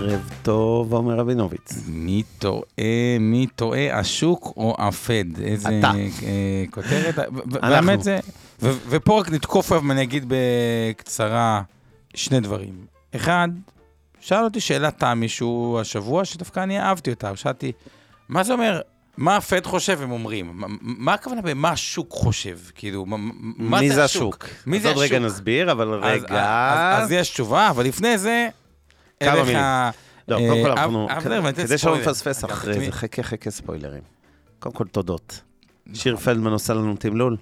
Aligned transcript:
ערב 0.00 0.30
טוב, 0.42 0.92
עומר 0.94 1.14
רבינוביץ. 1.16 1.72
מי 1.88 2.22
טועה, 2.38 2.62
מי 3.20 3.46
טועה, 3.56 3.98
השוק 3.98 4.52
או 4.56 4.76
הפד? 4.78 5.24
איזה 5.42 5.68
אתה. 5.78 5.90
אה, 6.22 6.64
כותרת. 6.70 7.18
אנחנו. 7.18 7.68
באמת 7.86 8.02
זה, 8.02 8.18
ו- 8.62 8.72
ופה 8.88 9.20
רק 9.20 9.30
נתקוף 9.30 9.72
היום, 9.72 9.90
אני 9.90 10.02
אגיד 10.02 10.24
בקצרה 10.28 11.62
שני 12.14 12.40
דברים. 12.40 12.74
אחד, 13.16 13.48
שאל 14.20 14.44
אותי 14.44 14.60
שאלת 14.60 14.98
תם 14.98 15.18
מישהו 15.20 15.78
השבוע, 15.80 16.24
שדווקא 16.24 16.60
אני 16.60 16.80
אהבתי 16.80 17.10
אותה, 17.10 17.36
שאלתי, 17.36 17.72
מה 18.28 18.42
זה 18.42 18.52
אומר, 18.52 18.80
מה 19.16 19.36
הפד 19.36 19.66
חושב 19.66 20.02
הם 20.02 20.10
אומרים? 20.10 20.50
מה- 20.54 20.66
מה 20.80 21.14
הכוונה 21.14 21.42
במה 21.42 21.70
השוק 21.70 22.12
חושב? 22.12 22.58
כאילו, 22.74 23.06
מה- 23.06 23.16
מה 23.56 23.80
מי 23.80 23.88
זה 23.88 23.94
זה 23.94 24.04
השוק? 24.04 24.44
השוק? 24.44 24.66
מי 24.66 24.76
אז 24.76 24.82
זה 24.82 24.88
עוד 24.88 24.98
רגע 24.98 25.16
השוק? 25.16 25.26
נסביר, 25.26 25.72
אבל 25.72 26.04
אז- 26.04 26.22
רגע... 26.22 26.44
אז, 26.98 27.04
אז 27.04 27.12
יש 27.12 27.30
תשובה, 27.30 27.70
אבל 27.70 27.84
לפני 27.84 28.18
זה, 28.18 28.48
כמה 29.24 29.42
מילים. 29.44 29.58
לא, 30.28 30.36
אה, 30.38 30.48
קודם 30.48 30.62
כל 30.64 30.70
אב- 30.70 30.78
אנחנו... 30.78 31.08
אתן 31.18 31.52
כדי 31.52 31.78
שלא. 31.78 31.98
נפספס 31.98 32.44
אחרי 32.44 32.84
זה, 32.84 32.92
חכה 32.92 33.22
חכה 33.22 33.50
ספוילרים. 33.50 34.02
קודם 34.58 34.74
כל 34.74 34.86
תודות. 34.86 35.40
שיר 35.94 36.16
פלדמן 36.16 36.52
עושה 36.52 36.74
לנו 36.74 36.96
תמלול. 36.96 37.36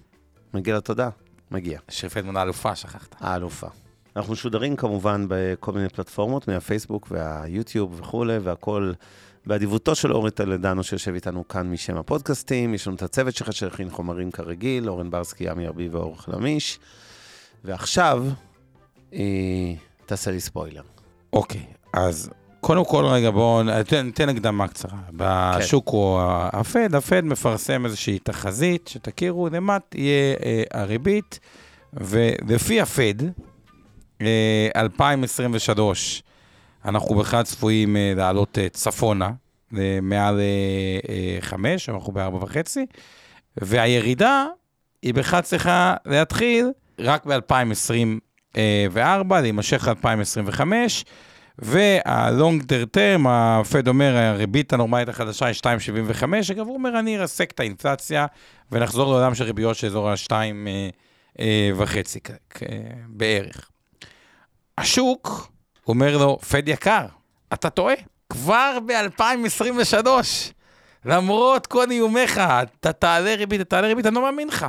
מגיע 0.54 0.76
לתודה? 0.76 1.08
מגיע. 1.50 1.78
שיר 1.88 2.08
פלדמן 2.08 2.36
האלופה, 2.36 2.76
שכחת. 2.76 3.14
האלופה. 3.20 3.66
אנחנו 4.16 4.32
משודרים 4.32 4.76
כמובן 4.76 5.26
בכל 5.28 5.72
מיני 5.72 5.88
פלטפורמות, 5.88 6.48
מהפייסבוק 6.48 7.08
והיוטיוב 7.10 8.00
וכולי, 8.00 8.38
והכל 8.38 8.92
באדיבותו 9.46 9.94
של 9.94 10.12
אורי 10.12 10.30
טלדנו 10.30 10.82
שיושב 10.82 11.14
איתנו 11.14 11.48
כאן 11.48 11.70
משם 11.70 11.96
הפודקאסטים. 11.96 12.74
יש 12.74 12.86
לנו 12.86 12.96
את 12.96 13.02
הצוות 13.02 13.34
שלך 13.34 13.52
שהכין 13.52 13.90
חומרים 13.90 14.30
כרגיל, 14.30 14.88
אורן 14.88 15.10
ברסקי, 15.10 15.44
ימי 15.50 15.66
ארבי 15.66 15.88
ואור 15.88 16.22
חלמיש. 16.22 16.78
ועכשיו, 17.64 18.24
אה, 19.12 19.18
תעשה 20.06 20.30
לי 20.30 20.40
ספוילר. 20.40 20.82
אוקיי, 21.32 21.64
אז 21.92 22.30
קודם 22.60 22.84
כל 22.84 23.04
רגע 23.04 23.30
בואו 23.30 23.62
ניתן, 23.62 24.06
ניתן 24.06 24.28
הקדמה 24.28 24.68
קצרה. 24.68 24.98
בשוק 25.12 25.88
הוא 25.88 26.20
הפד, 26.52 26.94
הפד 26.94 27.24
מפרסם 27.24 27.84
איזושהי 27.84 28.18
תחזית, 28.18 28.88
שתכירו, 28.88 29.48
למה 29.48 29.78
תהיה 29.88 30.34
אה, 30.44 30.62
הריבית, 30.70 31.40
ולפי 31.92 32.80
הפד, 32.80 33.14
אה, 34.20 34.68
2023, 34.76 36.22
אנחנו 36.84 37.14
בכלל 37.14 37.42
צפויים 37.42 37.96
אה, 37.96 38.12
לעלות 38.16 38.58
אה, 38.58 38.68
צפונה, 38.68 39.30
אה, 39.78 39.98
מעל 40.02 40.40
אה, 40.40 40.44
אה, 41.08 41.38
5, 41.40 41.88
אנחנו 41.88 42.12
ב-4.5, 42.12 42.78
והירידה 43.56 44.46
היא 45.02 45.14
בכלל 45.14 45.40
צריכה 45.40 45.94
להתחיל 46.06 46.70
רק 46.98 47.26
ב-2024, 47.26 48.29
להימשך 49.42 49.88
ל-2025, 49.88 50.60
והלונג 51.58 52.64
טרם, 52.90 53.26
הפד 53.26 53.88
אומר, 53.88 54.16
הריבית 54.16 54.72
הנורמלית 54.72 55.08
החדשה 55.08 55.46
היא 55.46 55.54
2.75, 55.54 56.24
אגב, 56.52 56.66
הוא 56.66 56.74
אומר, 56.74 56.98
אני 56.98 57.18
ארסק 57.18 57.50
את 57.50 57.60
האינפלציה 57.60 58.26
ונחזור 58.72 59.12
לעולם 59.12 59.34
של 59.34 59.44
ריביות 59.44 59.76
של 59.76 59.86
אזור 59.86 60.10
ה-2.5 60.10 61.40
בערך. 63.08 63.70
השוק 64.78 65.50
אומר 65.88 66.18
לו, 66.18 66.38
פד 66.38 66.68
יקר, 66.68 67.06
אתה 67.52 67.70
טועה, 67.70 67.94
כבר 68.30 68.78
ב-2023, 68.86 70.06
למרות 71.04 71.66
כל 71.66 71.90
איומיך, 71.90 72.38
אתה 72.62 72.92
תעלה 72.92 73.34
ריבית, 73.34 73.60
אתה 73.60 73.70
תעלה 73.70 73.88
ריבית, 73.88 74.06
אני 74.06 74.14
לא 74.14 74.22
מאמין 74.22 74.48
לך. 74.48 74.66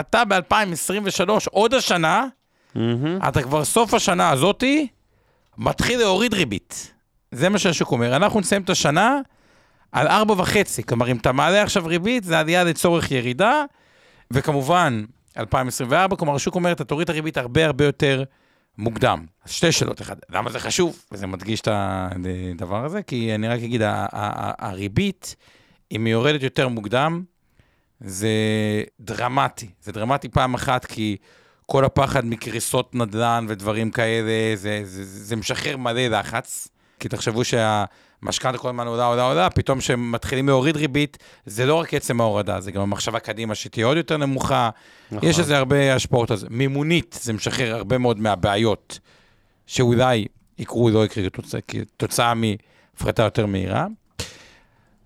אתה 0.00 0.24
ב-2023, 0.24 1.30
עוד 1.50 1.74
השנה, 1.74 2.26
מהמם. 2.74 3.18
אתה 3.28 3.42
כבר 3.42 3.64
סוף 3.64 3.94
השנה 3.94 4.30
הזאתי, 4.30 4.86
מתחיל 5.58 5.98
להוריד 5.98 6.34
ריבית. 6.34 6.92
זה 7.32 7.48
מה 7.48 7.58
שהשוק 7.58 7.92
אומר. 7.92 8.16
אנחנו 8.16 8.40
נסיים 8.40 8.62
את 8.62 8.70
השנה 8.70 9.20
על 9.92 10.08
4.5. 10.08 10.82
כלומר, 10.88 11.10
אם 11.10 11.16
אתה 11.16 11.32
מעלה 11.32 11.62
עכשיו 11.62 11.86
ריבית, 11.86 12.24
זה 12.24 12.38
עלייה 12.38 12.64
לצורך 12.64 13.10
ירידה, 13.10 13.64
וכמובן, 14.30 15.04
2024, 15.36 16.16
כלומר, 16.16 16.34
השוק 16.34 16.54
אומר, 16.54 16.72
אתה 16.72 16.84
תוריד 16.84 17.04
את 17.04 17.10
הריבית 17.10 17.36
הרבה 17.36 17.66
הרבה 17.66 17.84
יותר 17.84 18.24
מוקדם. 18.78 19.26
אז 19.44 19.50
שתי 19.50 19.72
שאלות, 19.72 20.00
אחד, 20.02 20.16
למה 20.30 20.50
זה 20.50 20.60
חשוב? 20.60 21.04
וזה 21.12 21.26
מדגיש 21.26 21.60
את 21.60 21.68
הדבר 21.70 22.84
הזה, 22.84 23.02
כי 23.02 23.34
אני 23.34 23.48
רק 23.48 23.60
אגיד, 23.62 23.82
הריבית, 23.84 25.36
אם 25.92 26.04
היא 26.04 26.12
יורדת 26.12 26.42
יותר 26.42 26.68
מוקדם, 26.68 27.22
זה 28.00 28.28
דרמטי. 29.00 29.68
זה 29.82 29.92
דרמטי 29.92 30.28
פעם 30.28 30.54
אחת, 30.54 30.84
כי 30.84 31.16
כל 31.66 31.84
הפחד 31.84 32.26
מקריסות 32.26 32.94
נדל"ן 32.94 33.46
ודברים 33.48 33.90
כאלה, 33.90 34.56
זה, 34.56 34.80
זה, 34.84 35.04
זה, 35.04 35.24
זה 35.24 35.36
משחרר 35.36 35.76
מלא 35.76 36.06
לחץ. 36.06 36.68
כי 37.00 37.08
תחשבו 37.08 37.42
שהמשכנתה 37.44 38.58
כל 38.58 38.68
הזמן 38.68 38.86
עולה, 38.86 39.06
עולה, 39.06 39.22
עולה, 39.22 39.50
פתאום 39.50 39.78
כשמתחילים 39.78 40.48
להוריד 40.48 40.76
ריבית, 40.76 41.18
זה 41.46 41.66
לא 41.66 41.74
רק 41.74 41.94
עצם 41.94 42.20
ההורדה, 42.20 42.60
זה 42.60 42.72
גם 42.72 42.82
המחשבה 42.82 43.18
קדימה 43.18 43.54
שתהיה 43.54 43.86
עוד 43.86 43.96
יותר 43.96 44.16
נמוכה. 44.16 44.70
נכון. 45.12 45.28
יש 45.28 45.38
לזה 45.38 45.58
הרבה 45.58 45.94
השפעות 45.94 46.30
על 46.30 46.36
זה. 46.36 46.46
מימונית, 46.50 47.18
זה 47.22 47.32
משחרר 47.32 47.74
הרבה 47.74 47.98
מאוד 47.98 48.20
מהבעיות 48.20 48.98
שאולי 49.66 50.26
יקרו, 50.58 50.90
לא 50.90 51.04
יקרו 51.04 51.24
כתוצאה, 51.32 51.60
כתוצאה 51.60 52.32
מהפחתה 52.34 53.22
יותר 53.22 53.46
מהירה. 53.46 53.86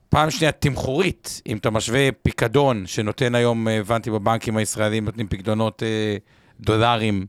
פעם 0.09 0.31
שנייה, 0.31 0.53
תמחורית, 0.53 1.43
אם 1.47 1.57
אתה 1.57 1.71
משווה 1.71 2.09
פיקדון 2.23 2.87
שנותן 2.87 3.35
היום, 3.35 3.69
אה, 3.69 3.79
הבנתי 3.79 4.11
בבנקים 4.11 4.57
הישראלים, 4.57 5.05
נותנים 5.05 5.27
פיקדונות 5.29 5.83
אה, 5.83 6.17
דולרים 6.61 7.27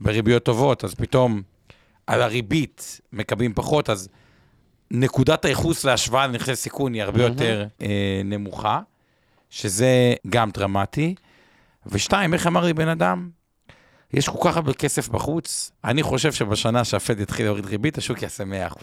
בריביות 0.00 0.42
טובות, 0.42 0.84
אז 0.84 0.94
פתאום 0.94 1.42
על 2.06 2.22
הריבית 2.22 3.00
מקבלים 3.12 3.54
פחות, 3.54 3.90
אז 3.90 4.08
נקודת 4.90 5.44
הייחוס 5.44 5.84
להשוואה 5.84 6.26
לנכסי 6.26 6.56
סיכון 6.56 6.94
היא 6.94 7.02
הרבה 7.02 7.22
יותר 7.22 7.66
אה, 7.82 8.20
נמוכה, 8.24 8.80
שזה 9.50 10.14
גם 10.28 10.50
דרמטי. 10.50 11.14
ושתיים, 11.86 12.34
איך 12.34 12.46
אמר 12.46 12.64
לי 12.64 12.74
בן 12.74 12.88
אדם? 12.88 13.28
יש 14.12 14.28
כל 14.28 14.38
כך 14.44 14.56
הרבה 14.56 14.72
כסף 14.72 15.08
בחוץ, 15.08 15.70
אני 15.84 16.02
חושב 16.02 16.32
שבשנה 16.32 16.84
שהפד 16.84 17.20
יתחיל 17.20 17.46
להוריד 17.46 17.66
ריבית, 17.66 17.98
השוק 17.98 18.22
יעשה 18.22 18.44
100%. 18.44 18.76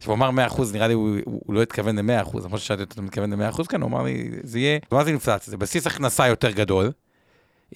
כשהוא 0.00 0.14
אמר 0.14 0.30
100%, 0.48 0.62
נראה 0.72 0.88
לי 0.88 0.94
הוא, 0.94 1.08
הוא, 1.24 1.42
הוא 1.46 1.54
לא 1.54 1.62
התכוון 1.62 1.98
ל-100%, 1.98 2.38
למרות 2.44 2.60
ששאלתי 2.60 2.82
אותו, 2.82 2.94
אתה 2.94 3.02
מתכוון 3.02 3.32
ל-100% 3.32 3.64
כאן, 3.68 3.82
הוא 3.82 3.88
אמר 3.88 4.02
לי, 4.02 4.30
זה 4.42 4.58
יהיה, 4.58 4.78
מה 4.92 5.04
זה 5.04 5.10
אינפלציה? 5.10 5.50
זה 5.50 5.56
בסיס 5.56 5.86
הכנסה 5.86 6.26
יותר 6.28 6.50
גדול. 6.50 6.92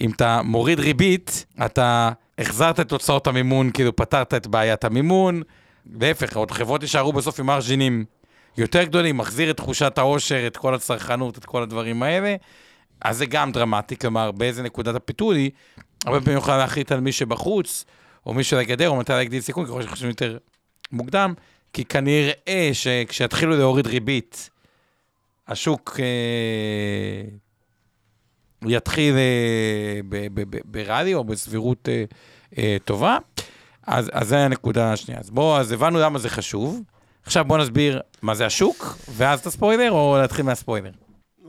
אם 0.01 0.11
אתה 0.11 0.43
מוריד 0.43 0.81
ריבית, 0.81 1.47
אתה 1.67 2.11
החזרת 2.39 2.81
את 2.81 2.89
תוצאות 2.89 3.27
המימון, 3.27 3.71
כאילו 3.71 3.97
פתרת 3.97 4.35
את 4.35 4.47
בעיית 4.47 4.85
המימון, 4.85 5.43
להפך, 6.01 6.37
עוד 6.37 6.51
חברות 6.51 6.83
יישארו 6.83 7.13
בסוף 7.13 7.41
עם 7.41 7.47
מרג'ינים 7.47 8.05
יותר 8.57 8.83
גדולים, 8.85 9.17
מחזיר 9.17 9.51
את 9.51 9.57
תחושת 9.57 9.99
העושר, 9.99 10.47
את 10.47 10.57
כל 10.57 10.75
הצרכנות, 10.75 11.39
את 11.39 11.45
כל 11.45 11.63
הדברים 11.63 12.03
האלה. 12.03 12.37
אז 13.01 13.19
זה 13.19 13.27
גם 13.27 13.53
דרמטי, 13.53 13.97
כלומר, 13.97 14.33
באיזה 14.33 14.63
נקודת 14.63 14.95
הפיתול 14.95 15.37
היא, 15.37 15.51
הרבה 16.07 16.21
פעמים 16.21 16.39
יכולה 16.39 16.57
להחליט 16.57 16.93
על 16.93 17.01
מי 17.01 17.13
שבחוץ, 17.13 17.85
או 18.27 18.35
מי 18.35 18.45
שעל 18.45 18.61
הגדר, 18.61 18.89
או 18.89 18.97
מתי 18.97 19.13
להגדיל 19.13 19.41
סיכון, 19.41 19.67
ככל 19.67 19.83
שחושבים 19.83 20.11
יותר 20.11 20.39
מוקדם, 20.93 21.35
כי 21.73 21.85
כנראה 21.85 22.71
שכשיתחילו 22.73 23.57
להוריד 23.57 23.87
ריבית, 23.87 24.51
השוק 25.49 26.01
אה, 26.01 27.29
יתחיל 28.63 29.15
אה, 29.15 30.01
ב- 30.09 30.27
ב- 30.41 30.57
ב- 30.57 30.61
בראלי 30.65 31.15
או 31.15 31.25
בסבירות 31.25 31.89
אה, 31.89 32.05
אה, 32.59 32.77
טובה. 32.85 33.19
אז, 33.87 34.11
אז 34.13 34.29
זה 34.29 34.39
הנקודה 34.39 34.93
השנייה. 34.93 35.21
אז 35.21 35.31
בואו, 35.31 35.57
אז 35.57 35.73
הבנו 35.73 35.99
למה 35.99 36.19
זה 36.19 36.29
חשוב. 36.29 36.81
עכשיו 37.27 37.45
בואו 37.45 37.59
נסביר 37.59 38.01
מה 38.23 38.35
זה 38.35 38.47
השוק, 38.47 38.97
ואז 39.13 39.41
את 39.41 39.47
הספוילר, 39.47 39.91
או 39.91 40.17
להתחיל 40.21 40.45
מהספוילר. 40.45 40.91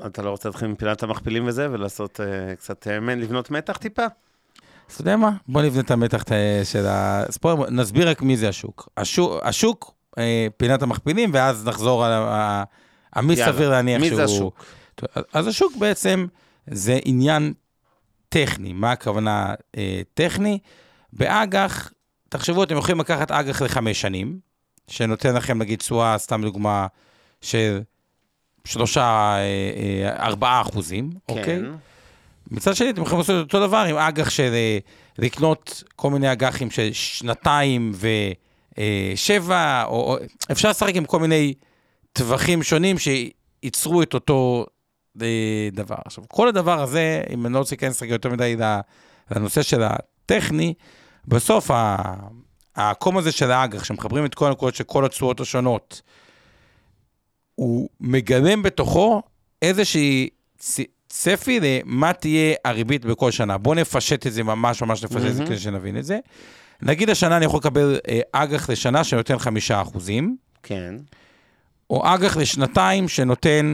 אתה 0.05 0.21
לא 0.21 0.29
רוצה 0.29 0.49
להתחיל 0.49 0.67
מפינת 0.67 1.03
המכפילים 1.03 1.47
וזה, 1.47 1.67
ולעשות 1.71 2.19
אה, 2.21 2.55
קצת, 2.55 2.87
מ- 3.01 3.09
לבנות 3.09 3.51
מתח 3.51 3.77
טיפה? 3.77 4.03
אז 4.03 4.93
אתה 4.93 5.01
יודע 5.01 5.15
מה? 5.17 5.31
בוא 5.47 5.61
נבנה 5.61 5.81
את 5.81 5.91
המתח 5.91 6.23
של 6.63 6.85
הספוילר, 6.87 7.69
נסביר 7.69 8.09
רק 8.09 8.21
מי 8.21 8.37
זה 8.37 8.49
השוק. 8.49 8.89
השוק, 8.97 9.31
השוק 9.43 9.93
פינת 10.57 10.81
המכפילים, 10.81 11.29
ואז 11.33 11.67
נחזור 11.67 12.05
על 12.05 12.23
המי. 13.13 13.35
סביר 13.35 13.69
להניח 13.69 14.01
מי 14.01 14.07
שהוא... 14.07 14.15
זה 14.17 14.23
השוק? 14.23 14.65
אז 15.33 15.47
השוק 15.47 15.75
בעצם 15.77 16.25
זה 16.71 16.99
עניין 17.05 17.53
טכני. 18.29 18.73
מה 18.73 18.91
הכוונה 18.91 19.53
אה, 19.77 20.01
טכני? 20.13 20.59
באג"ח, 21.13 21.91
תחשבו, 22.29 22.63
אתם 22.63 22.77
יכולים 22.77 22.99
לקחת 22.99 23.31
אג"ח 23.31 23.61
לחמש 23.61 24.01
שנים, 24.01 24.39
שנותן 24.87 25.35
לכם 25.35 25.57
נגיד 25.57 25.79
תשואה, 25.79 26.17
סתם 26.17 26.41
דוגמה, 26.41 26.87
של 27.41 27.81
שלושה, 28.65 29.01
אה, 29.03 29.39
אה, 29.39 30.25
ארבעה 30.25 30.61
אחוזים, 30.61 31.09
אוקיי? 31.29 31.43
כן. 31.45 31.65
מצד 32.51 32.75
שני, 32.75 32.89
אתם 32.89 33.01
יכולים 33.01 33.19
לעשות 33.19 33.47
את 33.47 33.53
אותו 33.53 33.67
דבר 33.67 33.85
עם 33.89 33.95
אג"ח 33.95 34.29
של 34.29 34.51
אה, 34.53 34.77
לקנות 35.17 35.83
כל 35.95 36.09
מיני 36.09 36.31
אג"חים 36.31 36.71
של 36.71 36.93
שנתיים 36.93 37.91
ושבע, 38.77 39.83
או, 39.83 39.91
או 39.91 40.17
אפשר 40.51 40.69
לשחק 40.69 40.95
עם 40.95 41.05
כל 41.05 41.19
מיני 41.19 41.53
טווחים 42.13 42.63
שונים 42.63 42.95
שייצרו 42.99 44.01
את 44.01 44.13
אותו 44.13 44.65
אה, 44.67 44.76
דבר. 45.71 45.95
עכשיו, 46.05 46.23
כל 46.27 46.47
הדבר 46.47 46.81
הזה, 46.81 47.21
אם 47.33 47.45
אני 47.45 47.53
לא 47.53 47.59
רוצה 47.59 47.75
להיכנס 47.75 48.03
רגע 48.03 48.13
יותר 48.13 48.29
מדי 48.29 48.55
לנושא 49.31 49.61
של 49.61 49.81
הטכני, 49.83 50.73
בסוף 51.27 51.71
ה- 51.71 52.13
הקום 52.75 53.17
הזה 53.17 53.31
של 53.31 53.51
האג"ח, 53.51 53.83
שמחברים 53.83 54.25
את 54.25 54.35
כל 54.35 54.47
הנקודות 54.47 54.75
של 54.75 54.83
כל 54.83 55.05
התשואות 55.05 55.39
השונות, 55.39 56.01
הוא 57.55 57.89
מגלם 58.01 58.63
בתוכו 58.63 59.21
איזושהי 59.61 60.29
צפי 61.09 61.59
למה 61.59 62.13
תהיה 62.13 62.55
הריבית 62.65 63.05
בכל 63.05 63.31
שנה. 63.31 63.57
בואו 63.57 63.75
נפשט 63.75 64.27
את 64.27 64.33
זה 64.33 64.43
ממש 64.43 64.81
ממש 64.81 65.03
נפשט 65.03 65.25
את 65.27 65.35
זה. 65.35 65.45
כדי 65.45 65.59
שנבין 65.59 65.97
את 65.97 66.05
זה. 66.05 66.19
נגיד 66.81 67.09
השנה 67.09 67.37
אני 67.37 67.45
יכול 67.45 67.57
לקבל 67.59 67.99
אה, 68.09 68.19
אג"ח 68.31 68.69
לשנה 68.69 69.03
שנותן 69.03 69.37
חמישה 69.37 69.81
אחוזים, 69.81 70.37
כן. 70.63 70.95
או 71.89 72.13
אג"ח 72.13 72.37
לשנתיים 72.37 73.07
שנותן 73.07 73.73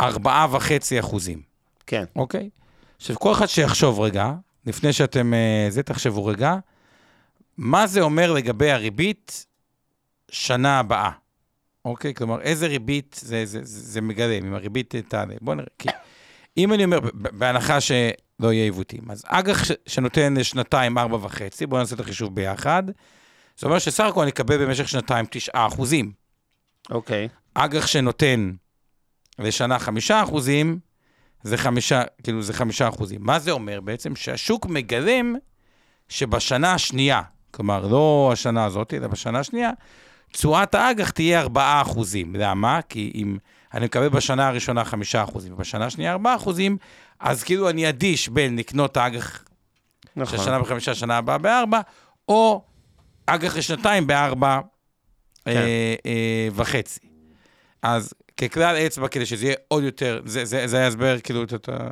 ארבעה 0.00 0.46
וחצי 0.50 1.00
אחוזים, 1.00 1.42
כן. 1.86 2.04
אוקיי? 2.16 2.50
עכשיו, 2.96 3.18
כל 3.18 3.32
אחד 3.32 3.46
שיחשוב 3.46 4.00
רגע, 4.00 4.32
לפני 4.66 4.92
שאתם... 4.92 5.34
אה, 5.34 5.66
זה, 5.70 5.82
תחשבו 5.82 6.26
רגע, 6.26 6.56
מה 7.56 7.86
זה 7.86 8.00
אומר 8.00 8.32
לגבי 8.32 8.70
הריבית 8.70 9.46
שנה 10.30 10.78
הבאה, 10.78 11.10
אוקיי? 11.84 12.14
כלומר, 12.14 12.40
איזה 12.40 12.66
ריבית 12.66 13.16
זה, 13.20 13.46
זה, 13.46 13.58
זה, 13.62 13.80
זה 13.92 14.00
מגלם, 14.00 14.46
אם 14.46 14.54
הריבית 14.54 14.94
תעלה. 15.08 15.34
בואו 15.40 15.56
נראה. 15.56 15.68
כי 15.78 15.88
אם 16.56 16.72
אני 16.72 16.84
אומר, 16.84 16.98
בהנחה 17.14 17.80
שלא 17.80 18.52
יהיה 18.52 18.64
עיוותים, 18.64 19.10
אז 19.10 19.24
אג"ח 19.26 19.62
שנותן 19.86 20.44
שנתיים, 20.44 20.98
ארבע 20.98 21.16
וחצי, 21.16 21.66
בואו 21.66 21.80
נעשה 21.80 21.94
את 21.94 22.00
החישוב 22.00 22.34
ביחד. 22.34 22.82
זה 23.58 23.66
אומר 23.66 23.78
שסך 23.78 24.04
הכל 24.04 24.22
אני 24.22 24.30
אקבל 24.30 24.66
במשך 24.66 24.88
שנתיים 24.88 25.26
תשעה 25.30 25.66
אחוזים. 25.66 26.12
אוקיי. 26.90 27.28
אג"ח 27.54 27.86
שנותן 27.86 28.52
לשנה 29.38 29.78
חמישה 29.78 30.22
אחוזים, 30.22 30.78
זה 31.42 31.56
חמישה, 31.56 32.02
כאילו 32.22 32.42
זה 32.42 32.52
חמישה 32.52 32.88
אחוזים. 32.88 33.20
מה 33.22 33.38
זה 33.38 33.50
אומר 33.50 33.80
בעצם? 33.80 34.16
שהשוק 34.16 34.66
מגלם 34.66 35.36
שבשנה 36.08 36.74
השנייה, 36.74 37.22
כלומר 37.50 37.86
לא 37.86 38.30
השנה 38.32 38.64
הזאת, 38.64 38.94
אלא 38.94 39.06
בשנה 39.06 39.38
השנייה, 39.38 39.70
תשואת 40.32 40.74
האג"ח 40.74 41.10
תהיה 41.10 41.40
ארבעה 41.40 41.82
אחוזים. 41.82 42.36
למה? 42.36 42.80
כי 42.88 43.12
אם 43.14 43.38
אני 43.74 43.84
מקבל 43.84 44.08
בשנה 44.08 44.48
הראשונה 44.48 44.84
חמישה 44.84 45.24
אחוזים 45.24 45.52
ובשנה 45.52 45.86
השנייה 45.86 46.12
ארבעה 46.12 46.36
אחוזים, 46.36 46.76
אז 47.20 47.42
כאילו 47.42 47.70
אני 47.70 47.88
אדיש 47.88 48.28
בין 48.28 48.58
לקנות 48.58 48.96
האג"ח 48.96 49.44
נכון. 50.16 50.38
של 50.38 50.44
שנה 50.44 50.58
בחמישה, 50.58 50.94
שנה 50.94 51.16
הבאה 51.16 51.38
בארבע, 51.38 51.80
או 52.28 52.62
אג"ח 53.26 53.56
לשנתיים 53.56 54.06
בארבע 54.06 54.60
כן. 55.44 55.50
אה, 55.56 55.94
אה, 56.06 56.48
וחצי. 56.54 57.00
אז 57.82 58.12
ככלל 58.38 58.76
אצבע, 58.76 59.08
כדי 59.08 59.26
שזה 59.26 59.44
יהיה 59.46 59.56
עוד 59.68 59.82
יותר, 59.82 60.20
זה, 60.24 60.44
זה, 60.44 60.66
זה 60.66 60.76
היה 60.76 60.86
הסבר, 60.86 61.20
כאילו, 61.20 61.42
אתה... 61.42 61.88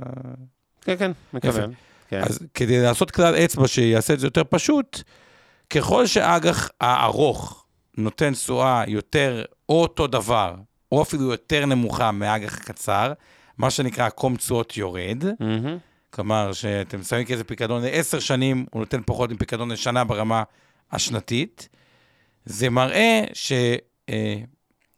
כן, 0.80 0.96
כן, 0.98 1.12
מקבל. 1.32 1.72
כן. 2.08 2.22
אז 2.22 2.38
כדי 2.54 2.82
לעשות 2.82 3.10
כלל 3.10 3.34
אצבע 3.34 3.68
שיעשה 3.68 4.14
את 4.14 4.20
זה 4.20 4.26
יותר 4.26 4.42
פשוט, 4.50 5.02
ככל 5.70 6.06
שאג"ח 6.06 6.68
הארוך 6.80 7.64
נותן 7.96 8.32
תשואה 8.32 8.84
יותר, 8.86 9.44
או 9.68 9.82
אותו 9.82 10.06
דבר, 10.06 10.54
או 10.92 11.02
אפילו 11.02 11.30
יותר 11.30 11.66
נמוכה 11.66 12.12
מאג"ח 12.12 12.58
הקצר, 12.58 13.12
מה 13.58 13.70
שנקרא 13.70 14.08
קום 14.08 14.36
תשואות 14.36 14.76
יורד, 14.76 15.24
מהמם. 15.40 15.78
כלומר, 16.10 16.52
שאתם 16.52 17.02
שמים 17.02 17.24
כזה 17.26 17.44
פיקדון 17.44 17.82
לעשר 17.82 18.18
שנים, 18.18 18.66
הוא 18.70 18.80
נותן 18.80 19.00
פחות 19.06 19.30
מפיקדון 19.30 19.72
לשנה 19.72 20.04
ברמה 20.04 20.42
השנתית. 20.92 21.68
זה 22.44 22.70
מראה 22.70 23.24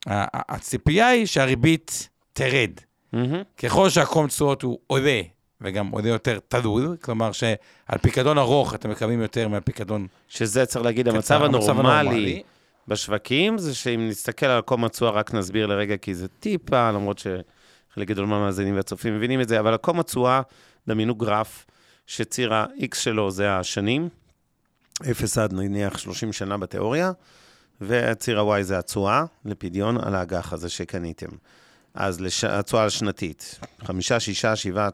שהציפייה 0.08 1.08
היא 1.08 1.26
שהריבית 1.26 2.08
תרד. 2.32 2.70
מהמם. 3.12 3.42
ככל 3.56 3.90
שהקום 3.90 4.26
תשואות 4.26 4.62
הוא 4.62 4.78
עולה, 4.86 5.22
וגם 5.60 5.88
עולה 5.88 6.08
יותר 6.08 6.38
תלול, 6.48 6.96
כלומר 7.00 7.32
שעל 7.32 7.98
פיקדון 8.02 8.38
ארוך 8.38 8.74
אתם 8.74 8.90
מקבלים 8.90 9.22
יותר 9.22 9.48
מהל 9.48 9.60
פיקדון 9.60 10.06
שזה 10.28 10.66
צריך 10.66 10.84
להגיד, 10.84 11.08
קצר, 11.08 11.16
המצב 11.16 11.42
המצב 11.42 11.80
הנורמלי 11.80 12.42
בשווקים, 12.88 13.58
זה 13.58 13.74
שאם 13.74 14.08
נסתכל 14.08 14.46
על 14.46 14.60
קום 14.60 14.84
התשואה, 14.84 15.10
רק 15.10 15.34
נסביר 15.34 15.66
לרגע, 15.66 15.96
כי 15.96 16.14
זה 16.14 16.28
טיפה, 16.28 16.90
למרות 16.90 17.18
שחלק 17.18 18.08
גדול 18.08 18.26
מהמאזינים 18.26 18.76
והצופים 18.76 19.16
מבינים 19.16 19.40
את 19.40 19.48
זה, 19.48 19.60
אבל 19.60 19.74
הקום 19.74 20.00
התשואה, 20.00 20.40
דמיינו 20.88 21.14
גרף 21.14 21.66
שציר 22.06 22.54
ה-X 22.54 22.96
שלו 22.96 23.30
זה 23.30 23.52
השנים, 23.52 24.08
0 25.10 25.38
עד 25.38 25.52
נניח 25.52 25.98
30 25.98 26.32
שנה 26.32 26.56
בתיאוריה, 26.56 27.12
והציר 27.80 28.40
ה-Y 28.40 28.62
זה 28.62 28.78
התשואה 28.78 29.24
לפדיון 29.44 29.96
על 29.96 30.14
האג"ח 30.14 30.52
הזה 30.52 30.68
שקניתם. 30.68 31.30
אז 31.94 32.20
לש... 32.20 32.44
התשואה 32.44 32.84
השנתית, 32.84 33.60
5, 33.84 34.12
6, 34.12 34.46
7, 34.46 34.88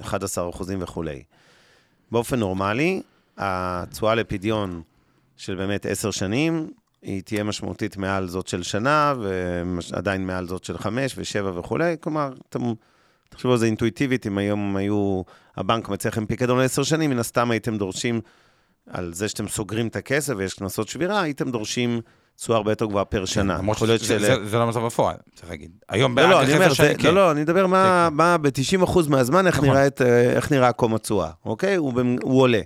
11 0.00 0.50
אחוזים 0.50 0.82
וכולי. 0.82 1.22
באופן 2.10 2.38
נורמלי, 2.38 3.02
התשואה 3.36 4.14
לפדיון 4.14 4.82
של 5.36 5.54
באמת 5.54 5.86
עשר 5.86 6.10
שנים, 6.10 6.70
היא 7.02 7.22
תהיה 7.22 7.44
משמעותית 7.44 7.96
מעל 7.96 8.28
זאת 8.28 8.48
של 8.48 8.62
שנה, 8.62 9.14
ועדיין 9.18 10.26
מעל 10.26 10.46
זאת 10.46 10.64
של 10.64 10.78
חמש 10.78 11.14
ושבע 11.16 11.58
וכולי. 11.58 11.96
כלומר, 12.00 12.32
אתם, 12.48 12.60
תחשבו 13.28 13.52
על 13.52 13.58
זה 13.58 13.66
אינטואיטיבית, 13.66 14.26
אם 14.26 14.38
היום 14.38 14.76
היו, 14.76 15.22
הבנק 15.56 15.88
מציע 15.88 16.10
לכם 16.10 16.26
פיקדון 16.26 16.58
לעשר 16.58 16.82
שנים, 16.82 17.10
מן 17.10 17.18
הסתם 17.18 17.50
הייתם 17.50 17.78
דורשים, 17.78 18.20
על 18.90 19.12
זה 19.14 19.28
שאתם 19.28 19.48
סוגרים 19.48 19.86
את 19.86 19.96
הכסף 19.96 20.34
ויש 20.36 20.54
קנסות 20.54 20.88
שבירה, 20.88 21.20
הייתם 21.22 21.50
דורשים 21.50 22.00
תשואה 22.36 22.56
הרבה 22.56 22.72
יותר 22.72 22.86
גבוהה 22.86 23.04
פר 23.04 23.24
שנה. 23.24 23.58
למרות 23.58 23.76
יכול 23.76 23.88
להיות 23.88 24.00
שזה 24.00 24.14
של- 24.18 24.20
זה, 24.24 24.46
זה 24.46 24.56
לא 24.56 24.62
המצב 24.62 24.86
בפועל, 24.86 25.16
צריך 25.34 25.50
להגיד. 25.50 25.70
היום 25.88 26.18
לא, 26.18 26.24
לא, 26.24 26.36
באג"ח 26.36 26.44
אני 26.48 26.54
אומר, 26.54 26.64
עשר 26.66 26.74
זה, 26.74 26.88
שנים, 26.88 26.96
כן. 26.98 27.08
לא, 27.08 27.14
לא, 27.14 27.30
אני 27.30 27.40
מדבר 27.40 27.66
מה, 27.66 28.06
כן, 28.10 28.16
מה 28.16 28.38
ב-90% 28.38 28.98
מהזמן, 29.08 29.46
איך, 29.46 29.56
נכון. 29.56 29.68
נראית, 29.68 30.02
אה, 30.02 30.32
איך 30.32 30.52
נראה 30.52 30.72
קום 30.72 30.94
התשואה, 30.94 31.30
אוקיי? 31.44 31.74
הוא, 31.74 31.92
הוא 32.22 32.40
עולה. 32.42 32.60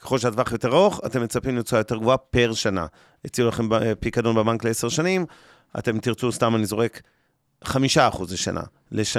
ככל 0.00 0.18
שהטווח 0.18 0.52
יותר 0.52 0.68
ארוך, 0.76 1.00
אתם 1.06 1.22
מצפים 1.22 1.56
לתשואה 1.56 1.80
יותר 1.80 1.96
גבוהה 1.96 2.16
פר 2.16 2.52
שנה. 2.54 2.86
הציעו 3.24 3.48
לכם 3.48 3.68
פיקדון 4.00 4.36
בבנק 4.36 4.64
לעשר 4.64 4.88
שנים, 4.88 5.26
אתם 5.78 5.98
תרצו, 5.98 6.32
סתם 6.32 6.56
אני 6.56 6.66
זורק, 6.66 7.02
חמישה 7.64 8.08
אחוז 8.08 8.32
לשנה. 8.32 8.62
לש... 8.92 9.16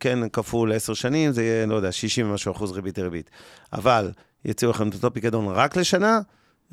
כן, 0.00 0.28
כפול 0.28 0.72
עשר 0.72 0.94
שנים, 0.94 1.32
זה 1.32 1.42
יהיה, 1.42 1.66
לא 1.66 1.74
יודע, 1.74 1.92
60 1.92 2.30
ומשהו 2.30 2.52
אחוז 2.52 2.72
ריבית 2.72 2.98
דריבית. 2.98 3.30
אבל 3.72 4.10
יציעו 4.44 4.70
לכם 4.70 4.88
את 4.88 4.94
אותו 4.94 5.14
פיקדון 5.14 5.48
רק 5.48 5.76
לשנה, 5.76 6.20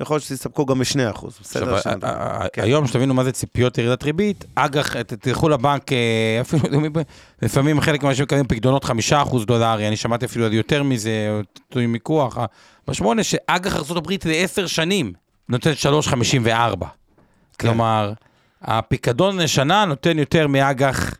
יכול 0.00 0.14
להיות 0.14 0.24
שתסתפקו 0.24 0.66
גם 0.66 0.78
ב-2 0.78 1.10
אחוז. 1.10 1.38
בסדר? 1.42 1.74
עכשיו, 1.74 1.92
כן. 2.52 2.62
היום 2.62 2.86
שתבינו 2.86 3.14
מה 3.14 3.24
זה 3.24 3.32
ציפיות 3.32 3.78
ירידת 3.78 4.02
ריבית, 4.02 4.44
אג"ח, 4.54 4.96
תלכו 4.96 5.48
לבנק, 5.48 5.92
אה, 5.92 6.38
אפילו, 6.40 6.62
לפעמים 7.42 7.80
חלק 7.80 8.02
מהאנשים 8.02 8.24
מקבלים 8.24 8.46
פקדונות 8.46 8.84
5% 8.84 9.44
דולרי, 9.46 9.88
אני 9.88 9.96
שמעתי 9.96 10.24
אפילו 10.24 10.46
על 10.46 10.52
יותר 10.52 10.82
מזה, 10.82 11.40
תלוי 11.68 11.86
מיקוח, 11.86 12.38
בשמונה, 12.88 13.22
שאג"ח 13.22 13.76
ארה"ב 13.76 14.12
לעשר 14.24 14.66
שנים 14.66 15.12
נותן 15.48 15.72
3.54. 15.72 16.84
כלומר, 17.60 18.12
הפיקדון 18.62 19.36
לשנה 19.36 19.84
נותן 19.84 20.18
יותר 20.18 20.46
מאג"ח 20.46 21.14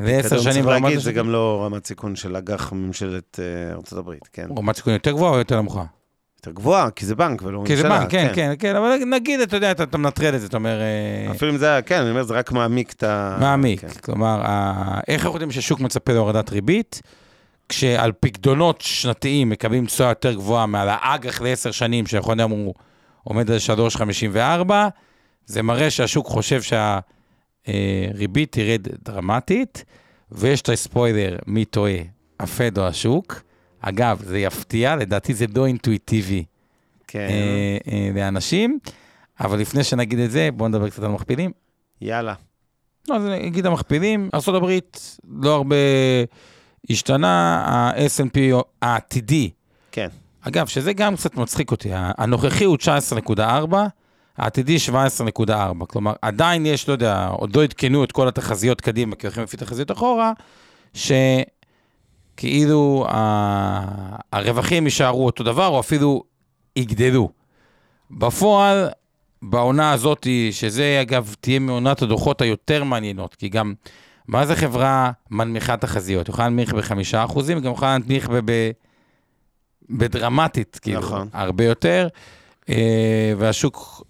לעשר 0.00 0.40
שנים 0.40 0.64
ברמת 0.64 0.82
להגיד, 0.82 0.98
זה. 0.98 1.12
גם 1.12 1.30
לא 1.30 1.62
רמת 1.64 1.86
סיכון 1.86 2.16
של 2.16 2.36
אג"ח 2.36 2.72
ממשלת 2.72 3.40
אה, 3.42 3.74
ארצות 3.74 3.98
הברית, 3.98 4.28
כן? 4.32 4.48
רמת 4.58 4.76
סיכון 4.76 4.92
יותר 4.92 5.10
גבוהה 5.10 5.32
או 5.32 5.38
יותר 5.38 5.60
נמוכה? 5.60 5.84
יותר 6.38 6.50
גבוהה, 6.50 6.90
כי 6.90 7.06
זה 7.06 7.14
בנק 7.14 7.42
ולא 7.42 7.60
ממשלה. 7.60 7.76
כי 7.76 7.82
זה 7.82 7.88
בנק, 7.88 8.10
כן, 8.10 8.30
כן, 8.34 8.54
כן, 8.58 8.76
אבל 8.76 8.96
נגיד, 9.06 9.40
אתה 9.40 9.56
יודע, 9.56 9.70
אתה 9.70 9.98
מנטרל 9.98 10.34
את 10.34 10.40
זה, 10.40 10.46
אתה 10.46 10.56
אומר... 10.56 10.80
אה, 10.80 11.30
אפילו 11.30 11.52
אם 11.52 11.56
זה 11.56 11.66
היה, 11.66 11.82
כן, 11.82 12.00
אני 12.00 12.10
אומר, 12.10 12.22
זה 12.22 12.34
רק 12.34 12.52
מעמיק 12.52 12.92
את 12.92 13.02
ה... 13.02 13.36
מעמיק. 13.40 13.80
כן. 13.80 13.88
כלומר, 13.88 14.42
איך 15.08 15.22
אנחנו 15.22 15.36
יודעים 15.36 15.50
ששוק 15.50 15.80
מצפה 15.80 16.12
להורדת 16.12 16.50
ריבית? 16.50 17.02
כשעל 17.68 18.12
פקדונות 18.20 18.80
שנתיים 18.80 19.50
מקבלים 19.50 19.86
תשואה 19.86 20.08
יותר 20.08 20.34
גבוהה 20.34 20.66
מעל 20.66 20.88
האג"ח 20.90 21.40
לעשר 21.40 21.70
שנים, 21.70 22.06
שיכול 22.06 22.36
להיות 22.36 22.50
הוא 22.50 22.74
עומד 23.24 23.50
על 23.50 23.58
3.54, 24.66 24.72
זה 25.46 25.62
מראה 25.62 25.90
שהשוק 25.90 26.26
חושב 26.26 26.62
שהריבית 27.66 28.52
תרד 28.52 28.86
דרמטית, 29.04 29.84
ויש 30.32 30.62
את 30.62 30.68
הספוילר, 30.68 31.36
מי 31.46 31.64
טועה, 31.64 31.98
הפד 32.40 32.78
או 32.78 32.86
השוק. 32.86 33.42
אגב, 33.80 34.22
זה 34.24 34.38
יפתיע, 34.38 34.96
לדעתי 34.96 35.34
זה 35.34 35.46
לא 35.56 35.66
אינטואיטיבי 35.66 36.44
כן, 37.08 37.28
אה, 37.30 37.78
אה, 37.92 38.10
לאנשים, 38.14 38.78
אבל 39.40 39.58
לפני 39.58 39.84
שנגיד 39.84 40.18
את 40.18 40.30
זה, 40.30 40.48
בואו 40.54 40.68
נדבר 40.68 40.88
קצת 40.88 41.02
על 41.02 41.10
מכפילים. 41.10 41.50
יאללה. 42.00 42.34
לא, 43.08 43.16
אז 43.16 43.26
אני 43.26 43.46
אגיד 43.46 43.66
המכפילים, 43.66 44.30
ארה"ב 44.34 44.66
לא 45.42 45.54
הרבה 45.54 45.76
השתנה, 46.90 47.64
ה-S&P 47.66 48.38
העתידי 48.82 49.50
כן. 49.92 50.08
אגב, 50.40 50.66
שזה 50.66 50.92
גם 50.92 51.16
קצת 51.16 51.34
מצחיק 51.34 51.70
אותי, 51.70 51.88
הנוכחי 51.92 52.64
הוא 52.64 52.76
19.4, 52.76 53.40
העתידי 54.38 54.76
17.4. 55.46 55.50
כלומר, 55.88 56.12
עדיין 56.22 56.66
יש, 56.66 56.88
לא 56.88 56.92
יודע, 56.92 57.26
עוד 57.26 57.56
לא 57.56 57.62
עדכנו 57.62 58.04
את 58.04 58.12
כל 58.12 58.28
התחזיות 58.28 58.80
קדימה, 58.80 59.16
כי 59.16 59.26
הולכים 59.26 59.42
לפי 59.42 59.56
תחזיות 59.56 59.90
אחורה, 59.90 60.32
שכאילו 62.34 63.06
ה- 63.08 64.16
הרווחים 64.32 64.84
יישארו 64.84 65.26
אותו 65.26 65.44
דבר, 65.44 65.66
או 65.66 65.80
אפילו 65.80 66.22
יגדלו. 66.76 67.28
בפועל, 68.10 68.88
בעונה 69.42 69.92
הזאת, 69.92 70.26
שזה 70.50 70.98
אגב 71.02 71.34
תהיה 71.40 71.58
מעונת 71.58 72.02
הדוחות 72.02 72.40
היותר 72.40 72.84
מעניינות, 72.84 73.34
כי 73.34 73.48
גם, 73.48 73.74
מה 74.28 74.46
זה 74.46 74.56
חברה 74.56 75.10
מנמיכה 75.30 75.76
תחזיות? 75.76 76.28
יכולה 76.28 76.48
להנמיך 76.48 76.74
בחמישה 76.74 77.24
אחוזים, 77.24 77.60
גם 77.60 77.72
יכולה 77.72 77.90
להנמיך 77.98 78.28
ב... 78.28 78.34
ב- 78.44 78.70
בדרמטית, 79.90 80.78
כאילו, 80.82 81.00
נכון. 81.00 81.28
הרבה 81.32 81.64
יותר. 81.64 82.08
אה, 82.70 83.32
והשוק, 83.38 84.04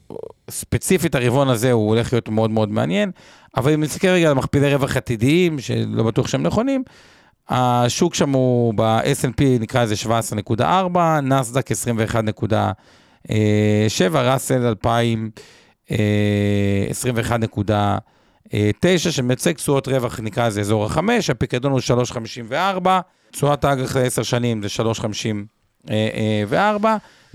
ספציפית 0.50 1.14
הרבעון 1.14 1.48
הזה, 1.48 1.72
הוא 1.72 1.88
הולך 1.88 2.12
להיות 2.12 2.28
מאוד 2.28 2.50
מאוד 2.50 2.70
מעניין. 2.70 3.10
אבל 3.56 3.72
אם 3.72 3.82
נסתכל 3.82 4.08
רגע 4.08 4.28
על 4.28 4.34
מכפילי 4.34 4.74
רווח 4.74 4.96
עתידיים, 4.96 5.58
שלא 5.58 6.02
בטוח 6.02 6.28
שהם 6.28 6.42
נכונים, 6.42 6.82
השוק 7.48 8.14
שם 8.14 8.30
הוא 8.30 8.74
ב-S&P 8.76 9.42
נקרא 9.60 9.82
לזה 9.84 9.94
17.4, 10.58 10.98
נסדק 11.22 11.70
21.7, 11.72 13.32
ראסל 14.14 14.66
2000, 14.66 15.30
אה, 15.90 15.96
21.9, 18.50 19.10
שמייצג 19.10 19.52
תשואות 19.52 19.88
רווח 19.88 20.20
נקרא 20.20 20.46
לזה 20.46 20.60
אזור 20.60 20.84
ה-5, 20.84 20.98
הפיקדון 21.30 21.72
הוא 21.72 21.80
3.54, 21.80 22.52
תשואת 23.30 23.64
האג"ח 23.64 23.96
ל-10 23.96 24.24
שנים 24.24 24.62
זה 24.62 24.68
3.54, 24.68 25.90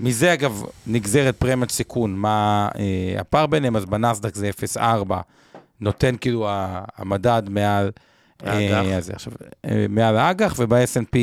מזה 0.00 0.32
אגב 0.32 0.62
נגזרת 0.86 1.36
פרמיית 1.36 1.70
סיכון, 1.70 2.14
מה 2.16 2.68
אה, 2.78 3.20
הפער 3.20 3.46
ביניהם, 3.46 3.76
אז 3.76 3.84
בנסדק 3.84 4.34
זה 4.34 4.50
0.4, 4.76 4.80
נותן 5.80 6.16
כאילו 6.20 6.46
המדד 6.96 7.42
מעל... 7.48 7.90
האג"ח. 8.40 8.86
אה, 8.86 8.96
אז 8.96 9.10
עכשיו, 9.10 9.32
אה, 9.64 9.86
מעל 9.88 10.16
האג"ח, 10.16 10.54
וב-S&P 10.58 11.16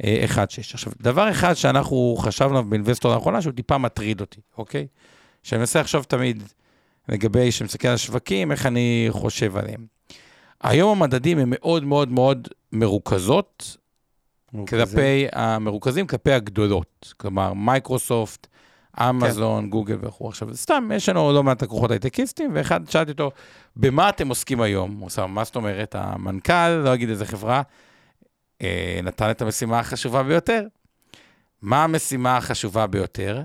1.6. 0.00 0.04
עכשיו, 0.74 0.92
דבר 1.00 1.30
אחד 1.30 1.54
שאנחנו 1.54 2.16
חשבנו 2.18 2.50
עליו 2.50 2.70
באינבסטור 2.70 3.14
לאחרונה, 3.14 3.42
שהוא 3.42 3.52
טיפה 3.52 3.78
מטריד 3.78 4.20
אותי, 4.20 4.40
אוקיי? 4.58 4.86
שאני 5.42 5.58
מנסה 5.58 5.80
לחשוב 5.80 6.04
תמיד 6.04 6.42
לגבי, 7.08 7.52
שמסתכל 7.52 7.88
על 7.88 7.94
השווקים, 7.94 8.52
איך 8.52 8.66
אני 8.66 9.06
חושב 9.10 9.56
עליהם. 9.56 9.86
היום 10.62 11.02
המדדים 11.02 11.38
הם 11.38 11.48
מאוד 11.50 11.84
מאוד 11.84 12.08
מאוד 12.12 12.48
מרוכזות, 12.72 13.76
כלפי 14.68 15.26
המרוכזים, 15.32 16.06
כלפי 16.06 16.32
הגדולות. 16.32 17.14
כלומר, 17.16 17.52
מייקרוסופט, 17.52 18.46
אמזון, 19.00 19.70
גוגל 19.70 19.98
וכו'. 20.00 20.28
עכשיו, 20.28 20.56
סתם, 20.56 20.90
יש 20.94 21.08
לנו 21.08 21.32
לא 21.32 21.42
מעט 21.42 21.62
לקוחות 21.62 21.90
הייטקיסטים, 21.90 22.50
ואחד, 22.54 22.90
שאלתי 22.90 23.10
אותו, 23.10 23.30
במה 23.76 24.08
אתם 24.08 24.28
עוסקים 24.28 24.60
היום? 24.60 24.96
הוא 24.98 25.06
עושה, 25.06 25.26
מה 25.26 25.44
זאת 25.44 25.56
אומרת? 25.56 25.94
המנכ"ל, 25.98 26.68
לא 26.68 26.94
אגיד 26.94 27.08
איזה 27.08 27.26
חברה, 27.26 27.62
אה, 28.62 29.00
נתן 29.02 29.30
את 29.30 29.42
המשימה 29.42 29.78
החשובה 29.78 30.22
ביותר. 30.22 30.66
מה 31.62 31.84
המשימה 31.84 32.36
החשובה 32.36 32.86
ביותר? 32.86 33.42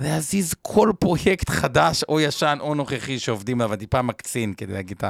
להזיז 0.00 0.54
כל 0.62 0.92
פרויקט 0.98 1.50
חדש 1.50 2.04
או 2.08 2.20
ישן 2.20 2.58
או 2.60 2.74
נוכחי 2.74 3.18
שעובדים 3.18 3.60
עליו, 3.60 3.72
אני 3.72 3.80
טיפה 3.80 4.02
מקצין 4.02 4.54
כדי 4.54 4.72
להגיד 4.72 4.96
את 4.96 5.04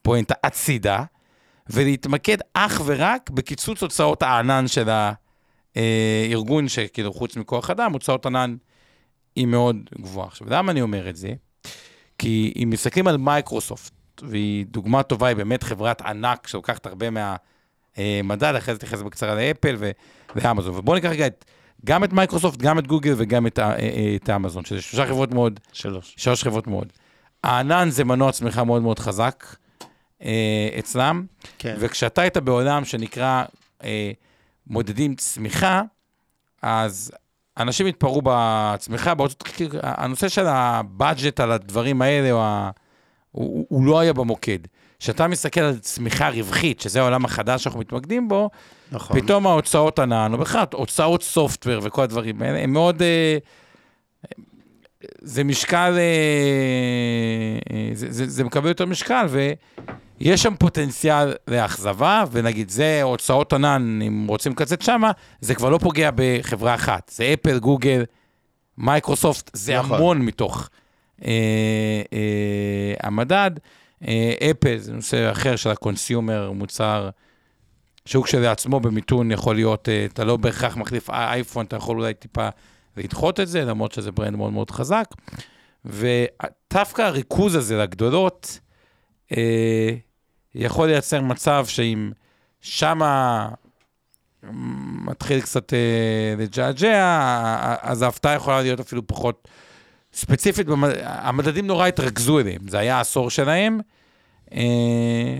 הפואנטה 0.00 0.34
הצידה, 0.44 1.04
ולהתמקד 1.70 2.36
אך 2.54 2.82
ורק 2.84 3.30
בקיצוץ 3.30 3.82
הוצאות 3.82 4.22
הענן 4.22 4.68
של 4.68 4.88
הארגון, 5.74 6.68
שכאילו 6.68 7.12
חוץ 7.12 7.36
מכוח 7.36 7.70
אדם, 7.70 7.92
הוצאות 7.92 8.26
ענן 8.26 8.56
היא 9.36 9.46
מאוד 9.46 9.76
גבוהה. 10.00 10.26
עכשיו, 10.26 10.46
למה 10.50 10.72
אני 10.72 10.82
אומר 10.82 11.08
את 11.08 11.16
זה? 11.16 11.32
כי 12.18 12.52
אם 12.62 12.70
מסתכלים 12.70 13.06
על 13.06 13.16
מייקרוסופט, 13.16 13.92
והיא 14.22 14.66
דוגמה 14.66 15.02
טובה, 15.02 15.26
היא 15.26 15.36
באמת 15.36 15.62
חברת 15.62 16.02
ענק 16.02 16.46
שלוקחת 16.46 16.86
הרבה 16.86 17.06
מהמדד, 17.10 18.54
אחרי 18.54 18.74
זה 18.74 18.78
תתייחס 18.78 19.02
בקצרה 19.02 19.34
לאפל 19.34 19.76
ו- 19.78 19.90
ואמזון. 20.36 20.74
ובואו 20.74 20.96
ניקח 20.96 21.08
רגע 21.08 21.26
את, 21.26 21.44
גם 21.84 22.04
את 22.04 22.12
מייקרוסופט, 22.12 22.58
גם 22.58 22.78
את 22.78 22.86
גוגל 22.86 23.14
וגם 23.16 23.46
את, 23.46 23.58
אה, 23.58 23.78
אה, 23.78 24.16
את 24.16 24.30
אמזון, 24.30 24.64
שזה 24.64 24.82
שלושה 24.82 25.06
חברות 25.06 25.34
מאוד, 25.34 25.60
שלוש. 25.72 26.14
שלוש 26.16 26.44
חברות 26.44 26.66
מאוד. 26.66 26.92
הענן 27.44 27.90
זה 27.90 28.04
מנוע 28.04 28.32
צמיחה 28.32 28.64
מאוד 28.64 28.82
מאוד 28.82 28.98
חזק 28.98 29.44
אה, 29.50 29.63
אצלם, 30.78 31.24
כן. 31.58 31.76
וכשאתה 31.78 32.22
היית 32.22 32.36
בעולם 32.36 32.84
שנקרא 32.84 33.44
אה, 33.84 34.10
מודדים 34.66 35.14
צמיחה, 35.14 35.82
אז 36.62 37.12
אנשים 37.58 37.86
התפרעו 37.86 38.22
בצמיחה, 38.24 39.12
כאילו, 39.44 39.78
הנושא 39.82 40.28
של 40.28 40.46
ה 40.46 40.59
budget 40.59 41.40
על 41.40 41.52
הדברים 41.52 42.02
האלה, 42.02 42.30
הוא, 42.30 42.40
ה- 42.40 42.70
הוא, 43.30 43.66
הוא 43.68 43.86
לא 43.86 44.00
היה 44.00 44.12
במוקד. 44.12 44.58
כשאתה 44.98 45.28
מסתכל 45.28 45.60
על 45.60 45.78
צמיחה 45.78 46.28
רווחית, 46.28 46.80
שזה 46.80 47.00
העולם 47.00 47.24
החדש 47.24 47.64
שאנחנו 47.64 47.80
מתמקדים 47.80 48.28
בו, 48.28 48.50
נכון. 48.92 49.20
פתאום 49.20 49.46
ההוצאות 49.46 49.98
ענן, 49.98 50.32
או 50.32 50.38
בכלל 50.38 50.64
הוצאות 50.72 51.22
סופטוור 51.22 51.80
וכל 51.82 52.02
הדברים 52.02 52.42
האלה, 52.42 52.58
הם 52.58 52.72
מאוד... 52.72 53.02
אה, 53.02 53.38
זה 55.20 55.44
משקל, 55.44 55.94
אה, 55.96 56.00
אה, 57.76 57.90
זה, 57.94 58.12
זה, 58.12 58.28
זה 58.28 58.44
מקבל 58.44 58.68
יותר 58.68 58.86
משקל, 58.86 59.26
ויש 60.20 60.42
שם 60.42 60.54
פוטנציאל 60.58 61.32
לאכזבה, 61.48 62.24
ונגיד 62.32 62.68
זה 62.68 63.02
הוצאות 63.02 63.52
ענן, 63.52 64.02
אם 64.06 64.26
רוצים 64.28 64.52
לקצץ 64.52 64.84
שמה, 64.86 65.10
זה 65.40 65.54
כבר 65.54 65.70
לא 65.70 65.78
פוגע 65.78 66.10
בחברה 66.14 66.74
אחת. 66.74 67.10
זה 67.14 67.34
אפל, 67.34 67.58
גוגל, 67.58 68.04
מייקרוסופט, 68.78 69.50
זה 69.52 69.78
נכון. 69.78 69.96
המון 69.96 70.22
מתוך 70.22 70.68
אה, 71.24 71.30
אה, 72.12 72.94
המדד. 73.02 73.50
אה, 74.08 74.34
אפל 74.50 74.78
זה 74.78 74.92
נושא 74.92 75.32
אחר 75.32 75.56
של 75.56 75.70
ה 75.70 75.78
consumer, 75.78 76.52
מוצר, 76.52 77.10
שוק 78.06 78.26
שלעצמו 78.26 78.80
במיתון 78.80 79.30
יכול 79.30 79.54
להיות, 79.54 79.88
אה, 79.88 80.04
אתה 80.04 80.24
לא 80.24 80.36
בהכרח 80.36 80.76
מחליף 80.76 81.10
אייפון, 81.10 81.66
אתה 81.66 81.76
יכול 81.76 81.96
אולי 81.96 82.14
טיפה 82.14 82.48
לדחות 82.96 83.40
את 83.40 83.48
זה, 83.48 83.64
למרות 83.64 83.92
שזה 83.92 84.12
brand 84.12 84.36
מאוד 84.36 84.52
מאוד 84.52 84.70
חזק. 84.70 85.14
ודווקא 85.84 87.02
הריכוז 87.02 87.54
הזה 87.54 87.76
לגדולות, 87.76 88.58
אה, 89.32 89.90
יכול 90.54 90.86
לייצר 90.86 91.20
מצב 91.20 91.64
שאם 91.68 92.12
שמה 92.60 93.48
מתחיל 95.04 95.40
קצת 95.40 95.72
אה, 95.72 96.34
לג'עג'ע, 96.38 97.76
אז 97.80 98.02
ההפתעה 98.02 98.34
יכולה 98.34 98.62
להיות 98.62 98.80
אפילו 98.80 99.06
פחות 99.06 99.48
ספציפית. 100.12 100.66
המדדים 101.02 101.66
נורא 101.66 101.86
התרכזו 101.86 102.40
אליהם, 102.40 102.68
זה 102.68 102.78
היה 102.78 102.96
העשור 102.96 103.30
שלהם. 103.30 103.80
אה, 104.52 105.38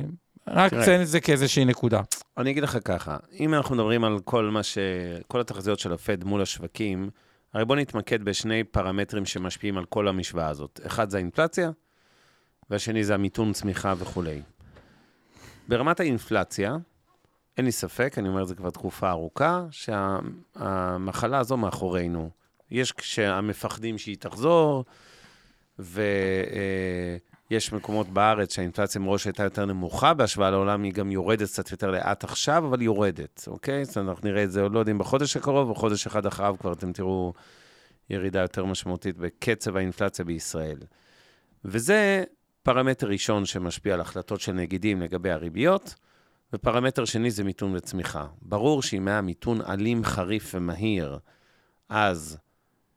רק 0.48 0.70
תראה. 0.70 0.84
ציין 0.84 1.02
את 1.02 1.08
זה 1.08 1.20
כאיזושהי 1.20 1.64
נקודה. 1.64 2.00
אני 2.38 2.50
אגיד 2.50 2.62
לך 2.62 2.78
ככה, 2.84 3.16
אם 3.40 3.54
אנחנו 3.54 3.74
מדברים 3.74 4.04
על 4.04 4.18
כל 4.24 4.44
מה 4.44 4.62
ש... 4.62 4.78
כל 5.28 5.40
התחזיות 5.40 5.78
של 5.78 5.92
הפד 5.92 6.24
מול 6.24 6.42
השווקים, 6.42 7.10
הרי 7.54 7.64
בוא 7.64 7.76
נתמקד 7.76 8.22
בשני 8.22 8.64
פרמטרים 8.64 9.24
שמשפיעים 9.24 9.78
על 9.78 9.84
כל 9.84 10.08
המשוואה 10.08 10.48
הזאת. 10.48 10.80
אחד 10.86 11.10
זה 11.10 11.16
האינפלציה, 11.16 11.70
והשני 12.70 13.04
זה 13.04 13.14
המיתון 13.14 13.52
צמיחה 13.52 13.94
וכולי. 13.98 14.42
ברמת 15.68 16.00
האינפלציה, 16.00 16.76
אין 17.56 17.64
לי 17.64 17.72
ספק, 17.72 18.14
אני 18.18 18.28
אומר 18.28 18.42
את 18.42 18.48
זה 18.48 18.54
כבר 18.54 18.70
תקופה 18.70 19.10
ארוכה, 19.10 19.64
שהמחלה 19.70 21.38
הזו 21.38 21.56
מאחורינו. 21.56 22.30
יש 22.70 22.92
כשהמפחדים 22.92 23.98
שהיא 23.98 24.16
תחזור, 24.16 24.84
ויש 25.78 27.72
מקומות 27.72 28.08
בארץ 28.08 28.54
שהאינפלציה 28.54 29.00
מראש 29.00 29.26
הייתה 29.26 29.42
יותר 29.42 29.64
נמוכה 29.64 30.14
בהשוואה 30.14 30.50
לעולם, 30.50 30.82
היא 30.82 30.92
גם 30.92 31.10
יורדת 31.10 31.48
קצת 31.48 31.70
יותר 31.70 31.90
לאט 31.90 32.24
עכשיו, 32.24 32.66
אבל 32.66 32.82
יורדת, 32.82 33.44
אוקיי? 33.46 33.80
אז 33.80 33.98
אנחנו 33.98 34.28
נראה 34.28 34.44
את 34.44 34.52
זה, 34.52 34.62
עוד 34.62 34.72
לא 34.72 34.78
יודעים, 34.78 34.98
בחודש 34.98 35.36
הקרוב, 35.36 35.68
או 35.68 35.74
חודש 35.74 36.06
אחד 36.06 36.26
אחריו 36.26 36.56
כבר 36.60 36.72
אתם 36.72 36.92
תראו 36.92 37.32
ירידה 38.10 38.40
יותר 38.40 38.64
משמעותית 38.64 39.18
בקצב 39.18 39.76
האינפלציה 39.76 40.24
בישראל. 40.24 40.78
וזה 41.64 42.24
פרמטר 42.64 43.06
ראשון 43.08 43.46
שמשפיע 43.46 43.94
על 43.94 44.00
החלטות 44.00 44.40
של 44.40 44.52
נגידים 44.52 45.02
לגבי 45.02 45.30
הריביות, 45.30 45.94
ופרמטר 46.52 47.04
שני 47.04 47.30
זה 47.30 47.44
מיתון 47.44 47.76
וצמיחה. 47.76 48.26
ברור 48.42 48.82
שאם 48.82 49.08
היה 49.08 49.20
מיתון 49.20 49.60
אלים, 49.62 50.04
חריף 50.04 50.54
ומהיר, 50.54 51.18
אז 51.88 52.38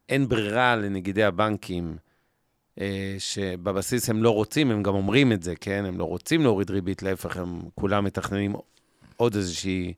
אין 0.10 0.28
ברירה 0.28 0.76
לנגידי 0.76 1.24
הבנקים, 1.24 1.98
אה, 2.80 3.16
שבבסיס 3.20 4.10
הם 4.10 4.24
לא 4.24 4.30
רוצים, 4.30 4.72
הם 4.72 4.84
גם 4.84 4.94
אומרים 4.94 5.32
את 5.32 5.44
זה, 5.44 5.56
כן? 5.56 5.86
הם 5.88 5.98
לא 5.98 6.04
רוצים 6.04 6.42
להוריד 6.42 6.72
ריבית, 6.72 7.04
להפך, 7.04 7.38
הם 7.38 7.62
כולם 7.76 8.04
מתכננים 8.06 8.56
עוד 9.18 9.36
איזושהי 9.36 9.94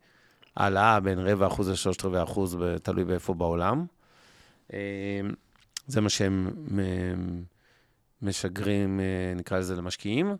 העלאה 0.55 0.99
בין 0.99 1.19
רבע 1.19 1.47
אחוז 1.47 1.69
לשלושת 1.69 2.05
רבעי 2.05 2.23
אחוז, 2.23 2.57
תלוי 2.83 3.03
באיפה 3.03 3.33
בעולם. 3.33 3.85
אה, 4.73 4.79
זה 5.87 6.01
מה 6.01 6.09
שהם 6.09 6.51
מ- 6.71 7.58
משגרים, 8.21 8.99
אה, 8.99 9.33
נקרא 9.35 9.59
לזה, 9.59 9.75
למשקיעים. 9.75 10.35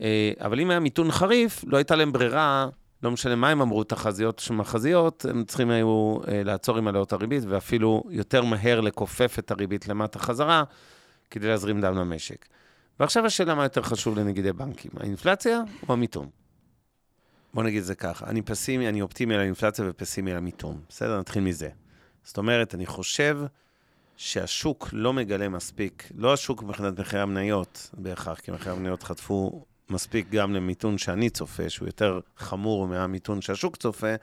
אה, 0.00 0.32
אבל 0.40 0.60
אם 0.60 0.70
היה 0.70 0.80
מיתון 0.80 1.10
חריף, 1.10 1.64
לא 1.66 1.76
הייתה 1.76 1.96
להם 1.96 2.12
ברירה 2.12 2.68
לא 3.04 3.10
משנה 3.10 3.34
מה 3.34 3.50
הם 3.50 3.60
אמרו, 3.60 3.84
תחזיות 3.84 4.38
שמחזיות, 4.38 5.26
הם 5.30 5.44
צריכים 5.44 5.70
היו 5.70 6.18
אה, 6.28 6.42
לעצור 6.42 6.78
עם 6.78 6.88
עליות 6.88 7.12
הריבית, 7.12 7.44
ואפילו 7.48 8.04
יותר 8.10 8.44
מהר 8.44 8.80
לכופף 8.80 9.38
את 9.38 9.50
הריבית 9.50 9.88
למטה 9.88 10.18
חזרה, 10.18 10.64
כדי 11.30 11.48
להזרים 11.48 11.80
דם 11.80 11.94
למשק. 11.96 12.46
ועכשיו 13.00 13.26
השאלה 13.26 13.54
מה 13.54 13.62
יותר 13.62 13.82
חשוב 13.82 14.18
לנגידי 14.18 14.52
בנקים, 14.52 14.90
האינפלציה 14.96 15.60
או 15.88 15.92
המיתון? 15.92 16.28
בוא 17.54 17.62
נגיד 17.62 17.78
את 17.78 17.84
זה 17.84 17.94
ככה, 17.94 18.26
אני 18.26 18.42
פסימי, 18.42 18.88
אני 18.88 19.02
אופטימי 19.02 19.34
על 19.34 19.40
האינפלציה 19.40 19.84
ופסימי 19.88 20.30
על 20.30 20.36
המיתון. 20.36 20.80
בסדר, 20.88 21.20
נתחיל 21.20 21.42
מזה. 21.42 21.68
זאת 22.22 22.38
אומרת, 22.38 22.74
אני 22.74 22.86
חושב 22.86 23.38
שהשוק 24.16 24.88
לא 24.92 25.12
מגלה 25.12 25.48
מספיק, 25.48 26.10
לא 26.14 26.32
השוק 26.32 26.62
מבחינת 26.62 26.98
מחירי 26.98 27.22
המניות 27.22 27.90
בהכרח, 27.92 28.40
כי 28.40 28.50
מחירי 28.50 28.76
המניות 28.76 29.02
חטפו 29.02 29.64
מספיק 29.90 30.30
גם 30.30 30.54
למיתון 30.54 30.98
שאני 30.98 31.30
צופה, 31.30 31.70
שהוא 31.70 31.88
יותר 31.88 32.20
חמור 32.36 32.86
מהמיתון 32.86 33.40
שהשוק 33.40 33.76
צופה, 33.76 34.14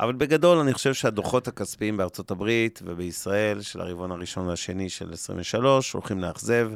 אבל 0.00 0.12
בגדול 0.12 0.58
אני 0.58 0.72
חושב 0.72 0.94
שהדוחות 0.94 1.48
הכספיים 1.48 1.96
בארצות 1.96 2.30
הברית 2.30 2.80
ובישראל, 2.84 3.60
של 3.60 3.80
הרבעון 3.80 4.10
הראשון 4.10 4.46
והשני 4.46 4.88
של 4.88 5.12
23, 5.12 5.92
הולכים 5.92 6.20
לאכזב 6.20 6.70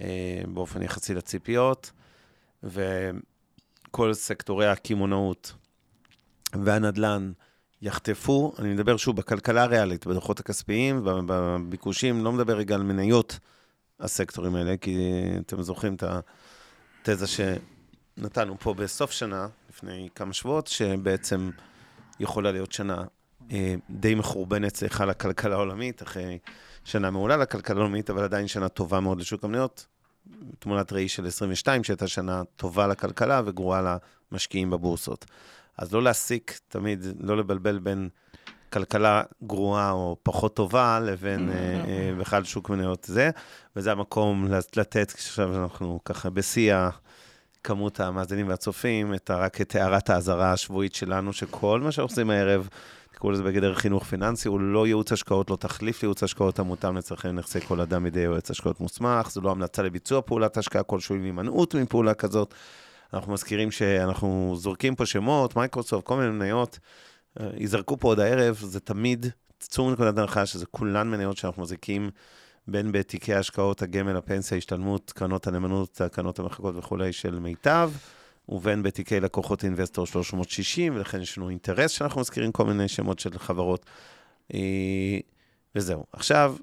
אה, 0.00 0.42
באופן 0.48 0.82
יחסי 0.82 1.14
לציפיות, 1.14 1.92
וכל 2.62 4.14
סקטורי 4.14 4.66
הקמעונאות 4.66 5.52
והנדל"ן 6.64 7.32
יחטפו, 7.82 8.52
אני 8.58 8.74
מדבר 8.74 8.96
שוב 8.96 9.16
בכלכלה 9.16 9.62
הריאלית, 9.62 10.06
בדוחות 10.06 10.40
הכספיים, 10.40 11.00
בביקושים, 11.04 12.24
לא 12.24 12.32
מדבר 12.32 12.56
רגע 12.56 12.74
על 12.74 12.82
מניות 12.82 13.38
הסקטורים 14.00 14.54
האלה, 14.54 14.76
כי 14.76 14.96
אתם 15.46 15.62
זוכרים 15.62 15.94
את 15.94 16.04
התזה 17.08 17.26
שנתנו 17.26 18.56
פה 18.58 18.74
בסוף 18.74 19.10
שנה, 19.10 19.48
לפני 19.70 20.08
כמה 20.14 20.32
שבועות, 20.32 20.66
שבעצם 20.66 21.50
יכולה 22.20 22.52
להיות 22.52 22.72
שנה 22.72 23.04
אה, 23.52 23.74
די 23.90 24.14
מחורבנת, 24.14 24.76
סליחה, 24.76 25.04
לכלכלה 25.04 25.54
העולמית, 25.54 26.02
אחרי 26.02 26.38
שנה 26.84 27.10
מעולה 27.10 27.36
לכלכלה 27.36 27.76
העולמית, 27.76 28.10
אבל 28.10 28.24
עדיין 28.24 28.48
שנה 28.48 28.68
טובה 28.68 29.00
מאוד 29.00 29.20
לשוק 29.20 29.44
המניות. 29.44 29.86
תמונת 30.58 30.92
ראי 30.92 31.08
של 31.08 31.26
22, 31.26 31.84
שהייתה 31.84 32.08
שנה 32.08 32.42
טובה 32.56 32.86
לכלכלה 32.86 33.42
וגרועה 33.44 33.96
למשקיעים 34.32 34.70
בבורסות. 34.70 35.26
אז 35.78 35.92
לא 35.92 36.02
להסיק 36.02 36.60
תמיד, 36.68 37.06
לא 37.20 37.36
לבלבל 37.36 37.78
בין 37.78 38.08
כלכלה 38.72 39.22
גרועה 39.42 39.90
או 39.90 40.16
פחות 40.22 40.56
טובה 40.56 41.00
לבין 41.00 41.50
אה, 41.50 41.54
אה, 41.54 42.14
בכלל 42.18 42.44
שוק 42.44 42.70
מניות 42.70 43.04
זה, 43.04 43.30
וזה 43.76 43.92
המקום 43.92 44.46
לתת, 44.76 45.12
עכשיו 45.14 45.62
אנחנו 45.62 46.00
ככה 46.04 46.30
בשיא 46.30 46.74
כמות 47.64 48.00
המאזינים 48.00 48.48
והצופים, 48.48 49.14
את, 49.14 49.30
רק 49.30 49.60
את 49.60 49.74
הערת 49.74 50.10
האזהרה 50.10 50.52
השבועית 50.52 50.94
שלנו, 50.94 51.32
שכל 51.32 51.80
מה 51.80 51.92
שאנחנו 51.92 52.12
עושים 52.12 52.30
הערב, 52.30 52.68
תקראו 53.12 53.32
לזה 53.32 53.42
בגדר 53.42 53.74
חינוך 53.74 54.04
פיננסי, 54.04 54.48
הוא 54.48 54.60
לא 54.60 54.86
ייעוץ 54.86 55.12
השקעות, 55.12 55.50
לא 55.50 55.56
תחליף 55.56 56.02
לייעוץ 56.02 56.22
השקעות 56.22 56.58
המותאם 56.58 56.96
לצרכי 56.96 57.32
נכסי 57.32 57.60
כל 57.60 57.80
אדם 57.80 58.04
בידי 58.04 58.20
יועץ 58.20 58.50
השקעות 58.50 58.80
מוסמך, 58.80 59.30
זו 59.30 59.40
לא 59.40 59.50
המלצה 59.50 59.82
לביצוע 59.82 60.20
פעולת 60.22 60.56
השקעה 60.56 60.82
כלשהו 60.82 61.14
עם 61.14 61.22
הימנעות 61.22 61.74
מפעולה 61.74 62.14
כזאת. 62.14 62.54
אנחנו 63.14 63.32
מזכירים 63.32 63.70
שאנחנו 63.70 64.54
זורקים 64.58 64.94
פה 64.94 65.06
שמות, 65.06 65.56
מייקרוסופט, 65.56 66.04
כל 66.04 66.16
מיני 66.16 66.30
מניות, 66.30 66.78
אה, 67.40 67.46
ייזרקו 67.56 67.96
פה 67.96 68.08
עוד 68.08 68.20
הערב, 68.20 68.56
זה 68.62 68.80
תמיד, 68.80 69.26
צאו 69.60 69.88
מנקודת 69.88 70.18
הנחה 70.18 70.46
שזה 70.46 70.66
כולן 70.66 71.10
מניות 71.10 71.36
שאנחנו 71.36 71.62
מחזיקים 71.62 72.10
בין 72.68 72.92
בתיקי 72.92 73.34
ההשקעות, 73.34 73.82
הגמל, 73.82 74.16
הפנסיה, 74.16 74.58
השתלמות, 74.58 75.12
קרנות 75.12 75.46
הנאמנות, 75.46 76.00
הקרנות 76.00 76.38
המחלקות 76.38 76.74
וכולי 76.76 77.12
של 77.12 77.38
מיטב, 77.38 77.90
ובין 78.48 78.82
בתיקי 78.82 79.20
לקוחות 79.20 79.64
אינבסטור 79.64 80.06
360, 80.06 80.96
ולכן 80.96 81.20
יש 81.20 81.38
לנו 81.38 81.48
אינטרס 81.48 81.90
שאנחנו 81.90 82.20
מזכירים 82.20 82.52
כל 82.52 82.64
מיני 82.64 82.88
שמות 82.88 83.18
של 83.18 83.38
חברות. 83.38 83.86
אה, 84.54 85.18
וזהו. 85.74 86.04
עכשיו, 86.12 86.56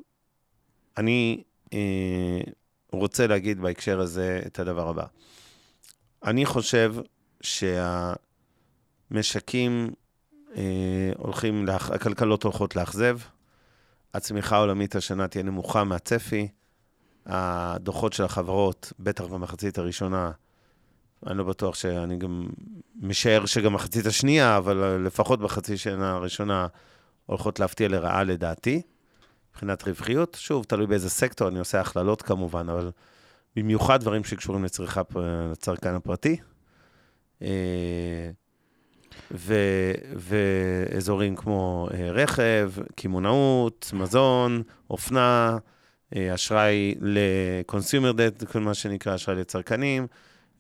אני 0.97 1.43
אה, 1.73 2.41
רוצה 2.91 3.27
להגיד 3.27 3.61
בהקשר 3.61 3.99
הזה 3.99 4.41
את 4.45 4.59
הדבר 4.59 4.89
הבא. 4.89 5.05
אני 6.23 6.45
חושב 6.45 6.95
שהמשקים 9.11 9.89
אה, 10.55 11.11
הולכים, 11.17 11.65
לאח... 11.65 11.91
הכלכלות 11.91 12.43
הולכות 12.43 12.75
לאכזב, 12.75 13.17
הצמיחה 14.13 14.55
העולמית 14.55 14.95
השנה 14.95 15.27
תהיה 15.27 15.43
נמוכה 15.43 15.83
מהצפי, 15.83 16.47
הדוחות 17.25 18.13
של 18.13 18.23
החברות, 18.23 18.93
בטח 18.99 19.23
במחצית 19.23 19.77
הראשונה, 19.77 20.31
אני 21.27 21.37
לא 21.37 21.43
בטוח 21.43 21.75
שאני 21.75 22.17
גם 22.17 22.47
משער 23.01 23.45
שגם 23.45 23.73
מחצית 23.73 24.05
השנייה, 24.05 24.57
אבל 24.57 25.01
לפחות 25.05 25.39
בחצי 25.39 25.77
שנה 25.77 26.11
הראשונה 26.11 26.67
הולכות 27.25 27.59
להפתיע 27.59 27.87
לרעה 27.87 28.23
לדעתי, 28.23 28.81
מבחינת 29.51 29.87
רווחיות. 29.87 30.37
שוב, 30.39 30.63
תלוי 30.63 30.87
באיזה 30.87 31.09
סקטור, 31.09 31.47
אני 31.47 31.59
עושה 31.59 31.81
הכללות 31.81 32.21
כמובן, 32.21 32.69
אבל 32.69 32.91
במיוחד 33.55 34.01
דברים 34.01 34.23
שקשורים 34.23 34.63
לצריכה, 34.63 35.01
לצרכן 35.51 35.95
הפרטי. 35.95 36.37
אה, 37.41 38.29
ו, 39.31 39.53
ואזורים 40.15 41.35
כמו 41.35 41.89
אה, 41.93 42.11
רכב, 42.11 42.71
קמעונאות, 42.95 43.91
מזון, 43.93 44.63
אופנה, 44.89 45.57
אה, 46.15 46.33
אשראי 46.33 46.95
ל-consumer 47.01 48.13
debt, 48.13 48.59
מה 48.59 48.73
שנקרא 48.73 49.15
אשראי 49.15 49.35
לצרכנים. 49.37 50.07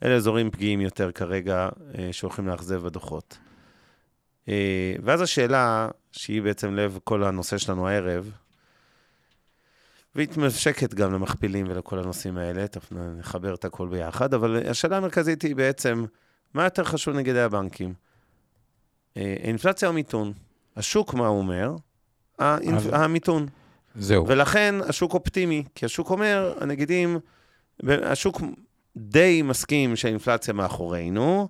אלה 0.03 0.15
אזורים 0.15 0.51
פגיעים 0.51 0.81
יותר 0.81 1.11
כרגע 1.11 1.69
שהולכים 2.11 2.47
לאכזב 2.47 2.85
בדוחות. 2.85 3.37
ואז 5.03 5.21
השאלה, 5.21 5.89
שהיא 6.11 6.41
בעצם 6.41 6.75
לב 6.75 6.99
כל 7.03 7.23
הנושא 7.23 7.57
שלנו 7.57 7.87
הערב, 7.87 8.31
והיא 10.15 10.27
מתמשקת 10.29 10.93
גם 10.93 11.13
למכפילים 11.13 11.65
ולכל 11.69 11.99
הנושאים 11.99 12.37
האלה, 12.37 12.67
תכף 12.67 12.91
נחבר 12.91 13.53
את 13.53 13.65
הכל 13.65 13.87
ביחד, 13.87 14.33
אבל 14.33 14.69
השאלה 14.69 14.97
המרכזית 14.97 15.41
היא 15.41 15.55
בעצם, 15.55 16.05
מה 16.53 16.63
יותר 16.63 16.83
חשוב 16.83 17.15
נגדי 17.15 17.41
הבנקים? 17.41 17.93
אה, 19.17 19.35
אינפלציה 19.43 19.87
או 19.87 19.93
מיתון? 19.93 20.33
השוק, 20.77 21.13
מה 21.13 21.27
הוא 21.27 21.37
אומר? 21.37 21.75
האינפ... 22.39 22.83
המיתון. 22.91 23.47
זהו. 23.95 24.27
ולכן 24.27 24.75
השוק 24.87 25.13
אופטימי, 25.13 25.63
כי 25.75 25.85
השוק 25.85 26.09
אומר, 26.09 26.53
הנגידים, 26.59 27.19
השוק 27.87 28.41
די 28.97 29.41
מסכים 29.41 29.95
שהאינפלציה 29.95 30.53
מאחורינו, 30.53 31.49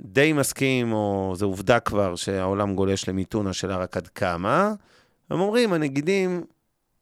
די 0.00 0.32
מסכים, 0.32 0.92
או 0.92 1.32
זו 1.36 1.46
עובדה 1.46 1.80
כבר, 1.80 2.16
שהעולם 2.16 2.74
גולש 2.74 3.08
למיתון, 3.08 3.46
השאלה 3.46 3.76
רק 3.76 3.96
עד 3.96 4.08
כמה. 4.08 4.72
הם 5.30 5.40
אומרים, 5.40 5.72
הנגידים 5.72 6.44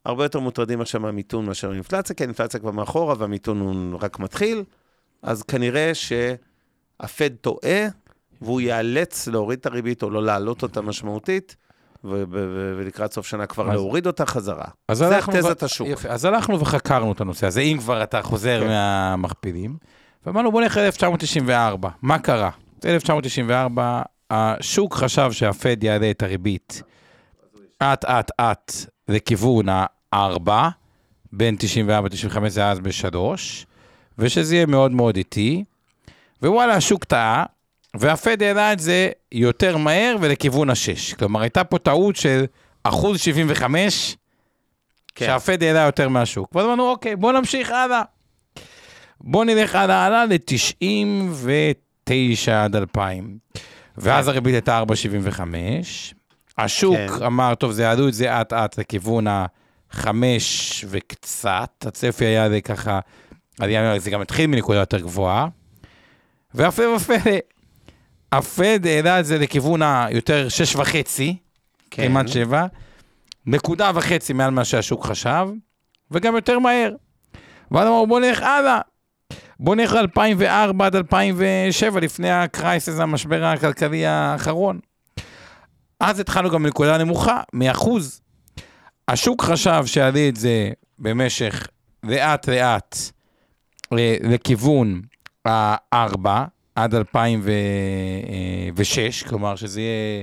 הרבה 0.04 0.24
יותר 0.24 0.40
מוטרדים 0.40 0.80
עכשיו 0.80 1.00
מהמיתון 1.00 1.46
מאשר 1.46 1.70
האינפלציה, 1.70 2.16
כי 2.16 2.22
האינפלציה 2.24 2.60
כבר 2.60 2.70
מאחורה 2.70 3.14
והמיתון 3.18 3.60
הוא 3.60 3.98
רק 4.00 4.18
מתחיל, 4.18 4.64
אז 5.22 5.42
כנראה 5.42 5.92
שהפד 5.94 7.30
טועה, 7.40 7.86
והוא 8.42 8.60
ייאלץ 8.60 9.28
להוריד 9.28 9.58
את 9.58 9.66
הריבית 9.66 10.02
או 10.02 10.10
לא 10.10 10.22
להעלות 10.22 10.62
אותה 10.62 10.80
משמעותית, 10.80 11.56
ולקראת 12.04 13.12
סוף 13.12 13.26
שנה 13.26 13.46
כבר 13.46 13.68
אז, 13.68 13.74
להוריד 13.74 14.06
אותה 14.06 14.26
חזרה. 14.26 14.64
זה 14.92 15.18
תזת 15.32 15.62
השוק. 15.62 15.88
יפה, 15.88 16.08
אז 16.08 16.24
הלכנו 16.24 16.60
וחקרנו 16.60 17.12
את 17.12 17.20
הנושא 17.20 17.46
הזה, 17.46 17.60
אם 17.60 17.76
כבר 17.78 18.02
אתה 18.02 18.22
חוזר 18.22 18.60
כן. 18.60 18.66
מהמכפילים, 18.66 19.76
ואמרנו 20.26 20.52
בוא 20.52 20.60
נלך 20.60 20.76
ל-1994, 20.76 21.88
מה 22.02 22.18
קרה? 22.18 22.50
1994, 22.84 24.02
השוק 24.30 24.94
חשב 24.94 25.32
שהפד 25.32 25.84
יעלה 25.84 26.10
את 26.10 26.22
הריבית 26.22 26.82
אט 27.82 28.04
אט 28.04 28.30
אט 28.40 28.72
לכיוון 29.08 29.68
ה-4, 29.68 30.50
בין 31.32 31.56
94 31.58 32.08
ל-95 32.08 32.48
זה 32.48 32.66
אז 32.66 32.80
ב-3, 32.80 33.16
ושזה 34.18 34.54
יהיה 34.54 34.66
מאוד 34.66 34.92
מאוד 34.92 35.16
איטי, 35.16 35.64
ווואלה, 36.42 36.74
השוק 36.74 37.04
טעה, 37.04 37.44
והפד 37.96 38.42
העלה 38.42 38.72
את 38.72 38.78
זה 38.78 39.10
יותר 39.32 39.76
מהר 39.76 40.16
ולכיוון 40.20 40.70
ה-6. 40.70 41.16
כלומר, 41.18 41.40
הייתה 41.40 41.64
פה 41.64 41.78
טעות 41.78 42.16
של 42.16 42.44
אחוז 42.84 43.20
75, 43.20 44.16
כן. 45.14 45.26
שהפד 45.26 45.62
העלה 45.62 45.80
יותר 45.80 46.08
מהשוק. 46.08 46.54
ואז 46.54 46.66
אמרנו, 46.66 46.90
אוקיי, 46.90 47.16
בוא 47.16 47.32
נמשיך 47.32 47.70
הלאה. 47.70 48.02
בוא 49.20 49.44
נלך 49.44 49.74
הלאה 49.74 50.06
הלאה 50.06 50.24
ל-99 50.26 52.50
עד 52.52 52.76
2000. 52.76 53.38
ואז 53.96 54.28
הריבית 54.28 54.54
הייתה 54.54 54.82
4.75, 54.82 54.84
השוק 56.64 56.96
כן. 56.96 57.24
אמר, 57.24 57.54
טוב, 57.54 57.72
זה 57.72 57.82
יעלו 57.82 58.08
את 58.08 58.14
זה 58.14 58.40
אט-אט 58.40 58.78
לכיוון 58.78 59.26
החמש 59.90 60.84
וקצת, 60.88 61.84
הצפי 61.86 62.24
היה 62.24 62.48
זה 62.48 62.60
ככה, 62.60 63.00
זה 63.98 64.10
גם 64.10 64.20
התחיל 64.20 64.46
מנקודה 64.46 64.78
יותר 64.78 64.98
גבוהה, 64.98 65.46
והפלא 66.54 66.86
ופלא, 66.96 67.36
הפד 68.32 68.86
העלה 68.86 69.20
את 69.20 69.26
זה 69.26 69.38
לכיוון 69.38 69.82
היותר 69.82 70.48
שש 70.48 70.76
וחצי, 70.76 71.36
כן. 71.90 72.08
כמעט 72.08 72.28
שבע, 72.28 72.66
נקודה 73.46 73.90
וחצי 73.94 74.32
מעל 74.32 74.50
מה 74.50 74.64
שהשוק 74.64 75.06
חשב, 75.06 75.48
וגם 76.10 76.34
יותר 76.34 76.58
מהר. 76.58 76.92
ואז 77.70 77.86
אמרו, 77.86 78.06
בוא 78.06 78.20
נלך 78.20 78.42
הלאה. 78.42 78.80
בוא 79.60 79.74
נלך 79.74 79.92
ל-2004 79.92 80.84
עד 80.84 80.96
2007, 80.96 82.00
לפני 82.00 82.30
הקרייסס, 82.30 82.98
המשבר 82.98 83.44
הכלכלי 83.44 84.06
האחרון. 84.06 84.80
אז 86.02 86.20
התחלנו 86.20 86.50
גם 86.50 86.62
מנקודה 86.62 86.98
נמוכה, 86.98 87.40
מאחוז. 87.52 88.20
השוק 89.08 89.42
חשב 89.42 89.82
שיעלה 89.86 90.28
את 90.28 90.36
זה 90.36 90.70
במשך 90.98 91.66
לאט 92.02 92.48
לאט 92.48 92.96
אה, 93.92 94.16
לכיוון 94.22 95.02
ה-4 95.46 96.28
עד 96.74 96.94
2006, 96.94 99.22
כלומר 99.22 99.56
שזה 99.56 99.80
יהיה 99.80 100.22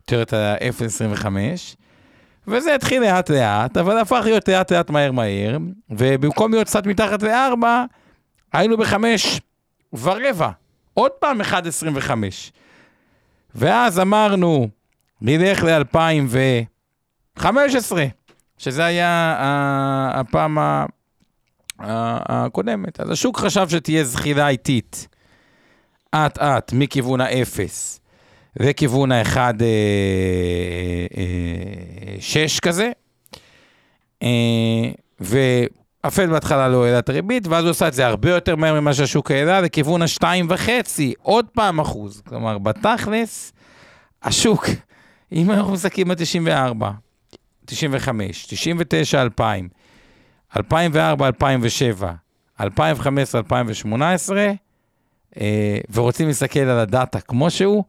יותר 0.00 0.22
את 0.22 0.32
ה-0.25, 0.32 1.26
וזה 2.46 2.74
התחיל 2.74 3.02
לאט 3.02 3.30
לאט, 3.30 3.76
אבל 3.76 3.98
הפך 3.98 4.20
להיות 4.24 4.48
לאט 4.48 4.72
לאט 4.72 4.90
מהר 4.90 5.12
מהר, 5.12 5.58
ובמקום 5.90 6.52
להיות 6.52 6.66
קצת 6.66 6.86
מתחת 6.86 7.22
ל-4, 7.22 7.66
היינו 8.52 8.76
בחמש 8.76 9.40
ורבע, 9.92 10.50
עוד 10.94 11.10
פעם 11.10 11.40
1.25. 11.40 12.10
ואז 13.54 14.00
אמרנו, 14.00 14.68
נלך 15.20 15.64
ל-2015, 15.64 17.92
שזה 18.58 18.84
היה 18.84 19.08
ה- 19.38 20.20
הפעם 20.20 20.58
ה- 20.58 20.86
הקודמת. 21.78 23.00
אז 23.00 23.10
השוק 23.10 23.38
חשב 23.38 23.68
שתהיה 23.68 24.04
זחילה 24.04 24.48
איטית, 24.48 25.08
אט-אט, 26.14 26.72
מכיוון 26.72 27.20
האפס 27.20 28.00
לכיוון 28.60 29.12
האחד 29.12 29.62
אה, 29.62 29.66
אה, 31.16 31.22
שש 32.20 32.60
כזה. 32.60 32.90
אה, 34.22 34.28
והפד 35.20 36.28
בהתחלה 36.30 36.68
לא 36.68 36.84
העלה 36.86 36.98
את 36.98 37.08
הריבית, 37.08 37.46
ואז 37.46 37.64
הוא 37.64 37.70
עשה 37.70 37.88
את 37.88 37.94
זה 37.94 38.06
הרבה 38.06 38.30
יותר 38.30 38.56
מהר 38.56 38.80
ממה 38.80 38.94
שהשוק 38.94 39.30
העלה, 39.30 39.60
לכיוון 39.60 40.02
השתיים 40.02 40.46
וחצי, 40.50 41.14
עוד 41.22 41.46
פעם 41.52 41.80
אחוז. 41.80 42.22
כלומר, 42.28 42.58
בתכלס, 42.58 43.52
השוק, 44.22 44.66
אם 45.32 45.50
אנחנו 45.50 45.72
מסתכלים 45.72 46.10
על 46.10 46.16
94, 46.16 46.90
95, 47.64 48.46
99, 48.46 49.22
2000, 49.22 49.68
2004, 50.56 51.26
2007, 51.26 52.12
2015, 52.60 53.40
2018, 53.40 54.52
אה, 55.40 55.78
ורוצים 55.92 56.28
להסתכל 56.28 56.60
על 56.60 56.78
הדאטה 56.78 57.20
כמו 57.20 57.50
שהוא, 57.50 57.84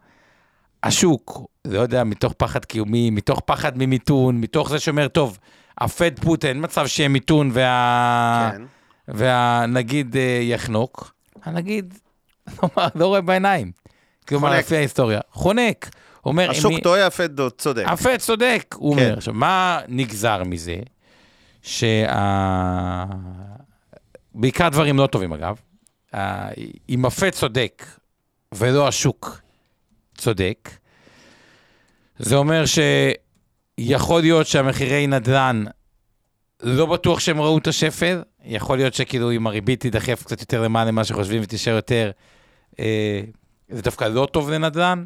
השוק, 0.83 1.41
לא 1.65 1.79
יודע, 1.79 2.03
מתוך 2.03 2.33
פחד 2.37 2.65
קיומי, 2.65 3.09
מתוך 3.09 3.39
פחד 3.45 3.77
ממיתון, 3.77 4.41
מתוך 4.41 4.69
זה 4.69 4.79
שאומר, 4.79 5.07
טוב, 5.07 5.37
הפד 5.77 6.19
פוט, 6.19 6.45
אין 6.45 6.63
מצב 6.63 6.87
שיהיה 6.87 7.09
מיתון 7.09 7.49
וה... 7.53 8.51
כן. 8.53 8.61
והנגיד 9.07 10.17
אה, 10.17 10.39
יחנוק, 10.41 11.13
הנגיד 11.43 11.93
לא, 12.63 12.69
לא 12.95 13.07
רואה 13.07 13.21
בעיניים. 13.21 13.71
כלומר. 14.27 14.57
לפי 14.59 14.75
ההיסטוריה. 14.75 15.19
חונק. 15.31 15.89
אומר, 16.25 16.51
השוק 16.51 16.71
מי- 16.73 16.81
טועה, 16.81 17.05
הפד 17.07 17.49
צודק. 17.49 17.83
הפד 17.87 18.17
צודק, 18.17 18.75
הוא 18.79 18.95
כן. 18.95 19.01
אומר. 19.01 19.17
עכשיו, 19.17 19.33
מה 19.33 19.79
נגזר 19.87 20.43
מזה? 20.43 20.75
שה... 21.61 22.05
בעיקר 24.35 24.69
דברים 24.69 24.97
לא 24.97 25.07
טובים, 25.07 25.33
אגב. 25.33 25.55
אם 26.89 27.05
הפד 27.05 27.29
צודק 27.29 27.85
ולא 28.53 28.87
השוק 28.87 29.41
צודק, 30.17 30.69
זה 32.19 32.35
אומר 32.35 32.63
שיכול 32.65 34.21
להיות 34.21 34.47
שהמחירי 34.47 35.07
נדל"ן, 35.07 35.63
לא 36.63 36.85
בטוח 36.85 37.19
שהם 37.19 37.41
ראו 37.41 37.57
את 37.57 37.67
השפל, 37.67 38.21
יכול 38.45 38.77
להיות 38.77 38.93
שכאילו 38.93 39.31
אם 39.31 39.47
הריבית 39.47 39.79
תידחף 39.79 40.23
קצת 40.23 40.39
יותר 40.39 40.61
למעלה 40.61 40.91
ממה 40.91 41.03
שחושבים 41.03 41.41
ותישאר 41.43 41.73
יותר, 41.73 42.11
אה, 42.79 43.21
זה 43.69 43.81
דווקא 43.81 44.05
לא 44.05 44.27
טוב 44.31 44.49
לנדל"ן. 44.49 45.05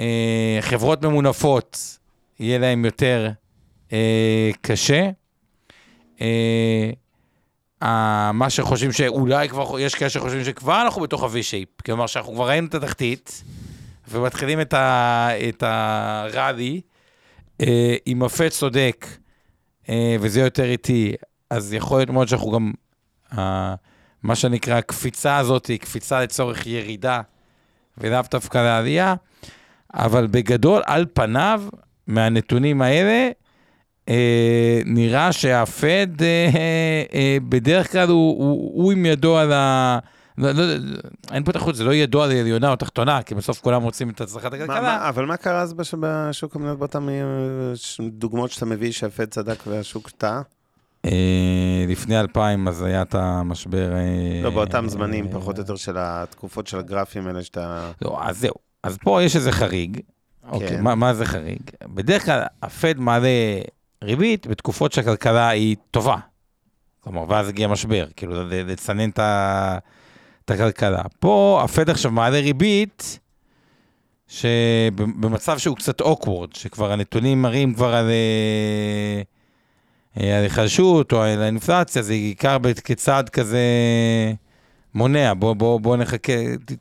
אה, 0.00 0.58
חברות 0.60 1.04
ממונפות, 1.04 1.98
יהיה 2.40 2.58
להם 2.58 2.84
יותר 2.84 3.30
אה, 3.92 4.50
קשה. 4.60 5.10
אה, 6.20 6.90
אה, 7.82 8.32
מה 8.32 8.50
שחושבים 8.50 8.92
שאולי 8.92 9.48
כבר, 9.48 9.80
יש 9.80 9.94
כאלה 9.94 10.10
שחושבים 10.10 10.44
שכבר 10.44 10.82
אנחנו 10.82 11.02
בתוך 11.02 11.22
ה-V-shape, 11.22 11.82
כלומר 11.84 12.06
שאנחנו 12.06 12.34
כבר 12.34 12.48
ראינו 12.48 12.66
את 12.66 12.74
התחתית, 12.74 13.44
ומתחילים 14.08 14.60
את, 14.60 14.74
את 15.48 15.62
הראלי, 15.66 16.80
אה, 17.60 17.96
אם 18.06 18.22
הפט 18.22 18.50
צודק, 18.50 19.06
אה, 19.88 20.16
וזה 20.20 20.40
יותר 20.40 20.64
איטי, 20.64 21.14
אז 21.50 21.74
יכול 21.74 21.98
להיות 21.98 22.10
מאוד 22.10 22.28
שאנחנו 22.28 22.50
גם, 22.50 22.72
אה, 23.38 23.74
מה 24.22 24.36
שנקרא, 24.36 24.74
הקפיצה 24.74 25.36
הזאת 25.36 25.66
היא 25.66 25.78
קפיצה 25.78 26.20
לצורך 26.20 26.66
ירידה, 26.66 27.20
ולאו 27.98 28.20
דווקא 28.30 28.58
לעלייה, 28.58 29.14
אבל 29.94 30.26
בגדול, 30.26 30.82
על 30.86 31.06
פניו, 31.12 31.62
מהנתונים 32.06 32.82
האלה, 32.82 33.28
אה, 34.08 34.80
נראה 34.86 35.32
שהפד 35.32 36.06
אה, 36.22 36.50
אה, 37.14 37.36
בדרך 37.48 37.92
כלל 37.92 38.08
הוא, 38.08 38.38
הוא, 38.44 38.82
הוא 38.82 38.92
עם 38.92 39.06
ידו 39.06 39.38
על 39.38 39.52
ה... 39.52 39.98
לא, 40.38 40.50
לא, 40.52 40.62
אין 41.32 41.44
פה 41.44 41.52
תחרות, 41.52 41.74
זה 41.74 41.84
לא 41.84 41.94
ידו 41.94 42.22
על 42.22 42.30
עליונה 42.30 42.70
או 42.70 42.76
תחתונה, 42.76 43.22
כי 43.22 43.34
בסוף 43.34 43.60
כולם 43.60 43.82
רוצים 43.82 44.10
את 44.10 44.20
הצלחת 44.20 44.52
הכלכלה. 44.52 45.08
אבל 45.08 45.24
מה 45.24 45.36
קרה 45.36 45.60
אז 45.60 45.72
בש- 45.72 45.94
בשוק 46.00 46.56
המניות 46.56 46.78
באותן 46.78 47.08
אה, 47.08 47.14
דוגמאות 48.10 48.50
שאתה 48.50 48.66
מביא 48.66 48.92
שהפד 48.92 49.24
צדק 49.24 49.58
והשוק 49.66 50.10
טעה? 50.10 50.42
אה, 51.04 51.84
לפני 51.88 52.20
2000 52.20 52.68
אז 52.68 52.82
היה 52.82 53.02
את 53.02 53.14
המשבר... 53.14 53.92
אה, 53.92 54.40
לא, 54.42 54.50
באותם 54.50 54.84
זמנים, 54.88 55.26
אה, 55.26 55.32
פחות 55.32 55.56
או 55.56 55.62
יותר, 55.62 55.76
של 55.76 55.96
התקופות 55.98 56.66
של 56.66 56.78
הגרפים 56.78 57.26
האלה 57.26 57.42
שאתה... 57.42 57.90
לא, 58.02 58.18
אז 58.22 58.38
זהו. 58.38 58.69
אז 58.82 58.98
פה 59.02 59.22
יש 59.22 59.36
איזה 59.36 59.52
חריג. 59.52 60.00
אוקיי, 60.48 60.68
כן. 60.68 60.82
מה, 60.82 60.94
מה 60.94 61.14
זה 61.14 61.26
חריג? 61.26 61.62
בדרך 61.84 62.24
כלל 62.24 62.42
הפד 62.62 62.98
מעלה 62.98 63.28
ריבית 64.04 64.46
בתקופות 64.46 64.92
שהכלכלה 64.92 65.48
היא 65.48 65.76
טובה. 65.90 66.16
כלומר, 67.00 67.24
ואז 67.28 67.48
הגיע 67.48 67.68
משבר, 67.68 68.06
כאילו, 68.16 68.48
לצנן 68.48 69.10
את, 69.10 69.18
הכלכלה. 70.50 71.02
פה 71.18 71.60
הפד 71.64 71.90
עכשיו 71.90 72.10
מעלה 72.10 72.40
ריבית, 72.40 73.18
שבמצב 74.28 75.58
שהוא 75.58 75.76
קצת 75.76 76.00
אוקוורד, 76.00 76.54
שכבר 76.54 76.92
הנתונים 76.92 77.42
מראים 77.42 77.74
כבר 77.74 77.94
על, 77.94 78.10
אה, 78.10 79.22
אה, 80.22 80.36
על 80.36 80.42
היחלשות 80.42 81.12
או 81.12 81.22
על 81.22 81.42
האינפלציה, 81.42 82.02
זה 82.02 82.12
עיקר 82.12 82.56
כצעד 82.84 83.28
כזה 83.28 83.62
מונע. 84.94 85.32
בוא, 85.38 85.54
בוא, 85.54 85.80
בוא 85.80 85.96
נחכה, 85.96 86.32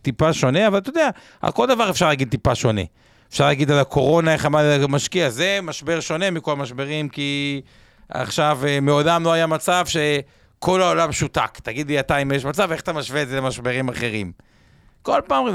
טיפה 0.01 0.33
שונה, 0.33 0.67
אבל 0.67 0.77
אתה 0.77 0.89
יודע, 0.89 1.09
על 1.41 1.51
כל 1.51 1.67
דבר 1.67 1.89
אפשר 1.89 2.07
להגיד 2.07 2.29
טיפה 2.29 2.55
שונה. 2.55 2.81
אפשר 3.29 3.45
להגיד 3.45 3.71
על 3.71 3.79
הקורונה, 3.79 4.33
איך 4.33 4.45
אמר 4.45 4.83
המשקיע, 4.83 5.29
זה 5.29 5.59
משבר 5.63 5.99
שונה 5.99 6.31
מכל 6.31 6.51
המשברים, 6.51 7.09
כי 7.09 7.61
עכשיו 8.09 8.59
אה, 8.67 8.79
מעולם 8.79 9.23
לא 9.23 9.31
היה 9.33 9.47
מצב 9.47 9.85
שכל 9.85 10.81
העולם 10.81 11.11
שותק. 11.11 11.59
תגיד 11.63 11.87
לי 11.87 11.99
אתה 11.99 12.17
אם 12.17 12.31
יש 12.31 12.45
מצב, 12.45 12.71
איך 12.71 12.81
אתה 12.81 12.93
משווה 12.93 13.21
את 13.21 13.27
זה 13.27 13.37
למשברים 13.37 13.89
אחרים? 13.89 14.31
כל 15.01 15.19
פעם, 15.27 15.45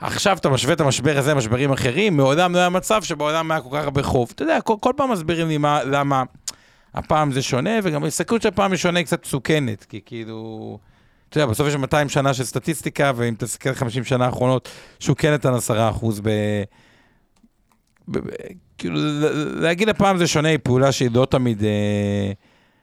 עכשיו 0.00 0.36
אתה 0.36 0.48
משווה 0.48 0.74
את 0.74 0.80
המשבר 0.80 1.18
הזה 1.18 1.30
למשברים 1.34 1.72
אחרים, 1.72 2.16
מעולם 2.16 2.52
לא 2.52 2.58
היה 2.58 2.68
מצב 2.68 3.02
שבעולם 3.02 3.50
היה 3.50 3.60
כל 3.60 3.68
כך 3.72 3.84
הרבה 3.84 4.02
חוב. 4.02 4.32
אתה 4.34 4.42
יודע, 4.42 4.60
כל, 4.60 4.74
כל 4.80 4.92
פעם 4.96 5.12
מסבירים 5.12 5.48
לי 5.48 5.58
מה, 5.58 5.84
למה 5.84 6.22
הפעם 6.94 7.32
זה 7.32 7.42
שונה, 7.42 7.70
וגם 7.82 8.04
ההסתכלות 8.04 8.42
של 8.42 8.48
הפעם 8.48 8.70
היא 8.70 8.78
שונה 8.78 9.02
קצת 9.02 9.24
מסוכנת, 9.26 9.84
כי 9.84 10.00
כאילו... 10.04 10.78
אתה 11.36 11.42
יודע, 11.42 11.52
בסוף 11.52 11.68
יש 11.68 11.74
200 11.74 12.08
שנה 12.08 12.34
של 12.34 12.44
סטטיסטיקה, 12.44 13.12
ואם 13.16 13.34
תסתכל 13.38 13.74
50 13.74 14.04
שנה 14.04 14.26
האחרונות, 14.26 14.68
שוק 15.00 15.20
כן 15.20 15.32
נתן 15.32 15.54
10 15.54 15.90
אחוז 15.90 16.20
ב... 16.20 16.30
ב... 18.10 18.18
כאילו, 18.78 19.00
להגיד 19.60 19.88
הפעם 19.88 20.18
זה 20.18 20.26
שונה, 20.26 20.48
היא 20.48 20.58
פעולה 20.62 20.92
שהיא 20.92 21.10
לא 21.14 21.26
תמיד 21.30 21.64
אה, 21.64 22.32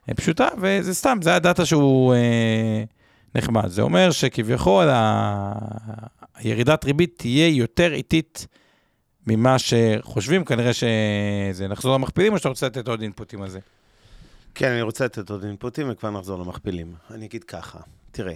אה, 0.09 0.13
פשוטה, 0.13 0.47
וזה 0.61 0.93
סתם, 0.93 1.17
זה 1.21 1.35
הדאטה 1.35 1.65
שהוא 1.65 2.13
אה, 2.13 2.83
נחמד. 3.35 3.67
זה 3.67 3.81
אומר 3.81 4.11
שכביכול 4.11 4.89
ה... 4.89 5.53
הירידת 6.35 6.85
ריבית 6.85 7.13
תהיה 7.17 7.47
יותר 7.47 7.93
איטית 7.93 8.47
ממה 9.27 9.55
שחושבים, 9.59 10.45
כנראה 10.45 10.71
שזה 10.73 11.67
נחזור 11.67 11.95
למכפילים, 11.95 12.33
או 12.33 12.37
שאתה 12.37 12.49
רוצה 12.49 12.65
לתת 12.65 12.87
עוד 12.87 13.01
אינפוטים 13.01 13.41
על 13.41 13.49
זה? 13.49 13.59
כן, 14.55 14.71
אני 14.71 14.81
רוצה 14.81 15.05
לתת 15.05 15.29
עוד 15.29 15.43
אינפוטים 15.43 15.87
וכבר 15.91 16.09
נחזור 16.09 16.39
למכפילים. 16.39 16.93
אני 17.11 17.25
אגיד 17.25 17.43
ככה, 17.43 17.79
תראה, 18.13 18.33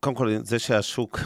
קודם 0.00 0.16
כל, 0.16 0.36
זה 0.42 0.58
שהשוק, 0.58 1.20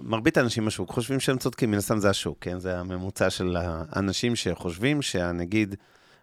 מרבית 0.00 0.36
האנשים 0.36 0.66
בשוק 0.66 0.90
חושבים 0.90 1.20
שהם 1.20 1.38
צודקים, 1.38 1.70
מן 1.70 1.78
הסתם 1.78 1.98
זה 1.98 2.10
השוק, 2.10 2.38
כן? 2.40 2.58
זה 2.58 2.78
הממוצע 2.78 3.30
של 3.30 3.56
האנשים 3.58 4.36
שחושבים 4.36 5.02
שהנגיד, 5.02 5.74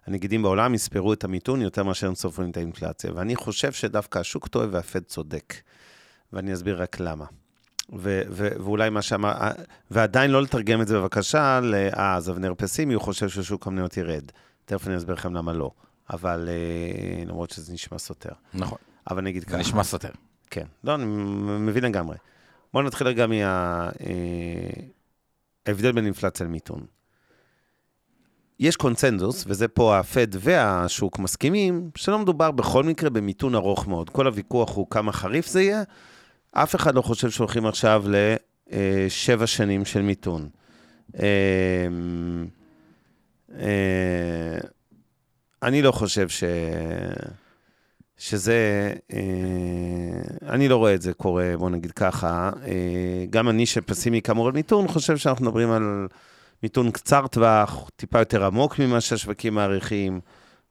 הנגידים 0.05 0.41
בעולם 0.43 0.73
יספרו 0.73 1.13
את 1.13 1.23
המיתון 1.23 1.61
יותר 1.61 1.83
מאשר 1.83 2.07
הם 2.07 2.15
סופרים 2.15 2.49
את 2.49 2.57
האינפלציה. 2.57 3.11
ואני 3.15 3.35
חושב 3.35 3.71
שדווקא 3.71 4.19
השוק 4.19 4.47
טועה 4.47 4.67
והפד 4.71 5.03
צודק. 5.03 5.53
ואני 6.33 6.53
אסביר 6.53 6.81
רק 6.81 6.99
למה. 6.99 7.25
ו- 7.93 8.21
ו- 8.29 8.49
ואולי 8.59 8.89
מה 8.89 9.01
שאמר, 9.01 9.33
ועדיין 9.91 10.31
לא 10.31 10.41
לתרגם 10.41 10.81
את 10.81 10.87
זה 10.87 10.99
בבקשה, 10.99 11.59
ל- 11.59 11.75
אה, 11.75 12.15
אז 12.15 12.29
אבנר 12.29 12.53
פסימי, 12.57 12.93
הוא 12.93 13.01
חושב 13.01 13.29
ששוק 13.29 13.67
המניות 13.67 13.97
ירד. 13.97 14.23
תכף 14.65 14.87
אני 14.87 14.97
אסביר 14.97 15.15
לכם 15.15 15.33
למה 15.33 15.53
לא. 15.53 15.71
אבל 16.09 16.49
אה, 16.51 17.23
למרות 17.25 17.49
שזה 17.49 17.73
נשמע 17.73 17.97
סותר. 17.97 18.31
נכון, 18.53 18.77
אבל 19.09 19.17
אני 19.19 19.29
אגיד 19.29 19.41
זה 19.41 19.47
ככה. 19.49 19.57
נשמע 19.57 19.83
סותר. 19.83 20.09
כן, 20.49 20.65
לא, 20.83 20.95
אני 20.95 21.05
מבין 21.59 21.83
לגמרי. 21.83 22.17
בואו 22.73 22.83
נתחיל 22.83 23.07
רגע 23.07 23.25
מההבדל 25.67 25.91
בין 25.91 26.05
אינפלציה 26.05 26.45
למיתון. 26.45 26.85
יש 28.59 28.75
קונצנזוס, 28.75 29.43
וזה 29.47 29.67
פה 29.67 29.97
הפד 29.97 30.27
והשוק 30.31 31.19
מסכימים, 31.19 31.89
שלא 31.95 32.19
מדובר 32.19 32.51
בכל 32.51 32.83
מקרה 32.83 33.09
במיתון 33.09 33.55
ארוך 33.55 33.87
מאוד. 33.87 34.09
כל 34.09 34.27
הוויכוח 34.27 34.75
הוא 34.75 34.87
כמה 34.89 35.11
חריף 35.11 35.47
זה 35.47 35.61
יהיה. 35.61 35.83
אף 36.51 36.75
אחד 36.75 36.95
לא 36.95 37.01
חושב 37.01 37.29
שהולכים 37.29 37.65
עכשיו 37.65 38.05
לשבע 38.67 39.47
שנים 39.47 39.85
של 39.85 40.01
מיתון. 40.01 40.49
אה, 41.19 41.87
אה, 43.59 44.57
אני 45.63 45.81
לא 45.81 45.91
חושב 45.91 46.29
ש... 46.29 46.43
שזה, 48.17 48.93
אה, 49.13 49.19
אני 50.49 50.67
לא 50.67 50.75
רואה 50.75 50.93
את 50.93 51.01
זה 51.01 51.13
קורה, 51.13 51.53
בוא 51.57 51.69
נגיד 51.69 51.91
ככה. 51.91 52.49
אה, 52.65 53.25
גם 53.29 53.49
אני 53.49 53.65
שפסימי 53.65 54.21
כאמור 54.21 54.47
על 54.47 54.53
מיתון, 54.53 54.87
חושב 54.87 55.17
שאנחנו 55.17 55.45
מדברים 55.45 55.71
על 55.71 56.07
מיתון 56.63 56.91
קצר 56.91 57.27
טווח, 57.27 57.89
טיפה 57.95 58.19
יותר 58.19 58.45
עמוק 58.45 58.79
ממה 58.79 59.01
שהשווקים 59.01 59.53
מעריכים, 59.53 60.19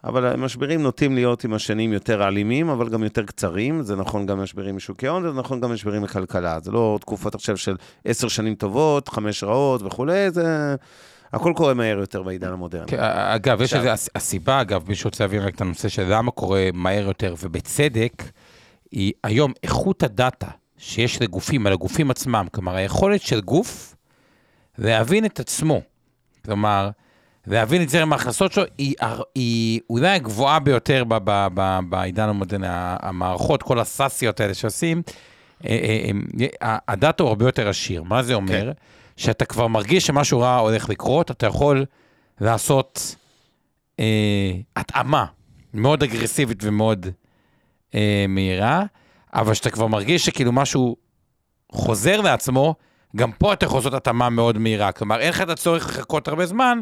אבל 0.05 0.27
המשברים 0.27 0.83
נוטים 0.83 1.15
להיות 1.15 1.45
עם 1.45 1.55
השנים 1.55 1.93
יותר 1.93 2.29
אלימים, 2.29 2.69
אבל 2.69 2.89
גם 2.89 3.05
יותר 3.05 3.23
קצרים. 3.23 3.83
זה 3.83 3.97
נכון 3.97 4.27
גם 4.27 4.43
משברים 4.43 4.77
משוקי 4.77 5.07
הון, 5.07 5.25
וזה 5.27 5.39
נכון 5.39 5.61
גם 5.61 5.73
משברים 5.73 6.03
בכלכלה. 6.03 6.59
זה 6.61 6.71
לא 6.71 6.99
תקופות 7.01 7.35
עכשיו 7.35 7.57
של 7.57 7.77
עשר 8.05 8.29
שנים 8.29 8.55
טובות, 8.55 9.09
חמש 9.09 9.45
רעות 9.45 9.83
וכולי, 9.83 10.31
זה... 10.31 10.77
הכל 11.37 11.53
קורה 11.57 11.75
מהר 11.75 11.99
יותר 11.99 12.23
בעידן 12.23 12.53
המודרני. 12.53 12.87
כן, 12.87 12.99
אגב, 13.01 13.63
יש 13.63 13.75
איזה, 13.75 13.93
הס- 13.93 14.09
הסיבה, 14.15 14.61
אגב, 14.61 14.85
מי 14.89 14.95
שרוצה 14.95 15.25
להבין 15.25 15.43
רק 15.43 15.55
את 15.55 15.61
הנושא 15.61 15.89
של 15.89 16.05
למה 16.09 16.31
קורה 16.31 16.69
מהר 16.75 17.07
יותר, 17.07 17.35
ובצדק, 17.43 18.23
היא 18.93 19.13
היום 19.25 19.53
איכות 19.63 20.03
הדאטה 20.03 20.49
שיש 20.79 21.23
לגופים, 21.23 21.67
על 21.67 21.73
הגופים 21.73 22.11
עצמם, 22.11 22.47
כלומר, 22.53 22.75
היכולת 22.77 23.23
של 23.23 23.41
גוף 23.41 23.97
להבין 24.79 25.25
את 25.25 25.41
עצמו, 25.41 25.81
כלומר, 26.45 26.91
להבין 27.47 27.83
את 27.83 27.89
זרם 27.89 28.13
ההכנסות 28.13 28.53
שלו, 28.53 28.65
היא, 28.79 28.95
היא 29.35 29.81
אולי 29.91 30.09
הגבוהה 30.09 30.59
ביותר 30.61 31.05
ב, 31.09 31.15
ב, 31.25 31.47
ב, 31.55 31.79
בעידן 31.89 32.29
המודרני. 32.29 32.67
המערכות, 32.71 33.63
כל 33.63 33.79
הסאסיות 33.79 34.41
האלה 34.41 34.55
שעושים, 34.55 35.03
אה, 35.67 36.11
אה, 36.63 36.79
הדאטה 36.89 37.23
הוא 37.23 37.29
הרבה 37.29 37.45
יותר 37.45 37.69
עשיר. 37.69 38.03
מה 38.03 38.23
זה 38.23 38.35
אומר? 38.35 38.65
כן. 38.65 38.71
שאתה 39.17 39.45
כבר 39.45 39.67
מרגיש 39.67 40.07
שמשהו 40.07 40.41
רע 40.41 40.57
הולך 40.57 40.89
לקרות, 40.89 41.31
אתה 41.31 41.47
יכול 41.47 41.85
לעשות 42.41 43.17
אה, 44.01 44.53
התאמה 44.77 45.27
מאוד 45.75 46.03
אגרסיבית 46.03 46.59
ומאוד 46.63 47.07
אה, 47.95 48.25
מהירה, 48.29 48.83
אבל 49.35 49.53
כשאתה 49.53 49.71
כבר 49.71 49.87
מרגיש 49.87 50.27
שכאילו 50.27 50.53
משהו 50.53 50.97
חוזר 51.73 52.21
לעצמו, 52.21 52.75
גם 53.17 53.33
פה 53.33 53.53
אתה 53.53 53.67
יכול 53.67 53.79
לעשות 53.79 53.95
התאמה 53.95 54.31
מאוד 54.31 54.59
מהירה. 54.59 54.93
כלומר, 54.93 55.21
אין 55.21 55.29
לך 55.29 55.43
את 55.43 55.49
הצורך 55.49 55.89
לחכות 55.89 56.29
הרבה 56.29 56.47
זמן 56.47 56.81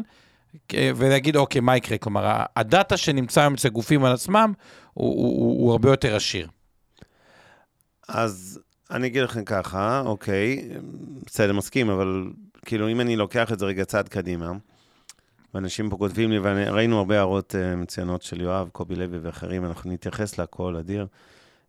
אה, 0.73 0.91
ולהגיד, 0.95 1.35
אוקיי, 1.35 1.61
מה 1.61 1.77
יקרה? 1.77 1.97
כלומר, 1.97 2.43
הדאטה 2.55 2.97
שנמצא 2.97 3.41
היום 3.41 3.53
אצל 3.53 3.69
גופים 3.69 4.05
על 4.05 4.13
עצמם, 4.13 4.53
הוא, 4.93 5.15
הוא, 5.15 5.39
הוא, 5.39 5.63
הוא 5.63 5.71
הרבה 5.71 5.89
יותר 5.89 6.15
עשיר. 6.15 6.47
אז 8.07 8.59
אני 8.91 9.07
אגיד 9.07 9.23
לכם 9.23 9.43
ככה, 9.45 10.03
אוקיי, 10.05 10.69
בסדר, 11.25 11.53
מסכים, 11.53 11.89
אבל 11.89 12.29
כאילו, 12.65 12.89
אם 12.89 13.01
אני 13.01 13.15
לוקח 13.15 13.51
את 13.51 13.59
זה 13.59 13.65
רגע 13.65 13.85
צעד 13.85 14.09
קדימה, 14.09 14.51
ואנשים 15.53 15.89
פה 15.89 15.97
כותבים 15.97 16.31
לי, 16.31 16.39
וראינו 16.39 16.97
הרבה 16.97 17.17
הערות 17.17 17.55
uh, 17.55 17.75
מצוינות 17.75 18.21
של 18.21 18.41
יואב, 18.41 18.69
קובי 18.71 18.95
לוי 18.95 19.19
ואחרים, 19.19 19.65
אנחנו 19.65 19.91
נתייחס 19.91 20.37
להכל, 20.37 20.75
אדיר. 20.75 21.07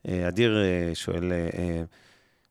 Uh, 0.06 0.10
אדיר 0.28 0.56
uh, 0.92 0.94
שואל, 0.94 1.32
uh, 1.32 1.54
uh, 1.54 1.58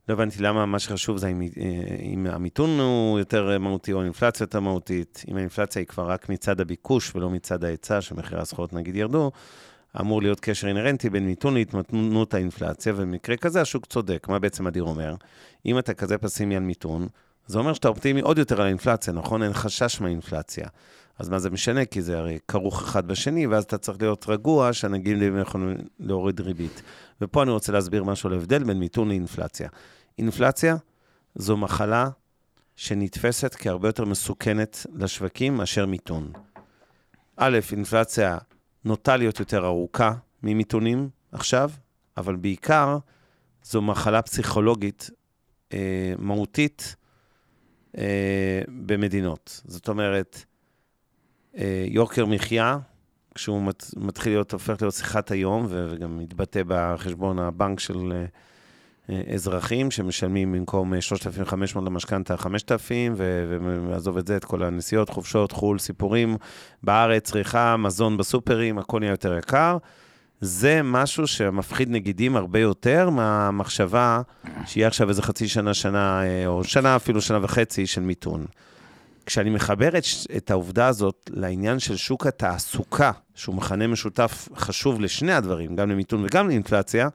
לא 0.10 0.14
הבנתי 0.14 0.44
למה 0.44 0.66
מה 0.66 0.80
שחשוב 0.80 1.18
זה 1.18 1.28
אם, 1.28 1.42
uh, 1.42 1.60
אם 2.02 2.28
המיתון 2.28 2.80
הוא 2.80 3.20
יותר 3.20 3.60
מהותי 3.60 3.94
או 3.94 4.02
האינפלציה 4.02 4.44
יותר 4.44 4.60
מהותית. 4.60 5.24
אם 5.28 5.38
האינפלציה 5.38 5.80
היא 5.80 5.88
כבר 5.88 6.10
רק 6.10 6.30
מצד 6.30 6.62
הביקוש 6.62 7.16
ולא 7.16 7.30
מצד 7.30 7.64
ההיצע, 7.64 8.02
שמחירי 8.02 8.42
הסחורות 8.42 8.74
נגיד 8.74 8.96
ירדו, 8.96 9.32
אמור 10.00 10.22
להיות 10.22 10.40
קשר 10.40 10.68
אינהרנטי 10.68 11.10
בין 11.10 11.26
מיתון 11.26 11.54
להתמתנות 11.54 12.34
האינפלציה, 12.34 12.94
ובמקרה 12.96 13.38
כזה 13.38 13.62
השוק 13.62 13.86
צודק. 13.86 14.28
מה 14.30 14.40
בעצם 14.40 14.68
אדיר 14.68 14.84
אומר? 14.84 15.16
אם 15.66 15.80
אתה 15.80 15.94
כזה 15.94 16.18
פסימי 16.18 16.56
על 16.56 16.64
מיתון, 16.64 17.08
זה 17.48 17.60
אומר 17.60 17.74
שאתה 17.74 17.88
אופטימי 17.88 18.22
עוד 18.22 18.38
יותר 18.38 18.62
על 18.62 18.68
האינפלציה, 18.68 19.14
נכון? 19.14 19.44
אין 19.44 19.54
חשש 19.54 20.02
מהאינפלציה. 20.02 20.68
אז 21.20 21.30
מה 21.30 21.40
זה 21.40 21.50
משנה? 21.50 21.86
כי 21.86 22.02
זה 22.02 22.18
הרי 22.18 22.40
כרוך 22.48 22.82
אחד 22.82 23.08
בשני, 23.08 23.48
ואז 23.48 23.64
אתה 23.64 23.78
צריך 23.78 24.02
להיות 24.02 24.26
רגוע 24.30 24.74
שהנגידים 24.74 25.40
יכולים 25.40 25.78
להוריד 26.00 26.40
ריבית. 26.40 26.82
ופה 27.22 27.44
אני 27.44 27.52
רוצה 27.52 27.72
להסביר 27.72 28.04
משהו 28.04 28.30
על 28.30 28.34
ההבדל 28.34 28.64
בין 28.64 28.80
מיתון 28.80 29.08
לאינפלציה. 29.08 29.70
אינפלציה 30.18 30.76
זו 31.36 31.58
מחלה 31.58 32.10
שנתפסת 32.76 33.56
כהרבה 33.56 33.90
יותר 33.90 34.06
מסוכנת 34.06 34.86
לשווקים 34.96 35.58
מאשר 35.58 35.86
מיתון. 35.86 36.32
א', 37.38 37.60
אינפלציה 37.72 38.38
נוטה 38.86 39.18
להיות 39.18 39.40
יותר 39.40 39.66
ארוכה 39.66 40.14
ממיתונים 40.44 41.10
עכשיו, 41.32 41.72
אבל 42.18 42.36
בעיקר 42.36 42.98
זו 43.64 43.82
מחלה 43.82 44.22
פסיכולוגית 44.22 45.10
אה, 45.74 46.14
מהותית 46.18 46.96
אה, 47.98 48.62
במדינות. 48.86 49.62
זאת 49.66 49.88
אומרת, 49.88 50.46
אה, 51.58 51.86
יוקר 51.88 52.26
מחיה, 52.26 52.78
כשהוא 53.36 53.62
מת, 53.62 53.86
מתחיל 53.98 54.34
להיות, 54.34 54.54
הופך 54.54 54.82
להיות 54.82 54.94
שיחת 54.94 55.32
היום, 55.32 55.66
וגם 55.70 56.18
מתבטא 56.18 56.62
בחשבון 56.68 57.40
הבנק 57.40 57.80
של 57.80 58.12
אה, 58.12 58.26
אזרחים, 59.34 59.92
שמשלמים 59.92 60.52
במקום 60.52 60.94
אה, 60.94 61.02
3,500 61.02 61.86
למשכנתה 61.86 62.38
5,000, 62.38 63.14
ו- 63.18 63.58
ועזוב 63.90 64.18
את 64.18 64.28
זה, 64.28 64.38
את 64.38 64.46
כל 64.46 64.64
הנסיעות, 64.64 65.10
חופשות, 65.10 65.52
חו"ל, 65.52 65.80
סיפורים, 65.80 66.38
בארץ, 66.84 67.24
צריכה, 67.32 67.78
מזון 67.78 68.18
בסופרים, 68.18 68.78
הכל 68.78 69.00
נהיה 69.00 69.12
יותר 69.12 69.38
יקר. 69.38 69.78
זה 70.42 70.82
משהו 70.84 71.28
שמפחיד 71.28 71.90
נגידים 71.90 72.36
הרבה 72.36 72.60
יותר 72.60 73.10
מהמחשבה 73.10 74.22
שיהיה 74.66 74.88
עכשיו 74.88 75.10
איזה 75.10 75.22
חצי 75.22 75.48
שנה, 75.48 75.74
שנה, 75.74 76.24
אה, 76.24 76.48
או 76.48 76.64
שנה, 76.64 76.96
אפילו 76.96 77.22
שנה 77.22 77.40
וחצי 77.42 77.88
של 77.88 78.02
מיתון. 78.02 78.46
כשאני 79.26 79.50
מחבר 79.50 79.98
את, 79.98 80.04
את 80.38 80.52
העובדה 80.52 80.88
הזאת 80.88 81.30
לעניין 81.34 81.80
של 81.80 81.96
שוק 81.96 82.28
התעסוקה, 82.28 83.12
שהוא 83.36 83.56
מכנה 83.56 83.88
משותף 83.88 84.50
חשוב 84.56 85.02
לשני 85.02 85.34
הדברים, 85.34 85.76
גם 85.76 85.90
למיתון 85.90 86.26
וגם 86.26 86.48
לאינפלציה, 86.48 87.10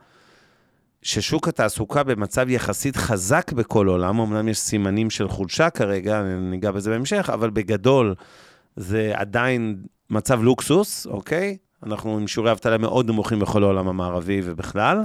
ששוק 1.03 1.49
התעסוקה 1.49 2.03
במצב 2.03 2.49
יחסית 2.49 2.97
חזק 2.97 3.53
בכל 3.53 3.87
עולם, 3.87 4.21
אמנם 4.21 4.49
יש 4.49 4.59
סימנים 4.59 5.11
של 5.11 5.29
חולשה 5.29 5.71
כרגע, 5.71 6.23
ניגע 6.23 6.71
בזה 6.71 6.91
בהמשך, 6.91 7.31
אבל 7.33 7.51
בגדול 7.51 8.15
זה 8.77 9.13
עדיין 9.15 9.83
מצב 10.11 10.43
לוקסוס, 10.43 11.07
אוקיי? 11.07 11.57
אנחנו 11.87 12.17
עם 12.17 12.27
שיעורי 12.27 12.53
אבטלה 12.53 12.79
מאוד 12.79 13.09
נמוכים 13.09 13.39
בכל 13.39 13.63
העולם 13.63 13.89
המערבי 13.89 14.41
ובכלל. 14.45 15.03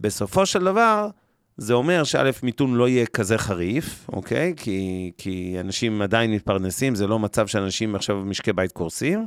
בסופו 0.00 0.46
של 0.46 0.64
דבר, 0.64 1.08
זה 1.56 1.74
אומר 1.74 2.04
שא', 2.04 2.30
מיתון 2.42 2.74
לא 2.74 2.88
יהיה 2.88 3.06
כזה 3.06 3.38
חריף, 3.38 4.06
אוקיי? 4.12 4.54
כי, 4.56 5.12
כי 5.18 5.56
אנשים 5.60 6.02
עדיין 6.02 6.32
מתפרנסים, 6.32 6.94
זה 6.94 7.06
לא 7.06 7.18
מצב 7.18 7.46
שאנשים 7.46 7.94
עכשיו 7.94 8.20
במשקי 8.20 8.52
בית 8.52 8.72
קורסים. 8.72 9.26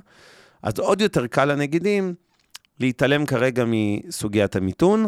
אז 0.63 0.79
עוד 0.79 1.01
יותר 1.01 1.27
קל 1.27 1.45
לנגידים 1.45 2.13
להתעלם 2.79 3.25
כרגע 3.25 3.63
מסוגיית 3.67 4.55
המיתון, 4.55 5.05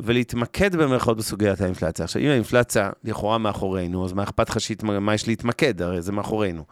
ולהתמקד 0.00 0.76
במרכאות 0.76 1.16
בסוגיית 1.16 1.60
האינפלציה. 1.60 2.04
עכשיו, 2.04 2.22
אם 2.22 2.28
האינפלציה 2.28 2.90
לכאורה 3.04 3.38
מאחורינו, 3.38 4.04
אז 4.04 4.12
מה 4.12 4.22
אכפת 4.22 4.50
לך 4.50 4.60
שהת... 4.60 4.82
מה 4.82 5.14
יש 5.14 5.28
להתמקד? 5.28 5.82
הרי 5.82 6.02
זה 6.02 6.12
מאחורינו. 6.12 6.64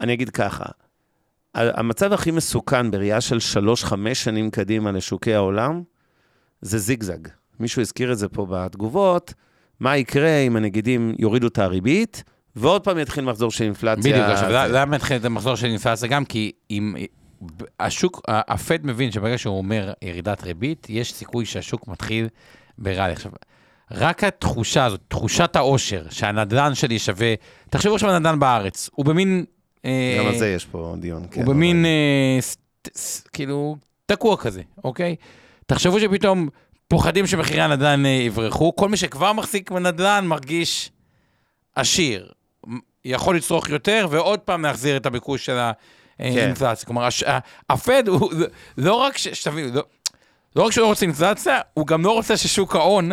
אני 0.00 0.12
אגיד 0.12 0.30
ככה, 0.30 0.64
המצב 1.54 2.12
הכי 2.12 2.30
מסוכן 2.30 2.90
בראייה 2.90 3.20
של 3.20 3.40
שלוש-חמש 3.40 4.24
שנים 4.24 4.50
קדימה 4.50 4.92
לשוקי 4.92 5.34
העולם, 5.34 5.82
זה 6.60 6.78
זיגזג. 6.78 7.18
מישהו 7.60 7.82
הזכיר 7.82 8.12
את 8.12 8.18
זה 8.18 8.28
פה 8.28 8.46
בתגובות, 8.50 9.34
מה 9.80 9.96
יקרה 9.96 10.38
אם 10.38 10.56
הנגידים 10.56 11.14
יורידו 11.18 11.46
את 11.46 11.58
הריבית, 11.58 12.24
ועוד 12.56 12.84
פעם 12.84 12.98
יתחיל 12.98 13.24
מחזור 13.24 13.50
של 13.50 13.64
אינפלציה. 13.64 14.12
בדיוק, 14.12 14.26
עכשיו, 14.26 14.68
למה 14.72 14.96
התחיל 14.96 15.16
את 15.16 15.24
המחזור 15.24 15.54
של 15.56 15.66
אינפלציה? 15.66 16.08
גם 16.08 16.24
כי 16.24 16.52
אם 16.70 16.94
השוק, 17.80 18.20
הפד 18.28 18.86
מבין 18.86 19.12
שברגע 19.12 19.38
שהוא 19.38 19.58
אומר 19.58 19.92
ירידת 20.02 20.42
ריבית, 20.42 20.86
יש 20.90 21.12
סיכוי 21.12 21.46
שהשוק 21.46 21.88
מתחיל 21.88 22.28
בריאלי. 22.78 23.12
עכשיו, 23.12 23.32
רק 23.90 24.24
התחושה 24.24 24.84
הזאת, 24.84 25.00
תחושת 25.08 25.56
העושר, 25.56 26.06
שהנדל"ן 26.10 26.74
שלי 26.74 26.98
שווה, 26.98 27.34
תחשבו 27.70 27.94
עכשיו 27.94 28.10
על 28.10 28.18
נדל"ן 28.18 28.38
בארץ, 28.38 28.90
הוא 28.92 29.06
במין... 29.06 29.44
גם 29.84 30.26
על 30.26 30.38
זה 30.38 30.48
יש 30.48 30.64
פה 30.64 30.94
דיון, 30.98 31.26
כן. 31.30 31.40
הוא 31.40 31.54
במין, 31.54 31.84
אה, 31.84 32.38
כאילו, 33.32 33.76
תקוע 34.06 34.36
כזה, 34.36 34.62
אוקיי? 34.84 35.16
תחשבו 35.66 36.00
שפתאום 36.00 36.48
פוחדים 36.88 37.26
שמחירי 37.26 37.60
הנדל"ן 37.60 38.06
אה, 38.06 38.10
יברחו, 38.10 38.76
כל 38.76 38.88
מי 38.88 38.96
שכבר 38.96 39.32
מחזיק 39.32 39.70
בנדל"ן 39.70 40.26
מרגיש 40.26 40.90
עשיר. 41.74 42.32
יכול 43.04 43.36
לצרוך 43.36 43.68
יותר, 43.68 44.06
ועוד 44.10 44.38
פעם 44.40 44.62
להחזיר 44.62 44.96
את 44.96 45.06
הביקוש 45.06 45.46
של 45.46 45.58
האינפלציה. 46.20 46.86
כלומר, 46.86 47.04
הש- 47.04 47.22
ה- 47.22 47.38
הפד 47.70 48.08
הוא 48.08 48.32
לא 48.78 48.94
רק, 48.94 49.18
ש- 49.18 49.28
שתבינו, 49.28 49.74
לא- 49.74 49.82
לא 50.56 50.62
רק 50.62 50.72
שהוא 50.72 50.82
לא 50.82 50.88
רוצה 50.88 51.06
אינפלציה, 51.06 51.60
הוא 51.74 51.86
גם 51.86 52.04
לא 52.04 52.12
רוצה 52.12 52.36
ששוק 52.36 52.76
ההון 52.76 53.10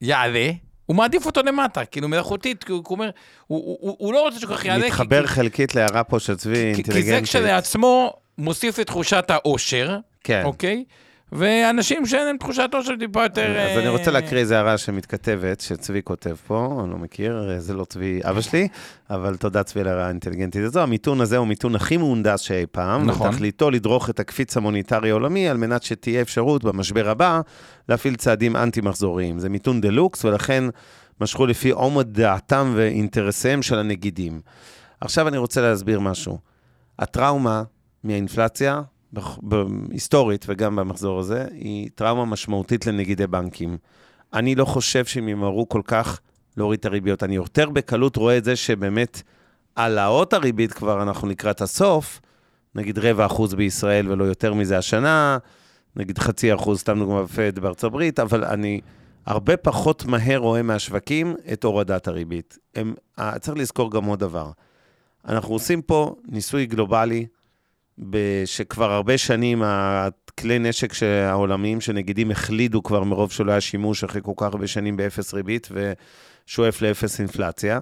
יעלה, 0.00 0.50
הוא 0.86 0.96
מעדיף 0.96 1.26
אותו 1.26 1.42
למטה, 1.42 1.84
כאילו 1.84 2.08
מלאכותית, 2.08 2.64
כי 2.64 2.72
הוא 2.72 2.82
אומר, 2.90 3.10
הוא, 3.46 3.58
הוא, 3.66 3.78
הוא, 3.80 3.96
הוא 3.98 4.12
לא 4.12 4.22
רוצה 4.22 4.40
שכל 4.40 4.56
כך 4.56 4.64
יעלה, 4.64 4.86
מתחבר 4.86 5.22
כי, 5.22 5.28
חלקית 5.28 5.74
להערה 5.74 6.04
פה 6.04 6.20
של 6.20 6.36
צבי, 6.36 6.54
כי, 6.54 6.60
כי 6.60 6.66
אינטליגנטית. 6.90 7.14
זה 7.32 7.38
כשלעצמו 7.38 8.12
מוסיף 8.38 8.80
את 8.80 8.86
תחושת 8.86 9.24
האושר, 9.28 9.96
כן. 10.24 10.42
אוקיי? 10.44 10.84
ואנשים 11.32 12.06
שאין 12.06 12.26
להם 12.26 12.36
תחושת 12.36 12.70
אושר 12.74 12.96
טיפה 12.98 13.22
יותר... 13.22 13.58
אז 13.58 13.78
אני 13.78 13.88
רוצה 13.88 14.06
אה, 14.06 14.10
להקריא 14.10 14.40
איזה 14.40 14.56
הערה 14.56 14.78
שמתכתבת, 14.78 15.60
שצבי 15.60 16.00
כותב 16.04 16.34
פה, 16.46 16.80
אני 16.84 16.90
לא 16.90 16.98
מכיר, 16.98 17.58
זה 17.58 17.74
לא 17.74 17.84
צבי 17.84 18.20
אבא 18.24 18.40
שלי, 18.40 18.68
אבל 19.10 19.36
תודה 19.36 19.62
צבי 19.62 19.80
על 19.80 19.86
ההערה 19.88 20.04
האינטליגנטית 20.06 20.64
הזו. 20.64 20.80
המיתון 20.80 21.20
הזה 21.20 21.36
הוא 21.36 21.46
המיתון 21.46 21.74
הכי 21.74 21.96
מהונדס 21.96 22.40
שאי 22.40 22.66
פעם, 22.72 23.06
נכון. 23.06 23.28
ותכליתו 23.28 23.70
לדרוך 23.70 24.10
את 24.10 24.20
הקפיץ 24.20 24.56
המוניטרי 24.56 25.10
העולמי, 25.10 25.48
על 25.48 25.56
מנת 25.56 25.82
שתהיה 25.82 26.22
אפשרות 26.22 26.64
במשבר 26.64 27.08
הבא 27.08 27.40
להפעיל 27.88 28.16
צעדים 28.16 28.56
אנטי-מחזוריים. 28.56 29.38
זה 29.38 29.48
מיתון 29.48 29.80
דה 29.80 29.90
לוקס, 29.90 30.24
ולכן 30.24 30.64
משכו 31.20 31.46
לפי 31.46 31.70
עומד 31.70 32.20
דעתם 32.20 32.72
ואינטרסיהם 32.76 33.62
של 33.62 33.78
הנגידים. 33.78 34.40
עכשיו 35.00 35.28
אני 35.28 35.36
רוצה 35.36 35.60
להסביר 35.60 36.00
משהו. 36.00 36.38
הטראומה 36.98 37.62
מהאינפלציה, 38.04 38.82
היסטורית 39.90 40.44
וגם 40.48 40.76
במחזור 40.76 41.18
הזה, 41.18 41.46
היא 41.52 41.90
טראומה 41.94 42.24
משמעותית 42.24 42.86
לנגידי 42.86 43.26
בנקים. 43.26 43.76
אני 44.32 44.54
לא 44.54 44.64
חושב 44.64 45.04
שהם 45.04 45.28
ימהרו 45.28 45.68
כל 45.68 45.82
כך 45.84 46.20
להוריד 46.56 46.78
את 46.78 46.84
הריביות. 46.84 47.22
אני 47.22 47.34
יותר 47.34 47.70
בקלות 47.70 48.16
רואה 48.16 48.36
את 48.36 48.44
זה 48.44 48.56
שבאמת 48.56 49.22
העלאות 49.76 50.32
הריבית 50.32 50.72
כבר 50.72 51.02
אנחנו 51.02 51.28
לקראת 51.28 51.60
הסוף, 51.60 52.20
נגיד 52.74 52.98
רבע 52.98 53.26
אחוז 53.26 53.54
בישראל 53.54 54.10
ולא 54.10 54.24
יותר 54.24 54.54
מזה 54.54 54.78
השנה, 54.78 55.38
נגיד 55.96 56.18
חצי 56.18 56.54
אחוז, 56.54 56.80
סתם 56.80 56.98
דוגמה 56.98 57.22
בפד 57.22 57.58
בארצות 57.58 57.84
הברית, 57.84 58.20
אבל 58.20 58.44
אני 58.44 58.80
הרבה 59.26 59.56
פחות 59.56 60.04
מהר 60.04 60.38
רואה 60.38 60.62
מהשווקים 60.62 61.36
את 61.52 61.64
הורדת 61.64 62.08
הריבית. 62.08 62.58
הם, 62.74 62.94
אה, 63.18 63.38
צריך 63.38 63.58
לזכור 63.58 63.90
גם 63.90 64.04
עוד 64.04 64.18
דבר. 64.18 64.50
אנחנו 65.28 65.54
עושים 65.54 65.82
פה 65.82 66.14
ניסוי 66.28 66.66
גלובלי, 66.66 67.26
שכבר 68.44 68.92
הרבה 68.92 69.18
שנים 69.18 69.62
הכלי 69.64 70.58
נשק 70.58 71.02
העולמיים 71.02 71.80
שנגידים 71.80 72.30
החלידו 72.30 72.82
כבר 72.82 73.04
מרוב 73.04 73.32
שלא 73.32 73.50
היה 73.50 73.60
שימוש 73.60 74.04
אחרי 74.04 74.20
כל 74.24 74.32
כך 74.36 74.42
הרבה 74.42 74.66
שנים 74.66 74.96
באפס 74.96 75.34
ריבית 75.34 75.68
ושואף 75.70 76.82
לאפס 76.82 77.20
אינפלציה. 77.20 77.80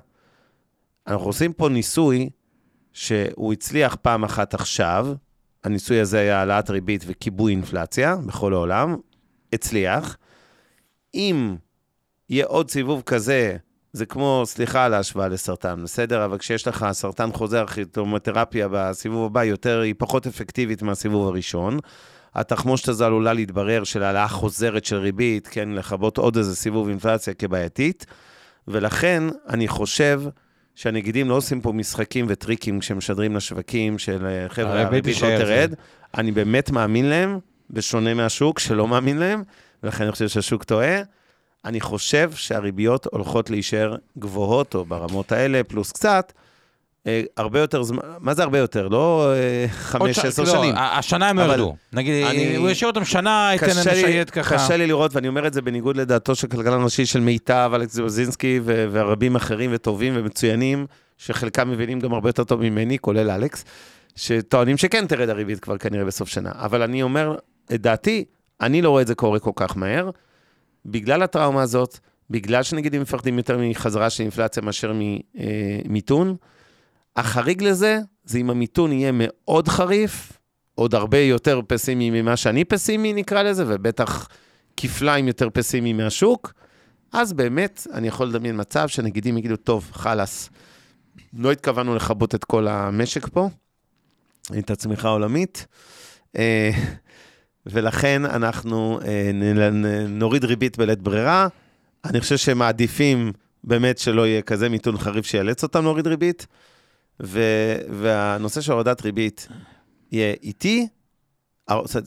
אנחנו 1.06 1.26
עושים 1.26 1.52
פה 1.52 1.68
ניסוי 1.68 2.30
שהוא 2.92 3.52
הצליח 3.52 3.96
פעם 4.02 4.24
אחת 4.24 4.54
עכשיו, 4.54 5.08
הניסוי 5.64 6.00
הזה 6.00 6.18
היה 6.18 6.38
העלאת 6.38 6.70
ריבית 6.70 7.04
וכיבוי 7.06 7.52
אינפלציה 7.52 8.16
בכל 8.16 8.52
העולם, 8.52 8.96
הצליח. 9.52 10.16
אם 11.14 11.56
יהיה 12.28 12.46
עוד 12.46 12.70
סיבוב 12.70 13.02
כזה, 13.06 13.56
זה 13.92 14.06
כמו, 14.06 14.42
סליחה 14.46 14.84
על 14.84 14.94
ההשוואה 14.94 15.28
לסרטן, 15.28 15.82
בסדר? 15.84 16.24
אבל 16.24 16.38
כשיש 16.38 16.68
לך 16.68 16.86
סרטן 16.92 17.32
חוזר, 17.32 17.64
כימותרפיה 17.66 18.68
בסיבוב 18.70 19.26
הבא 19.26 19.44
יותר, 19.44 19.80
היא 19.80 19.94
פחות 19.98 20.26
אפקטיבית 20.26 20.82
מהסיבוב 20.82 21.28
הראשון. 21.28 21.78
התחמושת 22.34 22.88
הזו 22.88 23.04
עלולה 23.04 23.32
להתברר 23.32 23.84
של 23.84 24.02
העלאה 24.02 24.28
חוזרת 24.28 24.84
של 24.84 24.96
ריבית, 24.96 25.48
כן, 25.48 25.68
לכבות 25.68 26.18
עוד 26.18 26.36
איזה 26.36 26.56
סיבוב 26.56 26.88
אינפלציה 26.88 27.34
כבעייתית. 27.34 28.06
ולכן 28.68 29.22
אני 29.48 29.68
חושב 29.68 30.22
שהנגידים 30.74 31.28
לא 31.28 31.34
עושים 31.34 31.60
פה 31.60 31.72
משחקים 31.72 32.26
וטריקים 32.28 32.80
כשמשדרים 32.80 33.36
לשווקים 33.36 33.98
של 33.98 34.26
אה, 34.26 34.48
חבר'ה, 34.48 34.82
הריבית 34.82 35.22
לא 35.22 35.38
תרד. 35.38 35.74
אני 36.18 36.32
באמת 36.32 36.70
מאמין 36.70 37.06
להם, 37.08 37.38
בשונה 37.70 38.14
מהשוק 38.14 38.58
שלא 38.58 38.88
מאמין 38.88 39.18
להם, 39.18 39.42
ולכן 39.82 40.04
אני 40.04 40.12
חושב 40.12 40.28
שהשוק 40.28 40.64
טועה. 40.64 41.02
אני 41.64 41.80
חושב 41.80 42.30
שהריביות 42.34 43.06
הולכות 43.12 43.50
להישאר 43.50 43.94
גבוהות, 44.18 44.74
או 44.74 44.84
ברמות 44.84 45.32
האלה, 45.32 45.60
פלוס 45.64 45.92
קצת, 45.92 46.32
אה, 47.06 47.22
הרבה 47.36 47.60
יותר 47.60 47.82
זמן, 47.82 47.98
מה 48.18 48.34
זה 48.34 48.42
הרבה 48.42 48.58
יותר? 48.58 48.88
לא 48.88 49.32
אה, 49.34 49.66
חמש, 49.68 50.16
ש- 50.18 50.24
עשר 50.24 50.42
לא, 50.42 50.48
שנים. 50.52 50.74
ה- 50.76 50.98
השנה 50.98 51.28
הם 51.28 51.38
אבל 51.38 51.50
ירדו. 51.50 51.76
נגיד, 51.92 52.26
אני- 52.26 52.56
הוא 52.56 52.70
ישאיר 52.70 52.90
אותם 52.90 53.04
שנה, 53.04 53.50
ייתן 53.52 53.66
להם 53.66 53.76
לשייט 53.88 54.30
ככה. 54.32 54.54
קשה 54.54 54.76
לי 54.76 54.86
לראות, 54.86 55.14
ואני 55.14 55.28
אומר 55.28 55.46
את 55.46 55.54
זה 55.54 55.62
בניגוד 55.62 55.96
לדעתו 55.96 56.34
של 56.34 56.46
כלכלן 56.48 56.82
ראשי 56.84 57.06
של 57.06 57.20
מיטב, 57.20 57.70
אלכס 57.74 57.94
זוזינסקי 57.94 58.60
ו- 58.64 58.86
ורבים 58.90 59.36
אחרים 59.36 59.70
וטובים 59.74 60.12
ומצוינים, 60.16 60.86
שחלקם 61.18 61.70
מבינים 61.70 62.00
גם 62.00 62.12
הרבה 62.14 62.28
יותר 62.28 62.44
טוב 62.44 62.60
ממני, 62.60 62.98
כולל 62.98 63.30
אלכס, 63.30 63.64
שטוענים 64.16 64.76
שכן 64.76 65.06
תרד 65.06 65.28
הריבית 65.28 65.60
כבר 65.60 65.78
כנראה 65.78 66.04
בסוף 66.04 66.28
שנה. 66.28 66.50
אבל 66.54 66.82
אני 66.82 67.02
אומר, 67.02 67.34
את 67.74 67.80
דעתי, 67.82 68.24
אני 68.60 68.82
לא 68.82 68.90
רואה 68.90 69.02
את 69.02 69.06
זה 69.06 69.14
קורה 69.14 69.38
כל 69.38 69.50
כך 69.56 69.76
מהר, 69.76 70.10
בגלל 70.86 71.22
הטראומה 71.22 71.62
הזאת, 71.62 71.98
בגלל 72.30 72.62
שנגידים 72.62 73.02
מפחדים 73.02 73.36
יותר 73.36 73.58
מחזרה 73.58 74.10
של 74.10 74.22
אינפלציה 74.22 74.62
מאשר 74.62 74.92
ממיתון. 74.94 76.36
החריג 77.16 77.62
לזה, 77.62 77.98
זה 78.24 78.38
אם 78.38 78.50
המיתון 78.50 78.92
יהיה 78.92 79.10
מאוד 79.14 79.68
חריף, 79.68 80.32
עוד 80.74 80.94
הרבה 80.94 81.18
יותר 81.18 81.60
פסימי 81.66 82.22
ממה 82.22 82.36
שאני 82.36 82.64
פסימי, 82.64 83.12
נקרא 83.12 83.42
לזה, 83.42 83.64
ובטח 83.66 84.28
כפליים 84.76 85.28
יותר 85.28 85.48
פסימי 85.52 85.92
מהשוק, 85.92 86.52
אז 87.12 87.32
באמת 87.32 87.86
אני 87.92 88.08
יכול 88.08 88.26
לדמיין 88.26 88.60
מצב 88.60 88.88
שנגידים 88.88 89.38
יגידו, 89.38 89.56
טוב, 89.56 89.90
חלאס, 89.92 90.50
לא 91.32 91.52
התכוונו 91.52 91.94
לכבות 91.94 92.34
את 92.34 92.44
כל 92.44 92.68
המשק 92.68 93.28
פה, 93.28 93.48
את 94.58 94.70
הצמיחה 94.70 95.08
העולמית, 95.08 95.66
אה, 96.36 96.70
ולכן 97.66 98.24
אנחנו 98.24 99.00
אה, 99.04 99.30
נוריד 100.08 100.44
ריבית 100.44 100.78
בלית 100.78 101.02
ברירה. 101.02 101.48
אני 102.04 102.20
חושב 102.20 102.36
שהם 102.36 102.58
מעדיפים 102.58 103.32
באמת 103.64 103.98
שלא 103.98 104.26
יהיה 104.26 104.42
כזה 104.42 104.68
מיתון 104.68 104.98
חריף 104.98 105.26
שיאלץ 105.26 105.62
אותם 105.62 105.84
להוריד 105.84 106.06
ריבית, 106.06 106.46
ו- 107.22 107.76
והנושא 107.88 108.60
של 108.60 108.72
הורדת 108.72 109.02
ריבית 109.02 109.48
יהיה 110.12 110.34
איטי, 110.42 110.88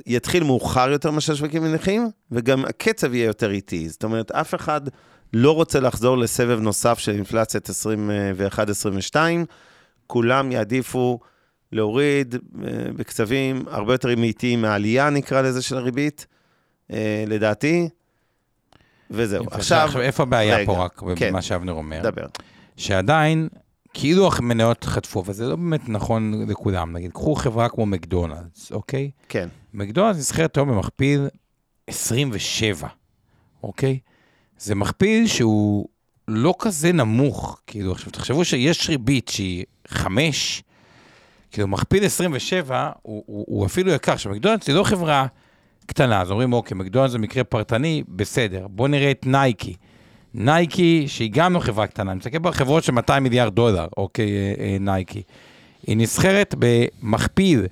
יתחיל 0.05 0.43
מאוחר 0.43 0.89
יותר 0.89 1.11
ממה 1.11 1.21
שהשווקים 1.21 1.63
מניחים, 1.63 2.09
וגם 2.31 2.65
הקצב 2.65 3.13
יהיה 3.13 3.25
יותר 3.25 3.51
איטי. 3.51 3.89
זאת 3.89 4.03
אומרת, 4.03 4.31
אף 4.31 4.55
אחד 4.55 4.81
לא 5.33 5.51
רוצה 5.51 5.79
לחזור 5.79 6.17
לסבב 6.17 6.59
נוסף 6.59 6.99
של 6.99 7.11
אינפלציית 7.11 7.69
21-22, 9.13 9.15
כולם 10.07 10.51
יעדיפו 10.51 11.19
להוריד 11.73 12.35
אה, 12.35 12.39
בקצבים 12.95 13.63
הרבה 13.67 13.93
יותר 13.93 14.09
איטיים 14.09 14.61
מהעלייה, 14.61 15.09
נקרא 15.09 15.41
לזה, 15.41 15.61
של 15.61 15.77
הריבית, 15.77 16.27
אה, 16.91 17.23
לדעתי, 17.27 17.89
וזהו. 19.11 19.45
עכשיו, 19.51 19.85
עכשיו, 19.85 20.01
איפה 20.01 20.23
הבעיה 20.23 20.55
רגע, 20.57 20.65
פה 20.65 20.85
רק, 20.85 21.01
כן. 21.15 21.29
במה 21.29 21.41
שאבנר 21.41 21.73
אומר? 21.73 22.01
דבר. 22.03 22.25
שעדיין, 22.77 23.47
כאילו 23.93 24.29
המניות 24.37 24.83
חטפו, 24.83 25.23
וזה 25.25 25.47
לא 25.47 25.55
באמת 25.55 25.89
נכון 25.89 26.45
לכולם, 26.49 26.93
נגיד, 26.93 27.11
קחו 27.11 27.35
חברה 27.35 27.69
כמו 27.69 27.85
מקדונלדס, 27.85 28.71
אוקיי? 28.71 29.11
כן, 29.29 29.49
מקדונלדס 29.73 30.17
נסחרת 30.17 30.57
היום 30.57 30.69
במכפיל 30.69 31.27
27, 31.87 32.87
אוקיי? 33.63 33.99
זה 34.57 34.75
מכפיל 34.75 35.27
שהוא 35.27 35.87
לא 36.27 36.55
כזה 36.59 36.91
נמוך, 36.91 37.61
כאילו, 37.67 37.91
עכשיו 37.91 38.11
תחשבו 38.11 38.45
שיש 38.45 38.89
ריבית 38.89 39.27
שהיא 39.27 39.65
5, 39.87 40.63
כאילו 41.53 41.67
מכפיל 41.67 42.05
27 42.05 42.89
הוא, 43.01 43.23
הוא, 43.25 43.45
הוא 43.47 43.65
אפילו 43.65 43.91
יקר. 43.91 44.11
עכשיו, 44.11 44.31
מקדונלדס 44.31 44.67
היא 44.67 44.75
לא 44.75 44.83
חברה 44.83 45.25
קטנה, 45.85 46.21
אז 46.21 46.31
אומרים, 46.31 46.53
אוקיי, 46.53 46.77
מקדונלדס 46.77 47.11
זה 47.11 47.19
מקרה 47.19 47.43
פרטני, 47.43 48.03
בסדר. 48.07 48.67
בואו 48.69 48.87
נראה 48.87 49.11
את 49.11 49.25
נייקי. 49.25 49.75
נייקי, 50.33 51.07
שהיא 51.07 51.29
גם 51.33 51.53
לא 51.53 51.59
חברה 51.59 51.87
קטנה, 51.87 52.11
אני 52.11 52.17
מסתכל 52.17 52.39
בחברות 52.39 52.83
של 52.83 52.91
200 52.91 53.23
מיליארד 53.23 53.55
דולר, 53.55 53.87
אוקיי, 53.97 54.25
אה, 54.25 54.53
אה, 54.59 54.77
נייקי. 54.79 55.21
היא 55.87 55.97
נסחרת 55.97 56.55
במכפיל 56.59 57.65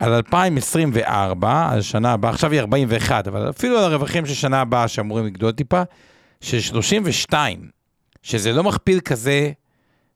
על 0.00 0.12
2024, 0.12 1.68
על 1.70 1.82
שנה 1.82 2.12
הבאה, 2.12 2.30
עכשיו 2.30 2.52
היא 2.52 2.60
41, 2.60 3.28
אבל 3.28 3.50
אפילו 3.50 3.78
על 3.78 3.84
הרווחים 3.84 4.26
של 4.26 4.34
שנה 4.34 4.60
הבאה 4.60 4.88
שאמורים 4.88 5.26
לגדול 5.26 5.52
טיפה, 5.52 5.82
של 6.40 6.60
32, 6.60 7.68
שזה 8.22 8.52
לא 8.52 8.64
מכפיל 8.64 9.00
כזה 9.00 9.52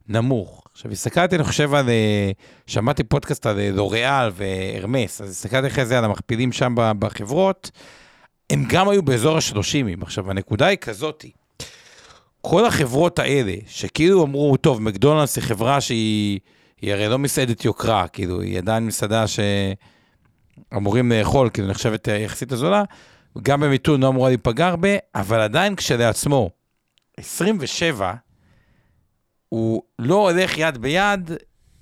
נמוך. 0.08 0.62
עכשיו, 0.72 0.92
הסתכלתי, 0.92 1.36
אני 1.36 1.44
חושב 1.44 1.74
על... 1.74 1.88
אה, 1.88 2.30
שמעתי 2.66 3.04
פודקאסט 3.04 3.46
על 3.46 3.58
אה, 3.58 3.70
לוריאל 3.72 4.30
והרמס, 4.34 5.20
אז 5.20 5.30
הסתכלתי 5.30 5.66
אחרי 5.66 5.86
זה 5.86 5.98
על 5.98 6.04
המכפילים 6.04 6.52
שם 6.52 6.74
בחברות, 6.98 7.70
הם 8.50 8.64
גם 8.68 8.88
היו 8.88 9.02
באזור 9.02 9.36
ה-30. 9.36 10.02
עכשיו, 10.02 10.30
הנקודה 10.30 10.66
היא 10.66 10.78
כזאתי, 10.78 11.30
כל 12.40 12.66
החברות 12.66 13.18
האלה, 13.18 13.54
שכאילו 13.66 14.24
אמרו, 14.24 14.56
טוב, 14.56 14.82
מקדונלדס 14.82 15.36
היא 15.36 15.44
חברה 15.44 15.80
שהיא 15.80 16.40
היא 16.80 16.92
הרי 16.92 17.08
לא 17.08 17.18
מסעדת 17.18 17.64
יוקרה, 17.64 18.08
כאילו, 18.08 18.40
היא 18.40 18.58
עדיין 18.58 18.86
מסעדה 18.86 19.24
שאמורים 20.72 21.12
לאכול, 21.12 21.50
כאילו, 21.50 21.68
נחשבת 21.68 22.08
אה, 22.08 22.14
יחסית 22.14 22.52
הזולה, 22.52 22.82
גם 23.42 23.60
במיתון 23.60 24.02
לא 24.02 24.08
אמורה 24.08 24.28
להיפגע 24.28 24.66
הרבה, 24.66 24.88
אבל 25.14 25.40
עדיין 25.40 25.76
כשלעצמו, 25.76 26.50
27, 27.16 28.14
הוא 29.48 29.82
לא 29.98 30.30
הולך 30.30 30.58
יד 30.58 30.78
ביד 30.78 31.30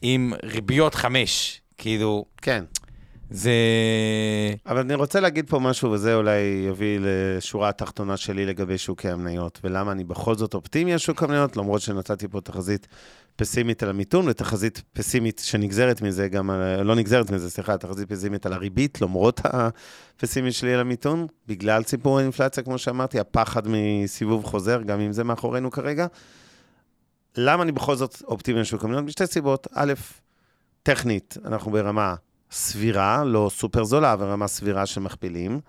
עם 0.02 0.32
ריביות 0.42 0.94
5. 0.94 1.60
כאילו, 1.78 2.24
כן. 2.42 2.64
זה... 3.30 3.50
אבל 4.66 4.78
אני 4.78 4.94
רוצה 4.94 5.20
להגיד 5.20 5.48
פה 5.50 5.58
משהו, 5.58 5.90
וזה 5.90 6.14
אולי 6.14 6.40
יביא 6.68 6.98
לשורה 7.02 7.68
התחתונה 7.68 8.16
שלי 8.16 8.46
לגבי 8.46 8.78
שוקי 8.78 9.08
המניות, 9.08 9.60
ולמה 9.64 9.92
אני 9.92 10.04
בכל 10.04 10.34
זאת 10.34 10.54
אופטימי 10.54 10.92
על 10.92 10.98
שוק 10.98 11.22
המניות, 11.22 11.56
למרות 11.56 11.80
שנתתי 11.80 12.28
פה 12.28 12.40
תחזית 12.40 12.86
פסימית 13.36 13.82
על 13.82 13.90
המיתון, 13.90 14.28
ותחזית 14.28 14.82
פסימית 14.92 15.42
שנגזרת 15.44 16.02
מזה, 16.02 16.28
גם, 16.28 16.50
על- 16.50 16.82
לא 16.82 16.94
נגזרת 16.94 17.30
מזה, 17.30 17.50
סליחה, 17.50 17.76
תחזית 17.78 18.08
פסימית 18.08 18.46
על 18.46 18.52
הריבית, 18.52 19.00
למרות 19.00 19.40
הפסימית 19.44 20.54
שלי 20.54 20.74
על 20.74 20.80
המיתון, 20.80 21.26
בגלל 21.48 21.82
סיפור 21.82 22.18
האינפלציה, 22.18 22.62
כמו 22.62 22.78
שאמרתי, 22.78 23.20
הפחד 23.20 23.62
מסיבוב 23.68 24.44
חוזר, 24.44 24.82
גם 24.82 25.00
אם 25.00 25.12
זה 25.12 25.24
מאחורינו 25.24 25.70
כרגע. 25.70 26.06
למה 27.36 27.62
אני 27.62 27.72
בכל 27.72 27.96
זאת 27.96 28.22
אופטימי 28.22 28.58
על 28.58 28.64
שוק 28.64 28.84
המניות? 28.84 29.04
משתי 29.04 29.26
סיבות. 29.26 29.66
א', 29.74 29.92
טכנית, 30.82 31.36
אנחנו 31.44 31.70
ברמה 31.70 32.14
סבירה, 32.50 33.24
לא 33.24 33.50
סופר 33.54 33.84
זולה, 33.84 34.12
אבל 34.12 34.26
רמה 34.26 34.46
סבירה 34.46 34.86
של 34.86 35.00
מכפילים. 35.00 35.60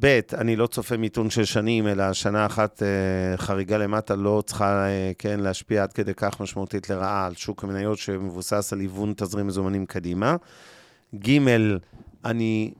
ב', 0.00 0.20
אני 0.34 0.56
לא 0.56 0.66
צופה 0.66 0.96
מיתון 0.96 1.30
של 1.30 1.44
שנים, 1.44 1.86
אלא 1.86 2.12
שנה 2.12 2.46
אחת 2.46 2.82
אה, 2.82 3.36
חריגה 3.36 3.78
למטה 3.78 4.16
לא 4.16 4.42
צריכה, 4.46 4.86
אה, 4.86 5.12
כן, 5.18 5.40
להשפיע 5.40 5.82
עד 5.82 5.92
כדי 5.92 6.14
כך 6.16 6.40
משמעותית 6.40 6.90
לרעה 6.90 7.26
על 7.26 7.34
שוק 7.34 7.64
המניות 7.64 7.98
שמבוסס 7.98 8.72
על 8.72 8.80
היוון 8.80 9.14
תזרים 9.16 9.46
מזומנים 9.46 9.86
קדימה. 9.86 10.36
ג', 11.14 11.38
אני 12.24 12.72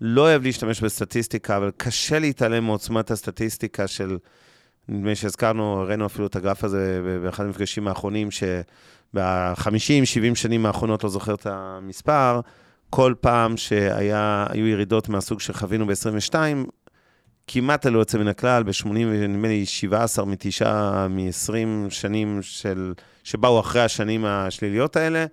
לא 0.00 0.20
אוהב 0.20 0.42
להשתמש 0.42 0.80
בסטטיסטיקה, 0.80 1.56
אבל 1.56 1.70
קשה 1.76 2.18
להתעלם 2.18 2.64
מעוצמת 2.64 3.10
הסטטיסטיקה 3.10 3.86
של, 3.86 4.18
נדמה 4.88 5.08
לי 5.08 5.16
שהזכרנו, 5.16 5.80
הראינו 5.80 6.06
אפילו 6.06 6.26
את 6.26 6.36
הגרף 6.36 6.64
הזה 6.64 7.00
באחד 7.22 7.44
המפגשים 7.44 7.88
האחרונים, 7.88 8.28
שב-50-70 8.30 10.34
שנים 10.34 10.66
האחרונות, 10.66 11.04
לא 11.04 11.10
זוכר 11.10 11.34
את 11.34 11.46
המספר, 11.46 12.40
כל 12.90 13.14
פעם 13.20 13.56
שהיו 13.56 14.66
ירידות 14.66 15.08
מהסוג 15.08 15.40
שחווינו 15.40 15.86
ב-22, 15.86 16.34
כמעט 17.46 17.86
ללא 17.86 17.98
יוצא 17.98 18.18
מן 18.18 18.28
הכלל, 18.28 18.62
ב-80, 18.62 18.88
נדמה 19.28 19.48
לי 19.48 19.66
17 19.66 20.24
מ-9 20.24 20.64
מ-20 21.10 21.90
שנים 21.90 22.38
של, 22.42 22.94
שבאו 23.24 23.60
אחרי 23.60 23.82
השנים 23.82 24.24
השליליות 24.24 24.96
האלה, 24.96 25.26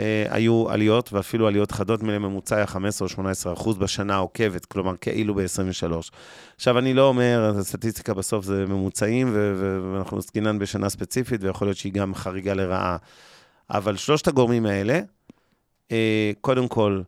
אה, 0.00 0.26
היו 0.30 0.70
עליות, 0.70 1.12
ואפילו 1.12 1.46
עליות 1.46 1.72
חדות 1.72 2.02
מלממוצע 2.02 2.56
היה 2.56 2.66
15 2.66 3.06
או 3.06 3.08
18 3.08 3.52
אחוז 3.52 3.78
בשנה 3.78 4.14
העוקבת, 4.14 4.64
כלומר 4.64 4.96
כאילו 4.96 5.34
ב-23. 5.34 6.10
עכשיו, 6.56 6.78
אני 6.78 6.94
לא 6.94 7.08
אומר, 7.08 7.52
הסטטיסטיקה 7.58 8.14
בסוף 8.14 8.44
זה 8.44 8.66
ממוצעים, 8.66 9.36
ואנחנו 9.92 10.18
עסקינן 10.18 10.58
בשנה 10.58 10.88
ספציפית, 10.88 11.44
ויכול 11.44 11.66
להיות 11.66 11.76
שהיא 11.76 11.92
גם 11.92 12.14
חריגה 12.14 12.54
לרעה. 12.54 12.96
אבל 13.70 13.96
שלושת 13.96 14.28
הגורמים 14.28 14.66
האלה, 14.66 15.00
אה, 15.92 16.32
קודם 16.40 16.68
כל, 16.68 17.02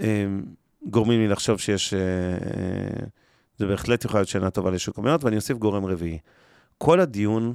אה, 0.00 0.26
גורמים 0.86 1.20
לי 1.20 1.28
לחשוב 1.28 1.58
שיש... 1.58 1.94
אה, 1.94 2.00
אה, 2.00 3.06
זה 3.58 3.66
בהחלט 3.66 4.04
יכול 4.04 4.20
להיות 4.20 4.28
שנה 4.28 4.50
טובה 4.50 4.70
לשוק 4.70 4.98
המניות, 4.98 5.24
ואני 5.24 5.36
אוסיף 5.36 5.58
גורם 5.58 5.84
רביעי. 5.84 6.18
כל 6.78 7.00
הדיון 7.00 7.54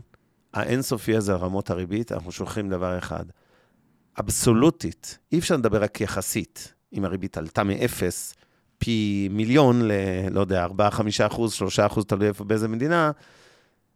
האינסופי 0.53 1.15
הזה 1.15 1.33
על 1.33 1.37
רמות 1.37 1.69
הריבית, 1.69 2.11
אנחנו 2.11 2.31
שוכחים 2.31 2.69
דבר 2.69 2.97
אחד. 2.97 3.25
אבסולוטית, 4.19 5.17
אי 5.31 5.39
אפשר 5.39 5.55
לדבר 5.55 5.83
רק 5.83 6.01
יחסית. 6.01 6.73
אם 6.93 7.05
הריבית 7.05 7.37
עלתה 7.37 7.63
מאפס, 7.63 8.33
פי 8.77 9.27
מיליון 9.31 9.81
ל... 9.81 9.91
לא 10.31 10.39
יודע, 10.39 10.63
4, 10.63 10.89
5 10.89 11.21
אחוז, 11.21 11.53
3 11.53 11.79
אחוז, 11.79 12.05
תלוי 12.05 12.27
איפה 12.27 12.43
באיזה 12.43 12.67
מדינה, 12.67 13.11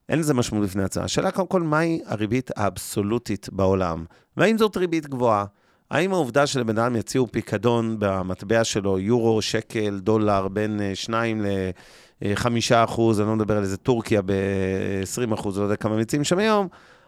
אין 0.09 0.19
לזה 0.19 0.34
משמעות 0.34 0.65
לפני 0.65 0.84
הצעה. 0.84 1.03
השאלה 1.03 1.32
קודם 1.32 1.47
כל, 1.47 1.61
מהי 1.61 2.01
הריבית 2.05 2.51
האבסולוטית 2.55 3.49
בעולם? 3.51 4.05
והאם 4.38 4.57
זאת 4.57 4.78
ריבית 4.78 5.07
גבוהה? 5.07 5.45
האם 5.91 6.13
העובדה 6.13 6.47
שלבן 6.47 6.78
אדם 6.78 6.95
יציעו 6.95 7.28
פיקדון 7.32 7.95
במטבע 7.99 8.63
שלו, 8.63 8.99
יורו, 8.99 9.41
שקל, 9.41 9.99
דולר, 9.99 10.47
בין 10.47 10.80
2 10.93 11.41
ל-5 11.41 12.45
אחוז, 12.76 13.19
אני 13.19 13.28
לא 13.28 13.36
מדבר 13.36 13.57
על 13.57 13.63
איזה 13.63 13.78
טורקיה 13.78 14.22
ב-20 14.22 15.34
אחוז, 15.34 15.57
לא 15.57 15.63
יודע 15.63 15.76
כמה 15.76 15.97
מציעים 15.97 16.24
שם 16.24 16.38
היום, 16.38 16.67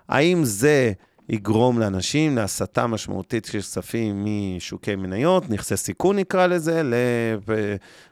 האם 0.09 0.43
זה 0.43 0.91
יגרום 1.29 1.79
לאנשים 1.79 2.35
להסתה 2.35 2.87
משמעותית 2.87 3.45
של 3.45 3.59
כספים 3.59 4.25
משוקי 4.25 4.95
מניות, 4.95 5.49
נכסי 5.49 5.77
סיכון 5.77 6.15
נקרא 6.15 6.47
לזה, 6.47 6.81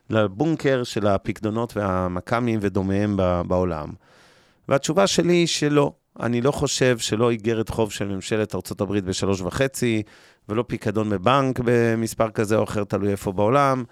לבונקר 0.10 0.84
של 0.84 1.08
הפיקדונות 1.08 1.78
והמכ"מים 1.78 2.60
ודומיהם 2.62 3.18
בעולם? 3.48 3.90
והתשובה 4.70 5.08
שלי 5.08 5.34
היא 5.34 5.48
שלא. 5.48 5.94
אני 6.20 6.42
לא 6.42 6.52
חושב 6.52 6.98
שלא 6.98 7.32
איגרת 7.32 7.70
חוב 7.70 7.92
של 7.92 8.08
ממשלת 8.08 8.56
ארה"ב 8.56 9.00
בשלוש 9.00 9.42
וחצי, 9.42 10.04
ולא 10.50 10.64
פיקדון 10.68 11.10
בבנק 11.10 11.60
במספר 11.64 12.30
כזה 12.30 12.56
או 12.56 12.64
אחר, 12.64 12.84
תלוי 12.84 13.12
איפה 13.12 13.32
בעולם. 13.32 13.84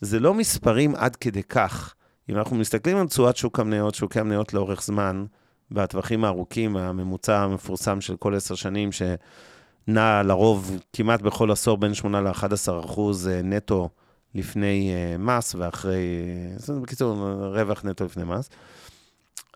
זה 0.00 0.20
לא 0.20 0.34
מספרים 0.34 0.94
עד 0.94 1.16
כדי 1.16 1.42
כך. 1.42 1.94
אם 2.30 2.36
אנחנו 2.36 2.56
מסתכלים 2.56 2.96
על 2.96 3.06
תשואת 3.06 3.36
שוק 3.36 3.60
המניות, 3.60 3.94
שוקי 3.94 4.20
המניות 4.20 4.54
לאורך 4.54 4.82
זמן, 4.82 5.24
בטווחים 5.70 6.24
הארוכים, 6.24 6.76
הממוצע 6.76 7.38
המפורסם 7.38 8.00
של 8.00 8.16
כל 8.16 8.34
עשר 8.34 8.54
שנים, 8.54 8.90
שנע 8.92 10.22
לרוב 10.22 10.78
כמעט 10.92 11.22
בכל 11.22 11.50
עשור 11.50 11.76
בין 11.76 11.94
8 11.94 12.20
ל-11 12.20 12.84
אחוז 12.84 13.28
נטו 13.44 13.88
לפני 14.34 14.92
מס 15.18 15.54
ואחרי, 15.54 16.02
בקיצור, 16.82 17.28
רווח 17.52 17.84
נטו 17.84 18.04
לפני 18.04 18.24
מס. 18.24 18.50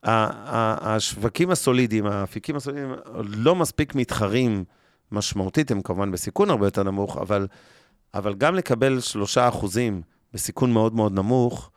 השווקים 0.03 1.51
הסולידיים, 1.51 2.07
האפיקים 2.07 2.57
הסולידיים, 2.57 2.95
לא 3.25 3.55
מספיק 3.55 3.95
מתחרים 3.95 4.65
משמעותית, 5.13 5.71
הם 5.71 5.83
כמובן 5.83 6.11
בסיכון 6.11 6.51
הרבה 6.51 6.67
יותר 6.67 6.83
נמוך, 6.83 7.17
אבל, 7.17 7.47
אבל 8.15 8.35
גם 8.35 8.55
לקבל 8.55 9.01
שלושה 9.01 9.49
אחוזים 9.49 10.03
בסיכון 10.35 10.73
מאוד 10.73 10.95
מאוד 10.95 11.13
נמוך, 11.13 11.71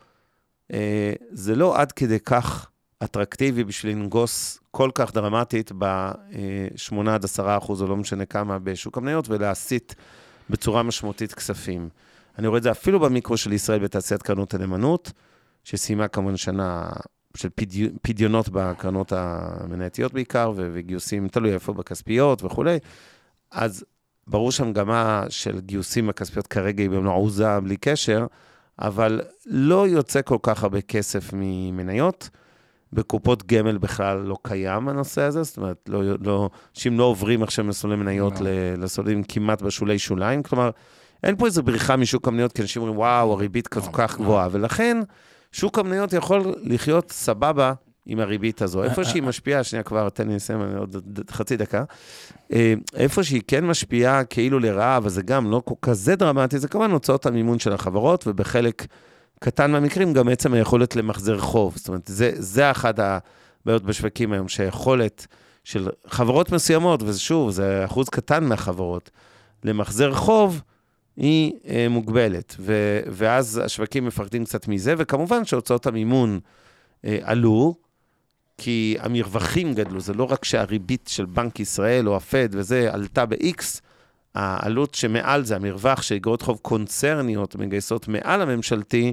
זה 1.32 1.56
לא 1.56 1.80
עד 1.80 1.92
כדי 1.92 2.20
כך 2.20 2.68
אטרקטיבי 3.04 3.64
בשביל 3.64 3.96
לנגוס 3.96 4.60
כל 4.70 4.90
כך 4.94 5.14
דרמטית 5.14 5.72
ב-8 5.78 7.10
עד 7.10 7.24
10 7.24 7.56
אחוז, 7.58 7.82
או 7.82 7.86
לא 7.86 7.96
משנה 7.96 8.24
כמה, 8.24 8.58
בשוק 8.58 8.98
המניות, 8.98 9.28
ולהסיט 9.28 9.94
בצורה 10.50 10.82
משמעותית 10.82 11.34
כספים. 11.34 11.88
אני 12.38 12.46
רואה 12.46 12.58
את 12.58 12.62
זה 12.62 12.70
אפילו 12.70 13.00
במיקרו 13.00 13.36
של 13.36 13.52
ישראל 13.52 13.78
בתעשיית 13.78 14.22
קרנות 14.22 14.54
הנאמנות, 14.54 15.12
שסיימה 15.64 16.08
כמובן 16.08 16.36
שנה 16.36 16.90
של 17.36 17.48
פדי... 17.54 17.90
פדיונות 18.02 18.48
בקרנות 18.48 19.12
המנייתיות 19.16 20.12
בעיקר, 20.12 20.52
וגיוסים, 20.56 21.28
תלוי 21.28 21.54
איפה, 21.54 21.72
בכספיות 21.72 22.44
וכולי. 22.44 22.78
אז 23.50 23.84
ברור 24.26 24.52
שהמגמה 24.52 25.24
של 25.28 25.60
גיוסים 25.60 26.06
בכספיות 26.06 26.46
כרגע 26.46 26.82
היא 26.82 26.90
במלוא 26.90 27.14
עוזה, 27.14 27.60
בלי 27.60 27.76
קשר, 27.76 28.26
אבל 28.78 29.20
לא 29.46 29.88
יוצא 29.88 30.22
כל 30.22 30.38
כך 30.42 30.62
הרבה 30.62 30.80
כסף 30.80 31.30
ממניות. 31.32 32.30
בקופות 32.92 33.46
גמל 33.46 33.78
בכלל 33.78 34.18
לא 34.18 34.36
קיים 34.42 34.88
הנושא 34.88 35.22
הזה, 35.22 35.42
זאת 35.42 35.56
אומרת, 35.56 35.88
לא, 35.88 36.02
לא, 36.20 36.50
אנשים 36.74 36.98
לא 36.98 37.04
עוברים 37.04 37.42
עכשיו 37.42 37.64
מסלולי 37.64 37.96
מניות 37.96 38.40
לא. 38.40 38.50
לסולים 38.78 39.22
כמעט 39.22 39.62
בשולי 39.62 39.98
שוליים, 39.98 40.42
כלומר, 40.42 40.70
אין 41.22 41.36
פה 41.36 41.46
איזו 41.46 41.62
בריחה 41.62 41.96
משוק 41.96 42.28
המניות, 42.28 42.52
כי 42.52 42.62
אנשים 42.62 42.82
אומרים, 42.82 42.98
וואו, 42.98 43.32
הריבית 43.32 43.68
כל 43.68 43.80
כך 43.92 44.18
גבוהה, 44.18 44.48
ולכן 44.50 45.00
שוק 45.52 45.78
המניות 45.78 46.12
יכול 46.12 46.54
לחיות 46.62 47.10
סבבה 47.10 47.72
עם 48.06 48.20
הריבית 48.20 48.62
הזו. 48.62 48.84
איפה 48.84 49.04
שהיא 49.04 49.22
משפיעה, 49.22 49.64
שנייה 49.64 49.82
כבר, 49.82 50.08
תן 50.08 50.28
לי 50.28 50.34
לסיים 50.34 50.60
עוד 50.60 51.20
חצי 51.30 51.56
דקה, 51.56 51.84
איפה 52.94 53.22
שהיא 53.22 53.42
כן 53.46 53.66
משפיעה 53.66 54.24
כאילו 54.24 54.58
לרעה, 54.58 54.96
אבל 54.96 55.08
זה 55.08 55.22
גם 55.22 55.50
לא 55.50 55.62
כזה 55.82 56.16
דרמטי, 56.16 56.58
זה 56.58 56.68
כמובן 56.68 56.90
הוצאות 56.90 57.26
המימון 57.26 57.58
של 57.58 57.72
החברות, 57.72 58.26
ובחלק 58.26 58.86
קטן 59.42 59.70
מהמקרים 59.70 60.12
גם 60.12 60.28
עצם 60.28 60.54
היכולת 60.54 60.96
למחזר 60.96 61.38
חוב. 61.38 61.74
זאת 61.76 61.88
אומרת, 61.88 62.02
זה, 62.06 62.30
זה 62.34 62.70
אחת 62.70 62.98
הבעיות 62.98 63.82
בשווקים 63.82 64.32
היום, 64.32 64.48
שהיכולת 64.48 65.26
של 65.64 65.88
חברות 66.06 66.52
מסוימות, 66.52 67.02
ושוב, 67.02 67.50
זה 67.50 67.84
אחוז 67.84 68.08
קטן 68.08 68.44
מהחברות, 68.44 69.10
למחזר 69.64 70.14
חוב, 70.14 70.62
היא 71.16 71.52
אה, 71.68 71.86
מוגבלת, 71.90 72.56
ו, 72.58 73.00
ואז 73.06 73.60
השווקים 73.64 74.06
מפחדים 74.06 74.44
קצת 74.44 74.68
מזה, 74.68 74.94
וכמובן 74.98 75.44
שהוצאות 75.44 75.86
המימון 75.86 76.40
אה, 77.04 77.18
עלו, 77.22 77.74
כי 78.58 78.96
המרווחים 79.00 79.74
גדלו, 79.74 80.00
זה 80.00 80.14
לא 80.14 80.24
רק 80.24 80.44
שהריבית 80.44 81.10
של 81.12 81.24
בנק 81.24 81.60
ישראל 81.60 82.08
או 82.08 82.16
הפד 82.16 82.48
וזה 82.52 82.88
עלתה 82.92 83.26
ב-X, 83.26 83.80
העלות 84.34 84.94
שמעל 84.94 85.44
זה, 85.44 85.56
המרווח 85.56 86.02
של 86.02 86.14
אגרות 86.14 86.42
חוב 86.42 86.58
קונצרניות 86.62 87.56
מגייסות 87.56 88.08
מעל 88.08 88.42
הממשלתי, 88.42 89.12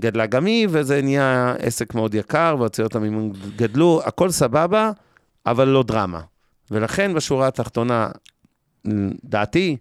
גדלה 0.00 0.26
גם 0.26 0.46
היא, 0.46 0.68
וזה 0.70 1.02
נהיה 1.02 1.54
עסק 1.58 1.94
מאוד 1.94 2.14
יקר, 2.14 2.56
והוצאות 2.58 2.94
המימון 2.94 3.32
גדלו, 3.56 4.00
הכל 4.04 4.30
סבבה, 4.30 4.90
אבל 5.46 5.68
לא 5.68 5.82
דרמה. 5.82 6.20
ולכן 6.70 7.14
בשורה 7.14 7.48
התחתונה, 7.48 8.10
דעתי, 9.24 9.76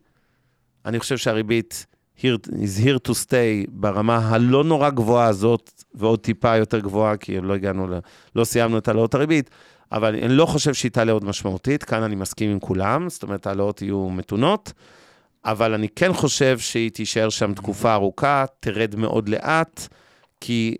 אני 0.85 0.99
חושב 0.99 1.17
שהריבית 1.17 1.85
is 2.21 2.77
here 2.83 2.99
to 3.07 3.11
stay 3.11 3.69
ברמה 3.69 4.17
הלא 4.17 4.63
נורא 4.63 4.89
גבוהה 4.89 5.27
הזאת, 5.27 5.83
ועוד 5.93 6.19
טיפה 6.19 6.55
יותר 6.57 6.79
גבוהה, 6.79 7.17
כי 7.17 7.41
לא 7.41 7.53
הגענו, 7.53 7.87
ל... 7.87 7.93
לא 8.35 8.43
סיימנו 8.43 8.77
את 8.77 8.87
העלאות 8.87 9.15
הריבית, 9.15 9.49
אבל 9.91 10.15
אני 10.15 10.33
לא 10.35 10.45
חושב 10.45 10.73
שהיא 10.73 10.91
תעלה 10.91 11.11
עוד 11.11 11.23
משמעותית, 11.23 11.83
כאן 11.83 12.03
אני 12.03 12.15
מסכים 12.15 12.51
עם 12.51 12.59
כולם, 12.59 13.09
זאת 13.09 13.23
אומרת, 13.23 13.47
העלאות 13.47 13.81
יהיו 13.81 14.09
מתונות, 14.09 14.73
אבל 15.45 15.73
אני 15.73 15.89
כן 15.89 16.13
חושב 16.13 16.59
שהיא 16.59 16.91
תישאר 16.91 17.29
שם 17.29 17.53
תקופה 17.53 17.93
ארוכה, 17.93 18.45
תרד 18.59 18.95
מאוד 18.95 19.29
לאט, 19.29 19.87
כי 20.41 20.75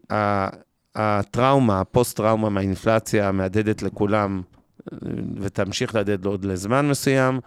הטראומה, 0.96 1.82
הפוסט-טראומה 1.82 2.50
מהאינפלציה 2.50 3.32
מהדהדת 3.32 3.82
לכולם, 3.82 4.42
ותמשיך 5.42 5.96
להדהד 5.96 6.26
עוד 6.26 6.46
לזמן 6.46 6.90
מסוים, 6.90 7.40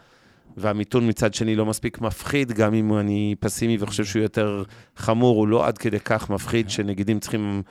והמיתון 0.56 1.08
מצד 1.08 1.34
שני 1.34 1.56
לא 1.56 1.66
מספיק 1.66 2.00
מפחיד, 2.00 2.52
גם 2.52 2.74
אם 2.74 2.98
אני 2.98 3.34
פסימי 3.40 3.76
וחושב 3.80 4.04
שהוא 4.04 4.22
יותר 4.22 4.62
חמור, 4.96 5.36
הוא 5.36 5.48
לא 5.48 5.66
עד 5.66 5.78
כדי 5.78 6.00
כך 6.00 6.30
מפחיד 6.30 6.70
שנגידים 6.70 7.20
צריכים 7.20 7.62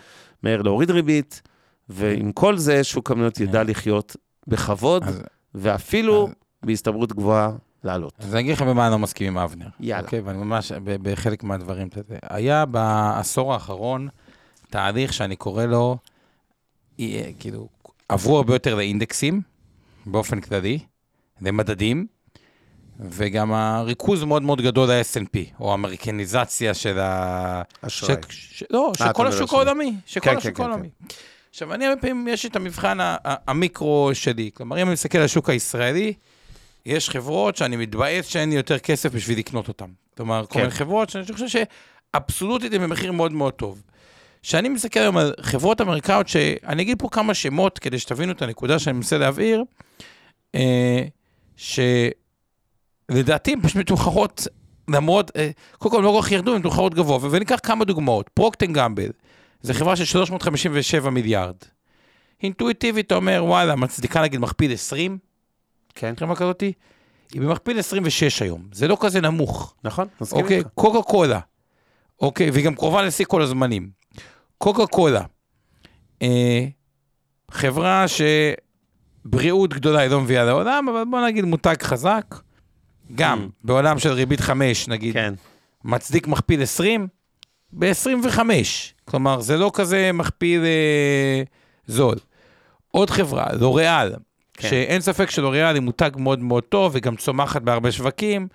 מהר 0.43 0.61
להוריד 0.61 0.91
ריבית, 0.91 1.41
ועם 1.89 2.31
כל 2.31 2.57
זה, 2.57 2.83
שוק 2.83 3.11
המניות 3.11 3.39
ידע 3.39 3.63
לחיות 3.63 4.15
בכבוד, 4.47 5.03
אז- 5.03 5.21
ואפילו 5.55 6.27
אז- 6.27 6.33
בהסתברות 6.65 7.13
גבוהה 7.13 7.51
לעלות. 7.83 8.13
אז 8.19 8.33
אני 8.33 8.41
אגיד 8.41 8.53
לך 8.53 8.61
במה 8.61 8.85
אני 8.85 8.91
לא 8.91 8.99
מסכים 8.99 9.27
עם 9.27 9.37
אבנר. 9.37 9.67
יאללה. 9.79 10.03
אוקיי, 10.05 10.19
ואני 10.19 10.37
ממש, 10.37 10.71
בחלק 10.71 11.43
מהדברים. 11.43 11.87
היה 12.29 12.65
בעשור 12.65 13.53
האחרון 13.53 14.07
תהליך 14.69 15.13
שאני 15.13 15.35
קורא 15.35 15.65
לו, 15.65 15.97
אה, 16.99 17.29
כאילו, 17.39 17.67
עברו 18.09 18.37
הרבה 18.37 18.55
יותר 18.55 18.75
לאינדקסים, 18.75 19.41
באופן 20.05 20.41
כללי, 20.41 20.79
למדדים, 21.41 22.07
וגם 22.99 23.53
הריכוז 23.53 24.23
מאוד 24.23 24.41
מאוד 24.41 24.61
גדול 24.61 24.89
ל-S&P, 24.91 25.37
או 25.59 25.71
האמריקניזציה 25.71 26.73
של 26.73 26.99
ה... 26.99 27.61
אשראי. 27.81 28.15
ש... 28.29 28.59
ש... 28.59 28.63
לא, 28.69 28.91
של 28.97 29.13
כל 29.13 29.27
השוק. 29.27 29.53
העולמי, 29.53 29.95
של 30.05 30.19
כן, 30.19 30.29
כל 30.29 30.31
כן, 30.31 30.37
השוק 30.37 30.57
כן, 30.57 30.63
העולמי. 30.63 30.89
עכשיו, 31.53 31.73
אני 31.73 31.85
הרבה 31.85 32.01
פעמים, 32.01 32.27
יש 32.27 32.45
את 32.45 32.55
המבחן 32.55 32.97
המיקרו 33.23 34.09
שלי. 34.13 34.49
כלומר, 34.53 34.81
אם 34.81 34.85
אני 34.87 34.93
מסתכל 34.93 35.17
על 35.17 35.23
השוק 35.23 35.49
הישראלי, 35.49 36.13
יש 36.85 37.09
חברות 37.09 37.55
שאני 37.55 37.75
מתבאס 37.75 38.25
שאין 38.25 38.49
לי 38.49 38.55
יותר 38.55 38.79
כסף 38.79 39.11
בשביל 39.11 39.37
לקנות 39.39 39.67
אותן. 39.67 39.85
כלומר, 40.17 40.45
כל 40.45 40.53
כן. 40.53 40.59
מיני 40.59 40.71
חברות 40.71 41.09
שאני 41.09 41.25
חושב 41.33 41.65
שאבסולוטית 42.15 42.73
הן 42.73 42.81
במחיר 42.81 43.11
מאוד 43.11 43.31
מאוד 43.31 43.53
טוב. 43.53 43.83
כשאני 44.41 44.69
מסתכל 44.69 44.99
היום 44.99 45.17
על 45.17 45.33
חברות 45.41 45.81
אמריקאיות, 45.81 46.27
שאני 46.27 46.83
אגיד 46.83 46.99
פה 46.99 47.09
כמה 47.11 47.33
שמות 47.33 47.79
כדי 47.79 47.99
שתבינו 47.99 48.31
את 48.31 48.41
הנקודה 48.41 48.79
שאני 48.79 48.97
מנסה 48.97 49.17
להבהיר, 49.17 49.63
אה, 50.55 51.03
שלדעתי 51.57 53.53
הן 53.53 53.61
פשוט 53.61 53.77
מתומחרות, 53.77 54.47
למרות, 54.87 55.31
אה, 55.35 55.49
קודם 55.77 55.95
כל, 55.95 56.01
לא 56.01 56.09
כל 56.09 56.25
כך 56.25 56.31
ירדו, 56.31 56.51
הן 56.51 56.59
מתומחרות 56.59 56.93
גבוה, 56.93 57.19
וניקח 57.31 57.59
כמה 57.63 57.85
דוגמאות. 57.85 58.29
פרוקטן 58.33 58.73
גמבל, 58.73 59.09
זו 59.63 59.73
חברה 59.73 59.95
של 59.95 60.05
357 60.05 61.09
מיליארד. 61.09 61.55
אינטואיטיבית, 62.43 63.07
אתה 63.07 63.15
אומר, 63.15 63.43
וואלה, 63.47 63.75
מצדיקה 63.75 64.21
נגיד 64.21 64.39
מכפיל 64.39 64.73
20, 64.73 65.17
כן, 65.95 66.13
חברה 66.19 66.35
כזאתי, 66.35 66.73
היא 67.33 67.41
במכפיל 67.41 67.79
26 67.79 68.41
היום, 68.41 68.67
זה 68.71 68.87
לא 68.87 68.97
כזה 68.99 69.21
נמוך. 69.21 69.75
נכון, 69.83 70.07
מסכים 70.21 70.41
אוקיי, 70.43 70.57
איתך. 70.57 70.69
קוקה 70.75 71.01
קולה, 71.01 71.39
אוקיי, 72.21 72.49
והיא 72.51 72.65
גם 72.65 72.75
קרובה 72.75 73.01
לשיא 73.01 73.25
כל 73.25 73.41
הזמנים. 73.41 73.89
קוקה 74.57 74.85
קולה, 74.87 75.21
אה, 76.21 76.65
חברה 77.51 78.05
שבריאות 79.25 79.73
גדולה 79.73 79.99
היא 79.99 80.09
לא 80.09 80.21
מביאה 80.21 80.43
לעולם, 80.45 80.89
אבל 80.89 81.03
בוא 81.11 81.25
נגיד 81.27 81.45
מותג 81.45 81.75
חזק, 81.83 82.35
גם 83.15 83.47
Mm. 83.47 83.51
בעולם 83.63 83.99
של 83.99 84.09
ריבית 84.11 84.39
5, 84.41 84.87
נגיד, 84.87 85.13
כן, 85.13 85.33
מצדיק 85.83 86.27
מכפיל 86.27 86.61
20, 86.63 87.07
ב-25. 87.73 88.39
כלומר, 89.05 89.39
זה 89.39 89.57
לא 89.57 89.71
כזה 89.73 90.11
מכפיל 90.13 90.61
אה, 90.61 91.43
זול. 91.87 92.15
עוד 92.91 93.09
חברה, 93.09 93.45
לוריאל, 93.59 94.13
כן. 94.53 94.69
שאין 94.69 95.01
ספק 95.01 95.29
שלוריאל 95.29 95.75
היא 95.75 95.81
מותג 95.81 96.11
מאוד 96.17 96.39
מאוד 96.39 96.63
טוב, 96.63 96.91
וגם 96.95 97.15
צומחת 97.15 97.61
בהרבה 97.61 97.91
שווקים. 97.91 98.47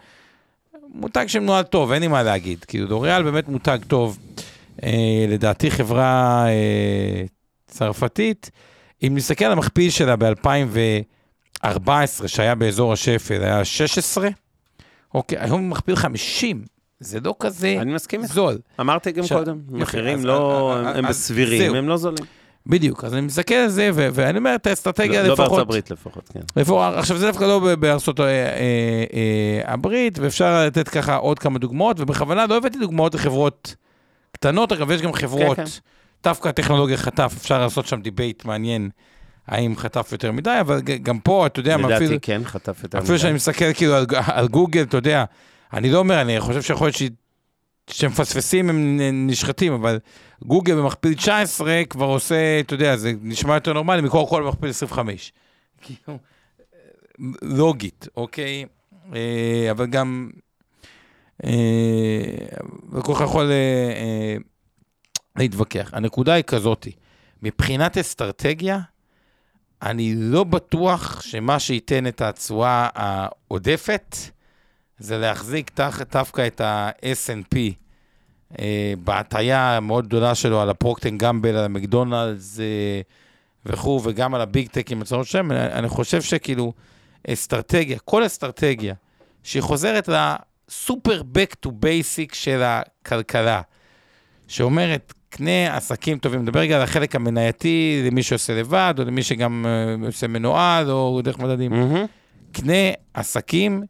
מותג 0.94 1.24
שמנוהל 1.26 1.64
טוב, 1.64 1.92
אין 1.92 2.02
לי 2.02 2.08
מה 2.08 2.22
להגיד. 2.22 2.64
כאילו, 2.64 2.88
לוריאל 2.88 3.22
באמת 3.22 3.48
מותג 3.48 3.78
טוב. 3.88 4.18
אה, 4.82 5.26
לדעתי 5.28 5.70
חברה 5.70 6.44
אה, 6.48 7.24
צרפתית. 7.66 8.50
אם 9.02 9.12
נסתכל 9.16 9.44
על 9.44 9.52
המכפיל 9.52 9.90
שלה 9.90 10.16
ב-2014, 10.16 11.66
שהיה 12.26 12.54
באזור 12.54 12.92
השפל, 12.92 13.42
היה 13.42 13.64
16, 13.64 14.28
אוקיי, 15.14 15.38
היום 15.40 15.70
מכפיל 15.70 15.96
50. 15.96 16.77
זה 17.00 17.18
לא 17.24 17.34
כזה 17.40 17.76
אני 17.80 17.94
מסכים 17.94 18.22
איתך. 18.22 18.32
זול. 18.34 18.58
אמרתי 18.80 19.12
גם 19.12 19.22
עכשיו, 19.22 19.38
קודם, 19.38 19.58
מחירים 19.68 20.24
לא, 20.24 20.76
אז- 20.78 20.96
הם 20.96 21.06
אז 21.06 21.16
סבירים. 21.16 21.74
הם 21.74 21.88
לא 21.88 21.96
זולים. 21.96 22.24
בדיוק, 22.66 23.04
אז 23.04 23.14
אני 23.14 23.20
מסתכל 23.20 23.54
על 23.54 23.68
זה, 23.68 23.90
ו- 23.94 24.08
ואני 24.12 24.38
אומר, 24.38 24.54
את 24.54 24.66
האסטרטגיה 24.66 25.22
לא 25.22 25.28
לפחות... 25.28 25.38
בארצות 25.38 25.58
הברית 25.58 25.90
לפחות, 25.90 26.28
כן. 26.32 26.40
לפחות, 26.56 26.94
עכשיו, 26.94 27.16
זה 27.18 27.26
דווקא 27.26 27.44
לא 27.44 27.74
בארצות 27.78 28.20
אה, 28.20 28.26
אה, 28.26 28.44
אה, 29.14 29.72
הברית, 29.72 30.18
ואפשר 30.18 30.64
לתת 30.66 30.88
ככה 30.88 31.16
עוד 31.16 31.38
כמה 31.38 31.58
דוגמאות, 31.58 32.00
ובכוונה 32.00 32.46
לא 32.46 32.56
הבאתי 32.56 32.78
דוגמאות 32.78 33.14
לחברות 33.14 33.74
קטנות, 34.32 34.72
אגב, 34.72 34.90
יש 34.90 35.02
גם 35.02 35.12
חברות, 35.12 35.56
כן. 35.56 35.64
דווקא 36.24 36.48
הטכנולוגיה 36.48 36.96
חטף, 36.96 37.34
אפשר 37.40 37.60
לעשות 37.60 37.86
שם 37.86 38.00
debate 38.00 38.44
מעניין, 38.44 38.90
האם 39.46 39.76
חטף 39.76 40.08
יותר 40.12 40.32
מדי, 40.32 40.56
אבל 40.60 40.80
גם 40.80 41.18
פה, 41.18 41.46
אתה 41.46 41.60
יודע, 41.60 41.76
מה, 41.76 41.82
אפילו, 41.96 42.10
לדעתי 42.10 42.18
כן, 42.26 42.40
חטף 42.44 42.80
יותר 42.82 42.98
אפילו 42.98 43.12
מדי. 43.14 43.22
שאני 43.22 43.32
מסתכל 43.32 43.72
כאילו 43.72 43.94
על, 43.94 44.06
על 44.26 44.48
גוגל, 44.48 44.82
אתה 44.82 44.96
יודע, 44.96 45.24
אני 45.72 45.90
לא 45.90 45.98
אומר, 45.98 46.20
אני 46.20 46.40
חושב 46.40 46.62
שיכול 46.62 46.86
להיות 46.86 46.96
שהיא- 46.96 47.10
שמפספסים 47.90 48.70
הם 48.70 49.00
נשחטים, 49.26 49.72
אבל 49.72 49.98
גוגל 50.44 50.74
במכפיל 50.74 51.14
19 51.14 51.82
כבר 51.90 52.04
עושה, 52.06 52.60
אתה 52.60 52.74
יודע, 52.74 52.96
זה 52.96 53.12
נשמע 53.22 53.54
יותר 53.54 53.72
נורמלי 53.72 54.02
מקור 54.02 54.28
כל 54.28 54.42
במכפיל 54.42 54.70
25. 54.70 55.32
כאילו, 55.82 56.18
לוגית, 57.42 58.08
אוקיי? 58.16 58.64
אה, 59.14 59.68
אבל 59.70 59.86
גם... 59.86 60.30
אה, 61.44 61.50
וכל 62.92 63.14
כך 63.14 63.20
יכול 63.20 63.50
אה, 63.50 64.36
להתווכח. 65.36 65.90
הנקודה 65.92 66.34
היא 66.34 66.44
כזאתי, 66.44 66.92
מבחינת 67.42 67.98
אסטרטגיה, 67.98 68.78
אני 69.82 70.14
לא 70.16 70.44
בטוח 70.44 71.20
שמה 71.22 71.58
שייתן 71.58 72.06
את 72.06 72.20
התשואה 72.20 72.88
העודפת 72.94 74.16
זה 74.98 75.18
להחזיק 75.18 75.70
דווקא 76.12 76.46
את 76.46 76.60
ה-S&P 76.60 77.56
אה, 78.58 78.92
בהטייה 79.04 79.76
המאוד 79.76 80.06
גדולה 80.06 80.34
שלו 80.34 80.60
על 80.60 80.70
הפרוקטן 80.70 81.18
גמבל, 81.18 81.56
על 81.56 81.64
המקדונלדס 81.64 82.60
אה, 82.60 83.00
וכו', 83.66 84.00
וגם 84.04 84.34
על 84.34 84.40
הביג 84.40 84.68
טק 84.68 84.92
עם 84.92 85.02
הצעות 85.02 85.26
שם, 85.26 85.52
אני, 85.52 85.72
אני 85.72 85.88
חושב 85.88 86.22
שכאילו 86.22 86.72
אסטרטגיה, 87.28 87.98
כל 87.98 88.26
אסטרטגיה 88.26 88.94
שהיא 89.42 89.62
חוזרת 89.62 90.08
לסופר 90.08 91.22
back 91.34 91.66
to 91.66 91.68
basic 91.68 92.34
של 92.34 92.62
הכלכלה, 92.62 93.60
שאומרת, 94.48 95.12
קנה 95.30 95.76
עסקים 95.76 96.18
טובים, 96.18 96.42
נדבר 96.42 96.60
רגע 96.60 96.76
על 96.76 96.82
החלק 96.82 97.16
המנייתי, 97.16 98.02
למי 98.06 98.22
שעושה 98.22 98.60
לבד, 98.60 98.94
או 98.98 99.04
למי 99.04 99.22
שגם 99.22 99.66
אה, 99.66 100.06
עושה 100.06 100.26
מנוהל, 100.26 100.90
או 100.90 101.20
דרך 101.24 101.38
מדדים. 101.38 101.70
מהמם. 101.70 102.06
קנה 102.52 102.92
עסקים 103.14 103.82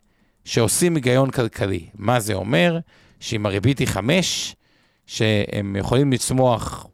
שעושים 0.49 0.95
היגיון 0.95 1.31
כלכלי. 1.31 1.87
מה 1.95 2.21
זה 2.21 2.35
אומר? 2.35 2.79
שאם 3.21 3.47
הריבית 3.47 3.79
היא 3.79 3.89
5, 3.89 4.57
שהם 5.07 5.77
יכולים 5.77 6.13
לצמוח 6.13 6.87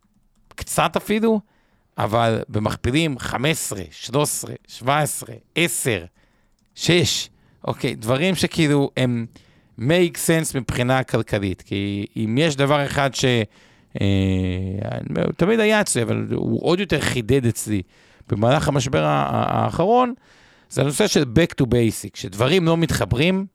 קצת 0.55 0.97
אפילו, 0.97 1.41
אבל 1.99 2.43
במכפילים 2.49 3.19
15, 3.19 3.83
13, 3.91 4.55
17, 4.69 5.35
10, 5.55 6.05
6, 6.75 7.29
אוקיי, 7.65 7.95
דברים 7.95 8.35
שכאילו 8.35 8.91
הם 8.97 9.27
make 9.79 10.15
sense 10.15 10.59
מבחינה 10.59 11.03
כלכלית. 11.03 11.63
כי 11.63 12.07
אם 12.17 12.39
יש 12.39 12.57
דבר 12.57 12.87
אחד 12.87 13.15
ש... 13.15 13.25
אה, 14.01 14.07
תמיד 15.37 15.61
היה 15.61 15.81
אצלי, 15.81 16.03
אבל 16.03 16.27
הוא 16.31 16.61
עוד 16.63 16.81
יותר 16.81 17.01
חידד 17.01 17.47
אצלי 17.47 17.83
במהלך 18.29 18.69
המשבר 18.69 19.05
האחרון, 19.05 20.15
זה 20.71 20.83
הנושא 20.83 21.07
של 21.07 21.23
back 21.23 21.62
to 21.62 21.67
basic, 21.67 22.11
שדברים 22.15 22.67
לא 22.67 22.77
מתחברים, 22.77 23.47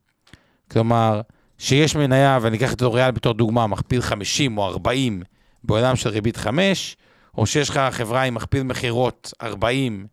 כלומר, 0.71 1.21
שיש 1.57 1.95
מניה, 1.95 2.39
ואני 2.41 2.57
אקח 2.57 2.73
את 2.73 2.81
לוריאל 2.81 3.11
בתור 3.11 3.33
דוגמה, 3.33 3.67
מכפיל 3.67 4.01
50 4.01 4.57
או 4.57 4.67
40 4.67 5.23
בעולם 5.63 5.95
של 5.95 6.09
ריבית 6.09 6.37
5, 6.37 6.97
או 7.37 7.45
שיש 7.45 7.69
לך 7.69 7.79
חברה 7.91 8.23
עם 8.23 8.33
מכפיל 8.33 8.63
מכירות 8.63 9.33
40 9.41 10.07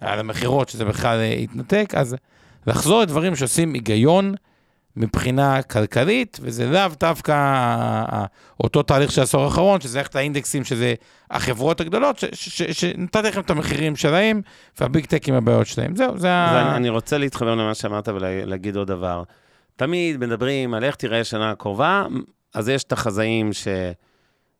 על 0.00 0.18
המכירות, 0.18 0.68
שזה 0.68 0.84
בכלל 0.84 1.20
התנתק, 1.42 1.92
אז 1.96 2.16
לחזור 2.66 3.02
לדברים 3.02 3.36
שעושים 3.36 3.74
היגיון 3.74 4.34
מבחינה 4.96 5.62
כלכלית, 5.62 6.38
וזה 6.40 6.70
לאו 6.70 6.88
דווקא 7.00 7.34
אותו 8.60 8.82
תהליך 8.82 9.12
של 9.12 9.20
העשור 9.20 9.44
האחרון, 9.44 9.80
שזה 9.80 9.98
ללכת 9.98 10.14
לאינדקסים, 10.14 10.64
שזה 10.64 10.94
החברות 11.30 11.80
הגדולות, 11.80 12.24
שנתתי 12.72 13.28
לכם 13.28 13.40
את 13.40 13.50
המחירים 13.50 13.96
שלהם, 13.96 14.40
והביג 14.80 15.06
טק 15.06 15.28
עם 15.28 15.34
הבעיות 15.34 15.66
שלהם. 15.66 15.96
זהו, 15.96 16.18
זה 16.18 16.32
ה... 16.32 16.76
אני 16.76 16.88
רוצה 16.88 17.18
להתחבר 17.18 17.54
למה 17.54 17.74
שאמרת 17.74 18.08
ולהגיד 18.08 18.76
עוד 18.76 18.88
דבר. 18.88 19.22
תמיד 19.76 20.16
מדברים 20.16 20.74
על 20.74 20.84
איך 20.84 20.94
תיראה 20.94 21.20
השנה 21.20 21.50
הקרובה, 21.50 22.06
אז 22.54 22.68
יש 22.68 22.84
את 22.84 22.92
החזאים 22.92 23.50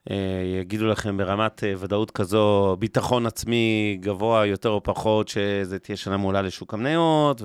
שיגידו 0.08 0.86
לכם 0.86 1.16
ברמת 1.16 1.64
אה, 1.64 1.72
ודאות 1.78 2.10
כזו, 2.10 2.76
ביטחון 2.78 3.26
עצמי 3.26 3.98
גבוה 4.00 4.46
יותר 4.46 4.68
או 4.68 4.82
פחות, 4.82 5.28
שזו 5.28 5.78
תהיה 5.78 5.96
שנה 5.96 6.16
מעולה 6.16 6.42
לשוק 6.42 6.74
המניות, 6.74 7.42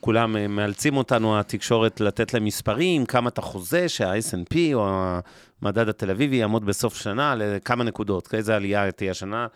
כולם 0.00 0.36
אה, 0.36 0.48
מאלצים 0.48 0.96
אותנו, 0.96 1.38
התקשורת, 1.40 2.00
לתת 2.00 2.34
להם 2.34 2.44
מספרים, 2.44 3.06
כמה 3.06 3.28
אתה 3.28 3.42
חוזה 3.42 3.88
שה-S&P 3.88 4.56
או 4.74 4.88
המדד 5.62 5.88
התל 5.88 6.10
אביבי 6.10 6.36
יעמוד 6.36 6.66
בסוף 6.66 6.96
שנה 6.96 7.34
לכמה 7.34 7.84
נקודות, 7.84 8.34
איזה 8.34 8.56
עלייה 8.56 8.92
תהיה 8.92 9.10
השנה. 9.10 9.46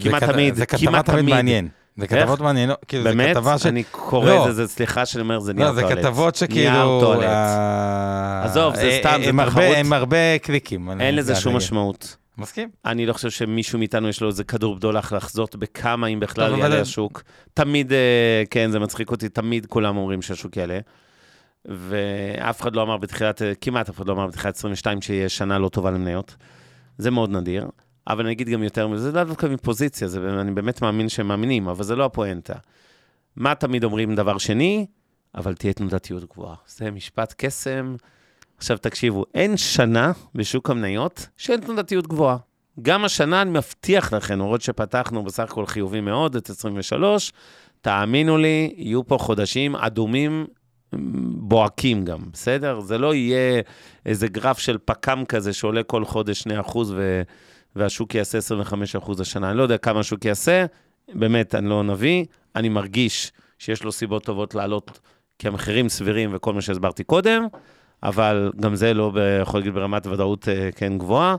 כמעט 0.00 0.20
זה 0.20 0.26
כת- 0.26 0.32
תמיד, 0.32 0.54
זה 0.54 0.66
כתבה 0.66 1.02
תמיד 1.02 1.02
תמיד. 1.20 1.34
מעניין. 1.34 1.68
זה 1.96 2.06
כתבות 2.06 2.40
מעניינות, 2.40 2.78
כאילו 2.88 3.02
זה 3.02 3.08
באמת? 3.08 3.36
כתבה 3.36 3.58
ש... 3.58 3.66
אני 3.66 3.82
קורא 3.90 4.30
לא. 4.30 4.48
את 4.48 4.54
זה, 4.54 4.66
זה 4.66 4.72
סליחה 4.72 5.06
שאני 5.06 5.22
אומר, 5.22 5.38
זה 5.40 5.52
נייר 5.52 5.68
לא, 5.68 5.74
זה 5.74 5.80
טואלט. 5.80 5.98
כתבות 5.98 6.42
נייר 6.50 6.50
שכאילו... 6.72 7.00
טואלט. 7.00 7.22
אה, 7.24 8.44
עזוב, 8.44 8.74
זה 8.76 8.82
אה, 8.82 8.98
סתם, 9.00 9.20
זה 9.24 9.30
תחרות. 9.46 9.64
הם 9.76 9.92
הרבה 9.92 10.38
קליקים. 10.42 10.90
אין 11.00 11.16
לזה 11.16 11.34
זה 11.34 11.40
שום. 11.40 11.56
משמעות. 11.56 12.16
מסכים? 12.38 12.68
אני 12.84 13.06
לא 13.06 13.12
חושב 13.12 13.30
שמישהו 13.30 13.78
מאיתנו 13.78 14.08
יש 14.08 14.20
לו 14.20 14.28
איזה 14.28 14.44
כדור 14.44 14.74
בדולח 14.76 15.12
לחזות 15.12 15.56
בכמה, 15.56 16.06
אם 16.06 16.20
בכלל 16.20 16.48
טוב, 16.50 16.58
אבל- 16.58 16.70
יעלה 16.70 16.80
השוק. 16.80 17.22
תמיד, 17.54 17.92
אה, 17.92 18.42
כן, 18.50 18.70
זה 18.70 18.78
מצחיק 18.78 19.10
אותי, 19.10 19.28
תמיד 19.28 19.66
כולם 19.66 19.96
אומרים 19.96 20.22
שהשוק 20.22 20.56
יעלה. 20.56 20.78
ואף 21.64 22.60
אחד 22.62 22.76
לא 22.76 22.82
אמר 22.82 22.96
בתחילת, 22.96 23.42
אה, 23.42 23.52
כמעט 23.60 23.88
אף 23.88 23.96
אחד 23.96 24.08
לא 24.08 24.12
אמר 24.12 24.26
בתחילת 24.26 24.56
22 24.56 25.02
שיהיה 25.02 25.28
שנה 25.28 25.58
לא 25.58 25.68
טובה 25.68 25.90
למניות. 25.90 26.36
זה 26.98 27.10
מאוד 27.10 27.30
נדיר. 27.30 27.68
אבל 28.08 28.24
אני 28.24 28.32
אגיד 28.32 28.48
גם 28.48 28.62
יותר 28.62 28.88
מזה, 28.88 29.10
זה 29.10 29.16
לאו 29.16 29.24
דווקא 29.24 29.46
מפוזיציה, 29.46 30.08
זה, 30.08 30.40
אני 30.40 30.50
באמת 30.50 30.82
מאמין 30.82 31.08
שהם 31.08 31.28
מאמינים, 31.28 31.68
אבל 31.68 31.84
זה 31.84 31.96
לא 31.96 32.04
הפואנטה. 32.04 32.54
מה 33.36 33.54
תמיד 33.54 33.84
אומרים 33.84 34.14
דבר 34.14 34.38
שני? 34.38 34.86
אבל 35.34 35.54
תהיה 35.54 35.72
תנודתיות 35.72 36.24
גבוהה. 36.32 36.54
זה 36.66 36.90
משפט 36.90 37.34
קסם. 37.38 37.94
עכשיו 38.56 38.78
תקשיבו, 38.78 39.24
אין 39.34 39.56
שנה 39.56 40.12
בשוק 40.34 40.70
המניות 40.70 41.26
שאין 41.36 41.60
תנודתיות 41.60 42.06
גבוהה. 42.06 42.36
גם 42.82 43.04
השנה, 43.04 43.42
אני 43.42 43.50
מבטיח 43.50 44.12
לכם, 44.12 44.34
למרות 44.34 44.62
שפתחנו 44.62 45.24
בסך 45.24 45.42
הכל 45.42 45.66
חיובי 45.66 46.00
מאוד 46.00 46.36
את 46.36 46.50
23, 46.50 47.32
תאמינו 47.80 48.38
לי, 48.38 48.74
יהיו 48.76 49.06
פה 49.06 49.18
חודשים 49.18 49.76
אדומים 49.76 50.46
בוהקים 51.36 52.04
גם, 52.04 52.18
בסדר? 52.32 52.80
זה 52.80 52.98
לא 52.98 53.14
יהיה 53.14 53.62
איזה 54.06 54.28
גרף 54.28 54.58
של 54.58 54.78
פק"ם 54.84 55.24
כזה 55.28 55.52
שעולה 55.52 55.82
כל 55.82 56.04
חודש 56.04 56.42
2% 56.42 56.76
ו... 56.76 57.22
והשוק 57.76 58.14
יעשה 58.14 58.38
25% 59.02 59.20
השנה. 59.20 59.50
אני 59.50 59.58
לא 59.58 59.62
יודע 59.62 59.78
כמה 59.78 60.00
השוק 60.00 60.24
יעשה, 60.24 60.64
באמת, 61.14 61.54
אני 61.54 61.68
לא 61.68 61.82
נביא. 61.82 62.24
אני 62.56 62.68
מרגיש 62.68 63.32
שיש 63.58 63.82
לו 63.82 63.92
סיבות 63.92 64.24
טובות 64.24 64.54
לעלות, 64.54 65.00
כי 65.38 65.48
המחירים 65.48 65.88
סבירים 65.88 66.30
וכל 66.32 66.52
מה 66.54 66.60
שהסברתי 66.60 67.04
קודם, 67.04 67.46
אבל 68.04 68.52
גם 68.60 68.74
זה 68.74 68.94
לא 68.94 69.12
יכול 69.42 69.60
להגיד 69.60 69.74
ברמת 69.74 70.06
ודאות 70.06 70.48
אה, 70.48 70.70
כן 70.76 70.98
גבוהה. 70.98 71.36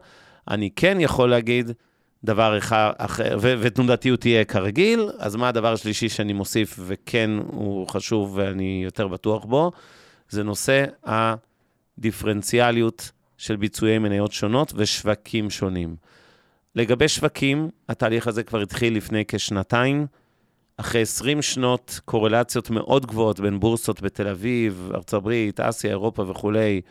אני 0.47 0.69
כן 0.75 0.97
יכול 0.99 1.29
להגיד 1.29 1.71
דבר 2.23 2.57
אחר, 2.97 3.37
ותנודתיות 3.41 4.19
תהיה 4.19 4.45
כרגיל, 4.45 5.09
אז 5.19 5.35
מה 5.35 5.47
הדבר 5.47 5.73
השלישי 5.73 6.09
שאני 6.09 6.33
מוסיף, 6.33 6.79
וכן 6.85 7.31
הוא 7.47 7.87
חשוב 7.87 8.33
ואני 8.35 8.81
יותר 8.85 9.07
בטוח 9.07 9.45
בו, 9.45 9.71
זה 10.29 10.43
נושא 10.43 10.85
הדיפרנציאליות 11.03 13.11
של 13.37 13.55
ביצועי 13.55 13.97
מניות 13.97 14.31
שונות 14.31 14.73
ושווקים 14.75 15.49
שונים. 15.49 15.95
לגבי 16.75 17.07
שווקים, 17.07 17.69
התהליך 17.89 18.27
הזה 18.27 18.43
כבר 18.43 18.61
התחיל 18.61 18.97
לפני 18.97 19.23
כשנתיים. 19.27 20.07
אחרי 20.77 21.01
20 21.01 21.41
שנות 21.41 21.99
קורלציות 22.05 22.69
מאוד 22.69 23.05
גבוהות 23.05 23.39
בין 23.39 23.59
בורסות 23.59 24.01
בתל 24.01 24.27
אביב, 24.27 24.91
ארה"ב, 24.93 25.31
אסיה, 25.59 25.91
אירופה 25.91 26.29
וכולי, 26.29 26.81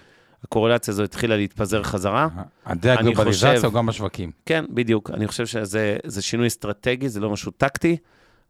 הקורלציה 0.44 0.92
הזו 0.92 1.02
התחילה 1.02 1.36
להתפזר 1.36 1.82
חזרה. 1.82 2.28
הדה-גלובליזציה 2.64 3.54
חושב- 3.54 3.64
הוא 3.64 3.74
גם 3.74 3.86
בשווקים. 3.86 4.30
כן, 4.46 4.64
בדיוק. 4.70 5.10
אני 5.10 5.26
חושב 5.26 5.46
שזה 5.46 5.96
זה 6.06 6.22
שינוי 6.22 6.46
אסטרטגי, 6.46 7.08
זה 7.08 7.20
לא 7.20 7.30
משהו 7.30 7.52
טקטי. 7.52 7.96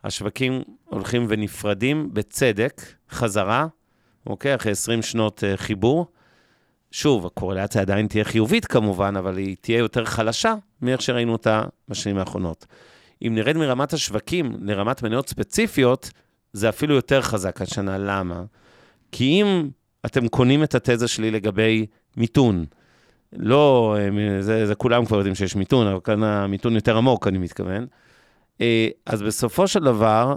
השווקים 0.05 0.63
הולכים 0.85 1.27
ונפרדים 1.29 2.11
בצדק, 2.13 2.83
חזרה, 3.11 3.67
אוקיי? 4.27 4.55
אחרי 4.55 4.73
20 4.73 5.03
שנות 5.03 5.43
uh, 5.45 5.57
חיבור. 5.57 6.07
שוב, 6.91 7.27
הקורלציה 7.27 7.81
עדיין 7.81 8.07
תהיה 8.07 8.25
חיובית 8.25 8.65
כמובן, 8.65 9.17
אבל 9.17 9.37
היא 9.37 9.57
תהיה 9.61 9.79
יותר 9.79 10.05
חלשה 10.05 10.55
מאיך 10.83 11.03
שראינו 11.03 11.33
אותה 11.33 11.63
בשנים 11.89 12.19
האחרונות. 12.19 12.67
אם 13.27 13.35
נרד 13.35 13.57
מרמת 13.57 13.93
השווקים 13.93 14.57
לרמת 14.61 15.03
מניות 15.03 15.29
ספציפיות, 15.29 16.11
זה 16.53 16.69
אפילו 16.69 16.95
יותר 16.95 17.23
חזק 17.23 17.63
השנה. 17.63 17.99
למה? 17.99 18.43
כי 19.13 19.25
אם 19.25 19.69
אתם 20.07 20.29
קונים 20.29 20.63
את 20.63 20.75
התזה 20.75 21.09
שלי 21.09 21.31
לגבי 21.31 21.87
מיתון, 22.17 22.65
לא, 23.33 23.97
אה, 23.99 24.43
זה, 24.43 24.67
זה 24.67 24.75
כולם 24.75 25.05
כבר 25.05 25.17
יודעים 25.17 25.35
שיש 25.35 25.57
מיתון, 25.57 25.87
אבל 25.87 26.01
כאן 26.05 26.23
המיתון 26.23 26.75
יותר 26.75 26.97
עמוק, 26.97 27.27
אני 27.27 27.39
מתכוון. 27.39 27.87
אה, 28.61 28.89
אז 29.07 29.23
בסופו 29.23 29.69
של 29.69 29.81
דבר, 29.81 30.37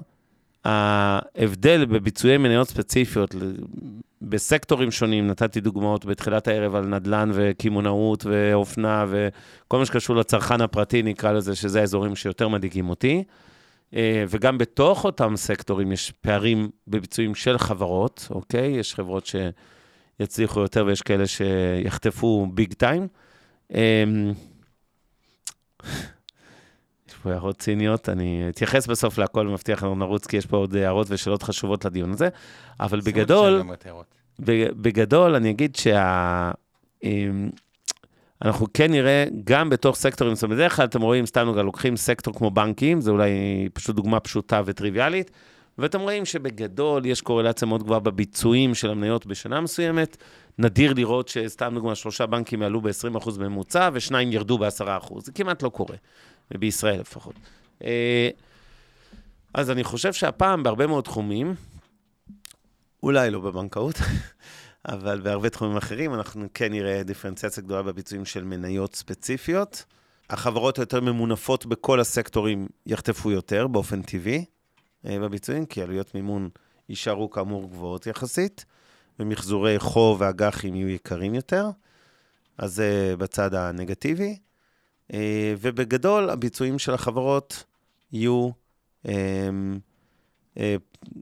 ההבדל 0.65 1.85
בביצועי 1.85 2.37
מניות 2.37 2.69
ספציפיות 2.69 3.35
בסקטורים 4.21 4.91
שונים, 4.91 5.27
נתתי 5.27 5.61
דוגמאות 5.61 6.05
בתחילת 6.05 6.47
הערב 6.47 6.75
על 6.75 6.85
נדל"ן 6.85 7.29
וקמעונאות 7.33 8.25
ואופנה 8.25 9.05
וכל 9.09 9.77
מה 9.77 9.85
שקשור 9.85 10.15
לצרכן 10.15 10.61
הפרטי, 10.61 11.03
נקרא 11.03 11.31
לזה, 11.31 11.55
שזה 11.55 11.79
האזורים 11.79 12.15
שיותר 12.15 12.47
מדאיגים 12.47 12.89
אותי. 12.89 13.23
אה, 13.95 14.25
וגם 14.29 14.57
בתוך 14.57 15.05
אותם 15.05 15.33
סקטורים 15.35 15.91
יש 15.91 16.11
פערים 16.11 16.69
בביצועים 16.87 17.35
של 17.35 17.57
חברות, 17.57 18.27
אוקיי? 18.29 18.67
יש 18.67 18.95
חברות 18.95 19.29
שיצליחו 20.19 20.59
יותר 20.59 20.85
ויש 20.85 21.01
כאלה 21.01 21.23
שיחטפו 21.27 22.47
ביג 22.53 22.73
טיים. 22.73 23.07
פה 27.27 27.33
הערות 27.33 27.57
ציניות, 27.57 28.09
אני 28.09 28.45
אתייחס 28.49 28.87
בסוף 28.87 29.17
להכל, 29.17 29.47
מבטיח 29.47 29.83
לנו 29.83 29.95
נרוץ, 29.95 30.27
כי 30.27 30.37
יש 30.37 30.45
פה 30.45 30.57
עוד 30.57 30.75
הערות 30.75 31.07
ושאלות 31.09 31.43
חשובות 31.43 31.85
לדיון 31.85 32.11
הזה, 32.11 32.29
אבל 32.79 32.99
בגדול, 32.99 33.63
ב- 34.39 34.69
בגדול, 34.81 35.35
אני 35.35 35.49
אגיד 35.49 35.75
שה... 35.75 36.51
אמ, 37.03 37.49
אנחנו 38.41 38.67
כן 38.73 38.91
נראה 38.91 39.25
גם 39.43 39.69
בתוך 39.69 39.95
סקטורים, 39.95 40.35
זאת 40.35 40.43
אומרת, 40.43 40.57
בדרך 40.57 40.75
כלל 40.75 40.85
אתם 40.85 41.01
רואים, 41.01 41.25
סתם 41.25 41.47
לוקחים 41.47 41.97
סקטור 41.97 42.33
כמו 42.33 42.51
בנקים, 42.51 43.01
זה 43.01 43.11
אולי 43.11 43.29
פשוט 43.73 43.95
דוגמה 43.95 44.19
פשוטה 44.19 44.61
וטריוויאלית, 44.65 45.31
ואתם 45.77 45.99
רואים 45.99 46.25
שבגדול 46.25 47.05
יש 47.05 47.21
קורלציה 47.21 47.67
מאוד 47.67 47.83
גבוהה 47.83 47.99
בביצועים 47.99 48.75
של 48.75 48.89
המניות 48.89 49.25
בשנה 49.25 49.61
מסוימת. 49.61 50.17
נדיר 50.59 50.93
לראות 50.93 51.27
שסתם 51.27 51.71
דוגמה, 51.75 51.95
שלושה 51.95 52.25
בנקים 52.25 52.61
יעלו 52.61 52.81
ב-20% 52.81 53.31
בממוצע 53.39 53.89
ושניים 53.93 54.31
ירדו 54.31 54.57
ב-10%. 54.57 55.19
זה 55.19 55.31
כמעט 55.31 55.63
לא 55.63 55.69
קורה, 55.69 55.95
בישראל 56.51 56.99
לפחות. 56.99 57.35
אה, 57.83 58.29
אז 59.53 59.71
אני 59.71 59.83
חושב 59.83 60.13
שהפעם 60.13 60.63
בהרבה 60.63 60.87
מאוד 60.87 61.03
תחומים, 61.03 61.55
אולי 63.03 63.31
לא 63.31 63.39
בבנקאות, 63.39 63.95
אבל 64.87 65.21
בהרבה 65.21 65.49
תחומים 65.49 65.77
אחרים, 65.77 66.13
אנחנו 66.13 66.47
כן 66.53 66.71
נראה 66.71 67.03
דיפרנציאציה 67.03 67.63
גדולה 67.63 67.83
בביצועים 67.83 68.25
של 68.25 68.43
מניות 68.43 68.95
ספציפיות. 68.95 69.85
החברות 70.29 70.77
היותר 70.79 71.01
ממונפות 71.01 71.65
בכל 71.65 71.99
הסקטורים 71.99 72.67
יחטפו 72.85 73.31
יותר 73.31 73.67
באופן 73.67 74.01
טבעי 74.01 74.45
אה, 75.05 75.19
בביצועים, 75.19 75.65
כי 75.65 75.81
עלויות 75.81 76.15
מימון 76.15 76.49
יישארו 76.89 77.29
כאמור 77.29 77.69
גבוהות 77.69 78.07
יחסית, 78.07 78.65
ומחזורי 79.19 79.79
חוב 79.79 80.21
ואג"חים 80.21 80.75
יהיו 80.75 80.89
יקרים 80.89 81.35
יותר, 81.35 81.69
אז 82.57 82.73
זה 82.73 83.15
בצד 83.17 83.53
הנגטיבי. 83.53 84.37
אה, 85.13 85.53
ובגדול, 85.61 86.29
הביצועים 86.29 86.79
של 86.79 86.93
החברות 86.93 87.63
יהיו, 88.11 88.49
אה, 89.07 89.13
אה, 90.59 90.75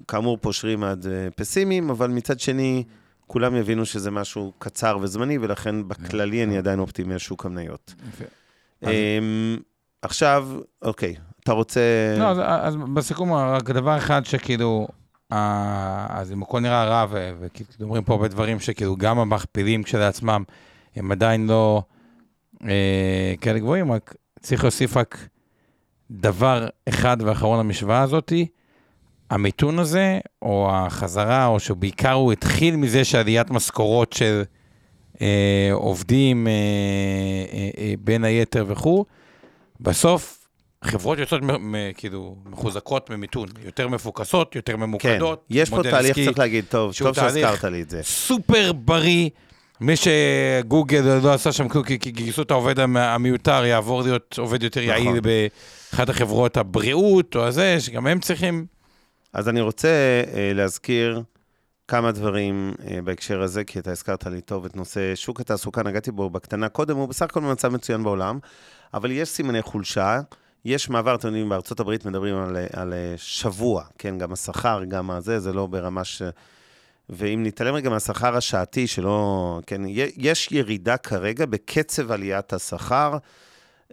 כאמור, 0.07 0.37
פושרים 0.37 0.83
עד 0.83 1.05
פסימיים, 1.35 1.89
אבל 1.89 2.09
מצד 2.09 2.39
שני, 2.39 2.83
כולם 3.27 3.55
יבינו 3.55 3.85
שזה 3.85 4.11
משהו 4.11 4.53
קצר 4.59 4.97
וזמני, 5.01 5.37
ולכן 5.37 5.87
בכללי 5.87 6.43
אני 6.43 6.57
עדיין 6.57 6.79
אופטימי 6.79 7.13
על 7.13 7.19
שוק 7.19 7.45
המניות. 7.45 7.93
יפה. 8.09 8.25
עכשיו, 10.01 10.47
אוקיי, 10.81 11.15
אתה 11.43 11.51
רוצה... 11.51 11.81
לא, 12.19 12.29
אז, 12.29 12.37
אז 12.41 12.75
בסיכום, 12.93 13.33
רק 13.33 13.69
דבר 13.69 13.97
אחד 13.97 14.25
שכאילו, 14.25 14.87
אה, 15.31 16.07
אז 16.09 16.31
אם 16.31 16.43
הכל 16.43 16.59
נראה 16.59 16.85
רע, 16.85 17.05
וכאילו 17.09 17.69
אומרים 17.81 18.03
פה 18.03 18.13
הרבה 18.13 18.27
דברים 18.27 18.59
שכאילו 18.59 18.95
גם 18.95 19.19
המכפילים 19.19 19.83
כשלעצמם, 19.83 20.43
הם 20.95 21.11
עדיין 21.11 21.47
לא 21.47 21.83
כאלה 23.41 23.59
גבוהים, 23.59 23.91
רק 23.91 24.15
צריך 24.39 24.63
להוסיף 24.63 24.97
רק 24.97 25.27
דבר 26.11 26.67
אחד 26.89 27.17
ואחרון 27.19 27.59
למשוואה 27.59 28.01
הזאתי, 28.01 28.47
המיתון 29.29 29.79
הזה, 29.79 30.19
או 30.41 30.69
החזרה, 30.71 31.45
או 31.45 31.59
שבעיקר 31.59 32.11
הוא 32.11 32.31
התחיל 32.31 32.75
מזה 32.75 33.03
שעליית 33.05 33.49
משכורות 33.49 34.13
של 34.13 34.43
אה, 35.21 35.69
עובדים, 35.73 36.47
אה, 36.47 36.51
אה, 37.53 37.69
אה, 37.77 37.93
בין 37.99 38.23
היתר 38.23 38.65
וכו', 38.67 39.05
בסוף 39.79 40.47
חברות 40.83 41.19
יוצאות 41.19 41.41
מ- 41.41 41.71
מ- 41.71 41.93
כאילו 41.97 42.35
מחוזקות 42.45 43.09
ממיתון, 43.09 43.49
יותר 43.65 43.87
מפוקסות, 43.87 44.55
יותר 44.55 44.73
כן, 44.73 44.79
ממוקדות. 44.79 45.45
יש 45.49 45.69
פה 45.69 45.83
תהליך, 45.83 46.09
עסקי 46.09 46.25
צריך 46.25 46.39
להגיד, 46.39 46.65
טוב, 46.69 46.93
טוב 46.99 47.15
שהזכרת 47.15 47.63
לי 47.63 47.81
את 47.81 47.89
זה. 47.89 48.03
סופר 48.03 48.71
בריא. 48.73 49.29
מי 49.81 49.93
שגוגל 49.95 51.19
לא 51.23 51.33
עשה 51.33 51.51
שם 51.51 51.69
כלום, 51.69 51.83
כי 51.83 51.97
גייסו 51.97 52.41
את 52.41 52.51
העובד 52.51 52.79
המ- 52.79 52.97
המיותר, 52.97 53.65
יעבור 53.65 54.01
להיות 54.01 54.35
עובד 54.37 54.63
יותר 54.63 54.81
נכון. 54.81 54.93
יעיל 54.93 55.19
באחת 55.19 56.09
החברות 56.09 56.57
הבריאות 56.57 57.35
או 57.35 57.43
הזה, 57.43 57.77
שגם 57.79 58.07
הם 58.07 58.19
צריכים... 58.19 58.65
אז 59.33 59.49
אני 59.49 59.61
רוצה 59.61 59.87
אה, 60.33 60.51
להזכיר 60.53 61.23
כמה 61.87 62.11
דברים 62.11 62.73
אה, 62.87 63.01
בהקשר 63.03 63.41
הזה, 63.41 63.63
כי 63.63 63.79
אתה 63.79 63.91
הזכרת 63.91 64.25
לי 64.25 64.41
טוב 64.41 64.65
את 64.65 64.75
נושא 64.75 65.15
שוק 65.15 65.39
התעסוקה, 65.41 65.83
נגעתי 65.83 66.11
בו 66.11 66.29
בקטנה 66.29 66.69
קודם, 66.69 66.97
הוא 66.97 67.07
בסך 67.07 67.25
הכל 67.25 67.39
במצב 67.39 67.67
מצוין 67.67 68.03
בעולם, 68.03 68.39
אבל 68.93 69.11
יש 69.11 69.29
סימני 69.29 69.61
חולשה. 69.61 70.19
יש 70.65 70.89
מעבר, 70.89 71.15
אתם 71.15 71.27
יודעים, 71.27 71.49
בארצות 71.49 71.79
הברית 71.79 72.05
מדברים 72.05 72.35
על, 72.37 72.57
על 72.73 72.93
שבוע, 73.17 73.83
כן, 73.97 74.17
גם 74.17 74.33
השכר, 74.33 74.83
גם 74.87 75.11
הזה, 75.11 75.39
זה 75.39 75.53
לא 75.53 75.67
ברמה 75.67 76.03
ש... 76.03 76.21
ואם 77.09 77.43
נתעלם 77.43 77.75
רגע 77.75 77.89
מהשכר 77.89 78.37
השעתי, 78.37 78.87
שלא... 78.87 79.59
כן, 79.67 79.81
יש 80.17 80.51
ירידה 80.51 80.97
כרגע 80.97 81.45
בקצב 81.45 82.11
עליית 82.11 82.53
השכר. 82.53 83.17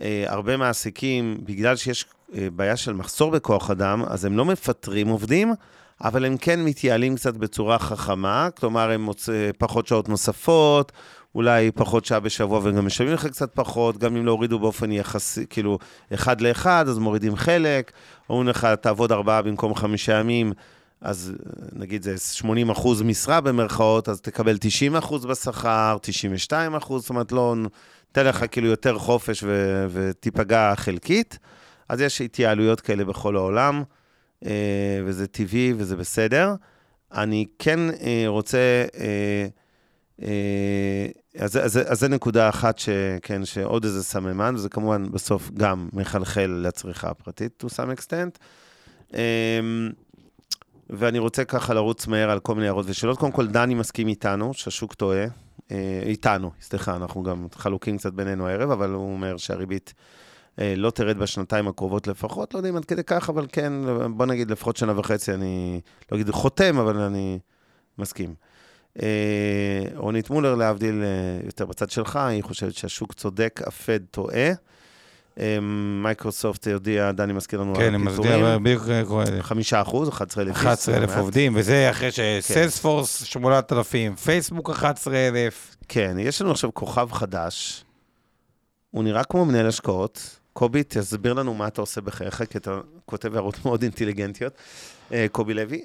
אה, 0.00 0.24
הרבה 0.26 0.56
מעסיקים, 0.56 1.38
בגלל 1.44 1.76
שיש 1.76 2.04
אה, 2.34 2.48
בעיה 2.52 2.76
של 2.76 2.92
מחסור 2.92 3.30
בכוח 3.30 3.70
אדם, 3.70 4.04
אז 4.06 4.24
הם 4.24 4.36
לא 4.36 4.44
מפטרים 4.44 5.08
עובדים, 5.08 5.54
אבל 6.04 6.24
הם 6.24 6.36
כן 6.36 6.64
מתייעלים 6.64 7.16
קצת 7.16 7.34
בצורה 7.34 7.78
חכמה, 7.78 8.48
כלומר, 8.50 8.90
הם 8.90 9.02
מוצאים 9.02 9.52
פחות 9.58 9.86
שעות 9.86 10.08
נוספות, 10.08 10.92
אולי 11.34 11.70
פחות 11.70 12.04
שעה 12.04 12.20
בשבוע 12.20 12.60
וגם 12.62 12.86
משלמים 12.86 13.14
לך 13.14 13.26
קצת 13.26 13.54
פחות, 13.54 13.98
גם 13.98 14.16
אם 14.16 14.26
לא 14.26 14.30
הורידו 14.30 14.58
באופן 14.58 14.92
יחסי, 14.92 15.46
כאילו, 15.50 15.78
אחד 16.14 16.40
לאחד, 16.40 16.88
אז 16.88 16.98
מורידים 16.98 17.36
חלק, 17.36 17.92
אומרים 18.30 18.48
לך, 18.48 18.64
תעבוד 18.80 19.12
ארבעה 19.12 19.42
במקום 19.42 19.74
חמישה 19.74 20.12
ימים, 20.12 20.52
אז 21.02 21.32
נגיד 21.72 22.02
זה 22.02 22.18
80 22.18 22.70
אחוז 22.70 23.02
משרה 23.02 23.40
במרכאות, 23.40 24.08
אז 24.08 24.20
תקבל 24.20 24.56
90 24.60 24.96
אחוז 24.96 25.26
בשכר, 25.26 25.96
92 26.02 26.74
אחוז, 26.74 27.02
זאת 27.02 27.10
אומרת, 27.10 27.32
לא, 27.32 27.54
ניתן 28.06 28.26
לך 28.26 28.44
כאילו 28.50 28.66
יותר 28.68 28.98
חופש 28.98 29.42
ו- 29.42 29.86
ותיפגע 29.92 30.72
חלקית. 30.76 31.38
אז 31.88 32.00
יש 32.00 32.20
התייעלויות 32.20 32.80
כאלה 32.80 33.04
בכל 33.04 33.36
העולם, 33.36 33.82
אה, 34.44 35.00
וזה 35.04 35.26
טבעי 35.26 35.72
וזה 35.76 35.96
בסדר. 35.96 36.54
אני 37.12 37.46
כן 37.58 37.78
אה, 37.90 38.24
רוצה... 38.26 38.84
אה, 38.98 39.46
אז, 41.38 41.56
אז, 41.56 41.78
אז 41.86 42.00
זו 42.00 42.08
נקודה 42.08 42.48
אחת, 42.48 42.78
ש, 42.78 42.88
כן, 43.22 43.44
שעוד 43.44 43.84
איזה 43.84 44.04
סממן, 44.04 44.54
וזה 44.54 44.68
כמובן 44.68 45.10
בסוף 45.10 45.50
גם 45.54 45.88
מחלחל 45.92 46.60
לצריכה 46.66 47.10
הפרטית, 47.10 47.64
to 47.64 47.66
some 47.66 47.98
extent. 47.98 48.38
ואני 50.90 51.18
רוצה 51.18 51.44
ככה 51.44 51.74
לרוץ 51.74 52.06
מהר 52.06 52.30
על 52.30 52.40
כל 52.40 52.54
מיני 52.54 52.66
הערות 52.66 52.86
ושאלות. 52.88 53.18
קודם 53.18 53.32
כל, 53.32 53.46
דני 53.46 53.74
מסכים 53.74 54.08
איתנו 54.08 54.54
שהשוק 54.54 54.94
טועה. 54.94 55.24
איתנו, 56.06 56.50
סליחה, 56.60 56.96
אנחנו 56.96 57.22
גם 57.22 57.46
חלוקים 57.54 57.98
קצת 57.98 58.12
בינינו 58.12 58.48
הערב, 58.48 58.70
אבל 58.70 58.90
הוא 58.90 59.12
אומר 59.12 59.36
שהריבית 59.36 59.94
אה, 60.58 60.74
לא 60.76 60.90
תרד 60.90 61.18
בשנתיים 61.18 61.68
הקרובות 61.68 62.06
לפחות, 62.06 62.54
לא 62.54 62.58
יודע 62.58 62.68
אם 62.68 62.76
עד 62.76 62.84
כדי 62.84 63.04
כך, 63.04 63.30
אבל 63.30 63.46
כן, 63.52 63.72
בוא 64.16 64.26
נגיד 64.26 64.50
לפחות 64.50 64.76
שנה 64.76 64.98
וחצי, 64.98 65.34
אני 65.34 65.80
לא 66.12 66.16
אגיד 66.16 66.30
חותם, 66.30 66.78
אבל 66.78 66.98
אני 66.98 67.38
מסכים. 67.98 68.34
אה, 69.02 69.84
רונית 69.96 70.30
מולר, 70.30 70.54
להבדיל 70.54 71.02
אה, 71.02 71.46
יותר 71.46 71.66
בצד 71.66 71.90
שלך, 71.90 72.16
היא 72.16 72.42
חושבת 72.42 72.74
שהשוק 72.74 73.12
צודק, 73.12 73.60
הפד 73.66 74.00
טועה. 74.10 74.52
מייקרוסופט 76.02 76.68
הודיע, 76.68 77.12
דני 77.12 77.32
מזכיר 77.32 77.60
לנו 77.60 77.74
כן, 77.74 77.94
על 77.94 77.94
הפיטורים. 77.94 78.30
כן, 78.30 79.42
חמישה 79.42 79.82
אחוז, 79.82 80.08
11 80.08 80.44
אלף. 80.44 80.56
11 80.56 80.96
אלף 80.96 81.16
עובדים, 81.16 81.52
וזה 81.56 81.90
אחרי 81.90 82.08
ש 82.12 82.29
Salesforce, 82.29 83.24
8,000, 83.24 84.16
פייסבוק 84.16 84.70
11 84.70 85.16
אלף. 85.16 85.76
כן, 85.88 86.16
יש 86.18 86.42
לנו 86.42 86.50
עכשיו 86.50 86.74
כוכב 86.74 87.08
חדש, 87.12 87.84
הוא 88.90 89.04
נראה 89.04 89.24
כמו 89.24 89.44
מנהל 89.44 89.66
השקעות, 89.66 90.38
קובי, 90.52 90.82
תסביר 90.88 91.32
לנו 91.32 91.54
מה 91.54 91.66
אתה 91.66 91.80
עושה 91.80 92.00
בחייך, 92.00 92.42
כי 92.50 92.58
אתה 92.58 92.80
כותב 93.04 93.34
הערות 93.34 93.64
מאוד 93.64 93.82
אינטליגנטיות, 93.82 94.52
אה, 95.12 95.26
קובי 95.32 95.54
לוי. 95.54 95.84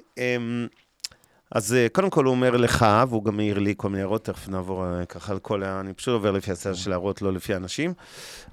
אז 1.50 1.74
אה, 1.74 1.86
קודם 1.92 2.10
כל 2.10 2.24
הוא 2.24 2.30
אומר 2.30 2.56
לך, 2.56 2.86
והוא 3.08 3.24
גם 3.24 3.36
מעיר 3.36 3.58
לי 3.58 3.74
כל 3.76 3.88
מיני 3.88 4.00
הערות, 4.00 4.24
תכף 4.24 4.48
נעבור 4.48 4.84
אה, 4.84 5.06
ככה 5.06 5.32
על 5.32 5.38
כל 5.38 5.62
ה... 5.62 5.80
אני 5.80 5.92
פשוט 5.92 6.12
עובר 6.12 6.30
לפי 6.30 6.52
הסדר 6.52 6.74
של 6.74 6.92
הערות, 6.92 7.22
לא 7.22 7.32
לפי 7.32 7.56
אנשים. 7.56 7.92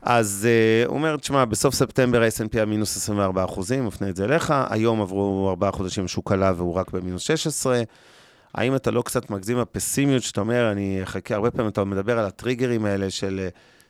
אז 0.02 0.48
הוא 0.86 0.96
אומר, 0.96 1.18
תשמע, 1.18 1.46
בסוף 1.46 1.76
ספטמבר 1.76 2.22
ה-S&P 2.22 2.48
היה 2.54 2.66
מינוס 2.66 2.98
24 2.98 3.44
אחוזים, 3.46 3.86
מפנה 3.86 4.10
את 4.10 4.16
זה 4.16 4.26
אליך, 4.26 4.54
היום 4.70 5.02
עברו 5.02 5.50
ארבעה 5.50 5.72
חודשים 5.72 6.08
שוק 6.08 6.32
עלה 6.32 6.54
והוא 6.56 6.74
רק 6.74 6.92
במינוס 6.92 7.22
16. 7.22 7.82
האם 8.54 8.76
אתה 8.76 8.92
לא 8.92 9.02
קצת 9.02 9.30
מגזים 9.30 9.58
הפסימיות 9.58 10.24
שאתה 10.24 10.42
אומר, 10.42 10.72
אני 10.72 11.00
אחכה, 11.04 11.36
הרבה 11.36 11.52
פעמים 11.52 11.72
אתה 11.72 11.84
מדבר 11.84 12.20
על 12.20 12.26
הטריגרים 12.26 12.86
האלה 12.86 13.10
של... 13.10 13.48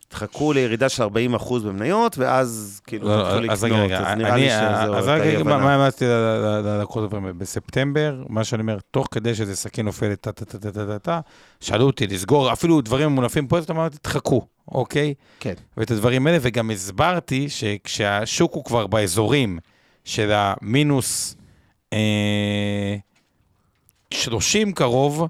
תחכו 0.07 0.53
לירידה 0.53 0.89
של 0.89 1.03
40 1.03 1.35
אחוז 1.35 1.63
במניות, 1.63 2.17
ואז 2.17 2.81
כאילו 2.87 3.07
לא, 3.07 3.23
תתחילו 3.23 3.39
לקנות, 3.39 3.51
אז 3.51 3.63
רגע, 3.63 3.99
אז 3.99 4.17
נראה 4.17 4.35
לי 4.35 4.49
שזו 4.49 4.95
אז 4.95 5.07
רגע, 5.07 5.43
מה 5.43 5.75
אמרתי 5.75 6.05
הדברים? 6.05 7.37
בספטמבר, 7.37 8.23
מה 8.29 8.43
שאני 8.43 8.61
אומר, 8.61 8.77
תוך 8.91 9.07
כדי 9.11 9.35
שזה 9.35 9.55
סכין 9.55 9.85
נופלת, 9.85 10.21
טה-טה-טה-טה-טה, 10.21 11.19
שאלו 11.59 11.85
אותי 11.85 12.07
לסגור, 12.07 12.53
אפילו 12.53 12.81
דברים 12.81 13.09
מונפים 13.09 13.47
פה, 13.47 13.57
אז 13.57 13.65
אמרתי, 13.69 13.97
תחכו, 13.97 14.47
אוקיי? 14.67 15.13
כן. 15.39 15.53
ואת 15.77 15.91
הדברים 15.91 16.27
האלה, 16.27 16.37
וגם 16.41 16.71
הסברתי 16.71 17.49
שכשהשוק 17.49 18.53
הוא 18.53 18.63
כבר 18.63 18.87
באזורים 18.87 19.59
של 20.03 20.31
המינוס 20.31 21.35
30 24.13 24.71
קרוב, 24.71 25.27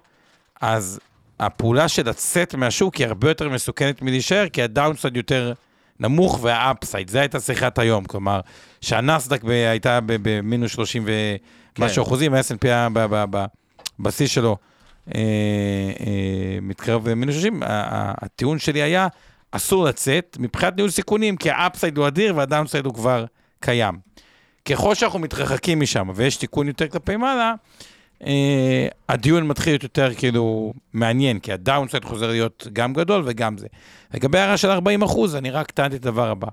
אז 0.61 0.99
הפעולה 1.40 1.88
של 1.88 2.10
לצאת 2.10 2.56
מהשוק 2.56 2.96
היא 2.96 3.08
הרבה 3.08 3.30
יותר 3.30 3.50
מסוכנת 3.50 4.02
מלהישאר, 4.02 4.50
כי 4.50 4.62
ה 4.62 4.68
downside 4.68 5.18
יותר 5.18 5.54
נמוך 6.00 6.40
וה 6.41 6.57
upside, 6.57 7.10
זו 7.10 7.20
הייתה 7.20 7.40
שיחת 7.40 7.80
היום, 7.80 8.06
כלומר, 8.06 8.40
שהנסדק 8.82 9.42
הייתה 9.46 10.00
במינוס 10.06 10.72
30 10.72 11.06
ומשהו 11.06 12.04
כן. 12.04 12.08
אחוזים, 12.08 12.34
ה-S&P 12.34 12.68
היה 12.68 12.88
בשיא 14.00 14.28
שלו 14.28 14.58
אה, 15.16 15.22
אה, 16.00 16.58
מתקרב 16.62 17.08
למינוס 17.10 17.36
30, 17.36 17.62
הטיעון 17.66 18.60
שלי 18.60 18.82
היה, 18.82 19.08
אסור 19.52 19.86
לצאת 19.86 20.38
מבחינת 20.40 20.76
ניהול 20.76 20.92
סיכונים, 20.92 21.38
כי 21.38 21.50
ה 21.49 21.56
upside 21.56 21.97
הוא 21.98 22.08
אדיר 22.08 22.36
וה 22.36 22.45
downside 22.45 22.86
הוא 22.86 22.94
כבר 22.94 23.26
קיים. 23.60 23.96
ככל 24.66 24.96
שאנחנו 24.96 25.20
מתרחקים 25.20 25.80
משם 25.80 26.10
ויש 26.16 26.38
תיקון 26.38 26.68
יותר 26.68 26.88
כלפי 26.88 27.16
מעלה, 27.16 27.54
Uh, 28.22 28.26
הדיון 29.09 29.47
מתחיל 29.47 29.74
להיות 29.74 29.84
יותר 29.84 30.13
כאילו 30.13 30.74
מעניין, 30.93 31.39
כי 31.39 31.53
הדאונסייד 31.53 32.05
חוזר 32.05 32.28
להיות 32.28 32.68
גם 32.74 32.93
גדול 32.93 33.22
וגם 33.26 33.57
זה. 33.57 33.68
לגבי 34.13 34.39
הערה 34.39 34.57
של 34.57 34.70
40 34.70 35.03
אחוז, 35.03 35.36
אני 35.36 35.51
רק 35.51 35.72
טענתי 35.72 35.95
את 35.95 36.05
הדבר 36.05 36.30
הבא. 36.30 36.47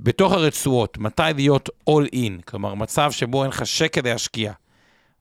בתוך 0.00 0.32
הרצועות, 0.32 0.98
מתי 0.98 1.22
להיות 1.34 1.68
all 1.90 2.14
in, 2.14 2.42
כלומר, 2.44 2.74
מצב 2.74 3.12
שבו 3.12 3.42
אין 3.42 3.50
לך 3.50 3.66
שקל 3.66 4.00
להשקיע, 4.04 4.52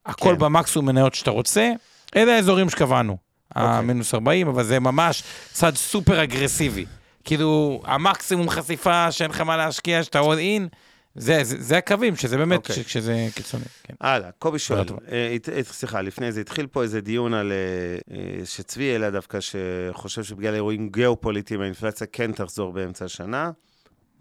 הכל 0.06 0.34
כן. 0.34 0.40
במקסימום 0.40 0.86
מניות 0.86 1.16
שאתה 1.16 1.32
רוצה, 1.32 1.72
אלה 2.16 2.36
האזורים 2.36 2.70
שקבענו. 2.70 3.14
Okay. 3.14 3.60
אוקיי. 3.60 3.78
המינוס 3.78 4.14
40, 4.14 4.48
אבל 4.48 4.64
זה 4.64 4.80
ממש 4.80 5.24
צד 5.52 5.76
סופר 5.76 6.24
אגרסיבי. 6.24 6.86
כאילו, 7.24 7.82
המקסימום 7.86 8.50
חשיפה 8.50 9.12
שאין 9.12 9.32
לך 9.32 9.42
מה 9.42 9.58
להשקיע, 9.58 10.04
שאתה 10.04 10.22
all 10.22 10.24
in, 10.62 10.76
זה, 11.20 11.44
זה, 11.44 11.56
זה 11.60 11.78
הקווים, 11.78 12.16
שזה 12.16 12.38
באמת, 12.38 12.66
okay. 12.66 12.70
אוקיי. 12.70 12.84
שזה 12.84 13.28
קיצוני. 13.36 13.64
כן. 13.84 13.94
הלאה, 14.02 14.32
קובי 14.32 14.60
שואל, 14.60 14.86
אה, 15.12 15.38
סליחה, 15.64 16.02
לפני 16.02 16.32
זה 16.32 16.42
התחיל 16.42 16.68
פה 16.68 16.84
איזה 16.84 17.02
דיון 17.02 17.34
על, 17.34 17.52
אה, 17.52 18.16
אה, 18.18 18.46
שצבי 18.46 18.96
אליה 18.96 19.12
דווקא, 19.12 19.40
שחושב 19.40 20.24
שבגלל 20.24 20.54
אירועים 20.54 20.90
גיאופוליטיים 20.90 21.62
האינפלציה 21.62 22.08
כן 22.12 22.32
תחזור 22.32 22.74
באמצע 22.74 23.06
השנה. 23.06 23.52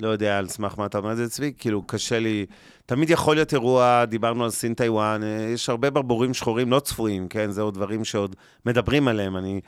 לא 0.01 0.09
יודע 0.09 0.39
על 0.39 0.49
סמך 0.49 0.79
מה 0.79 0.87
אתה 0.87 0.99
אומר 0.99 1.13
את 1.13 1.17
זה, 1.17 1.29
צבי, 1.29 1.53
כאילו 1.59 1.83
קשה 1.83 2.19
לי, 2.19 2.47
תמיד 2.87 3.11
יכול 3.11 3.37
להיות 3.37 3.53
אירוע, 3.53 4.05
דיברנו 4.05 4.45
על 4.45 4.51
סין 4.51 4.75
טיוואן, 4.75 5.23
אה, 5.23 5.49
יש 5.55 5.69
הרבה 5.69 5.91
ברבורים 5.91 6.35
שחורים 6.35 6.71
לא 6.71 6.81
צפויים, 6.81 7.29
כן? 7.29 7.51
זה 7.51 7.63
עוד 7.63 7.75
דברים 7.75 8.05
שעוד 8.05 8.37
מדברים 8.67 9.09
עליהם, 9.09 9.37
אני... 9.37 9.61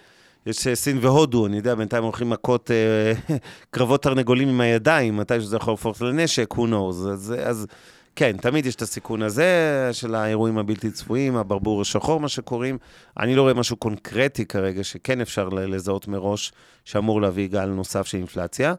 יש 0.46 0.66
אה, 0.66 0.74
סין 0.74 0.98
והודו, 1.00 1.46
אני 1.46 1.56
יודע, 1.56 1.74
בינתיים 1.74 2.04
הולכים 2.04 2.30
מכות 2.30 2.70
אה, 2.70 3.36
קרבות 3.70 4.02
תרנגולים 4.02 4.48
עם 4.48 4.60
הידיים, 4.60 5.16
מתי 5.16 5.40
שזה 5.40 5.56
יכול 5.56 5.72
להפוך 5.72 6.02
לנשק, 6.02 6.54
who 6.54 6.60
knows. 6.60 7.08
אז, 7.12 7.34
אז 7.42 7.66
כן, 8.16 8.36
תמיד 8.36 8.66
יש 8.66 8.74
את 8.74 8.82
הסיכון 8.82 9.22
הזה 9.22 9.88
של 9.92 10.14
האירועים 10.14 10.58
הבלתי 10.58 10.90
צפויים, 10.90 11.36
הברבור 11.36 11.80
השחור, 11.80 12.20
מה 12.20 12.28
שקוראים. 12.28 12.78
אני 13.18 13.34
לא 13.34 13.42
רואה 13.42 13.54
משהו 13.54 13.76
קונקרטי 13.76 14.44
כרגע 14.44 14.84
שכן 14.84 15.20
אפשר 15.20 15.48
לזהות 15.48 16.08
מראש, 16.08 16.52
שאמור 16.84 17.22
להביא 17.22 17.48
גל 17.48 17.66
נוסף 17.66 18.06
של 18.06 18.18
אינפלציה. 18.18 18.74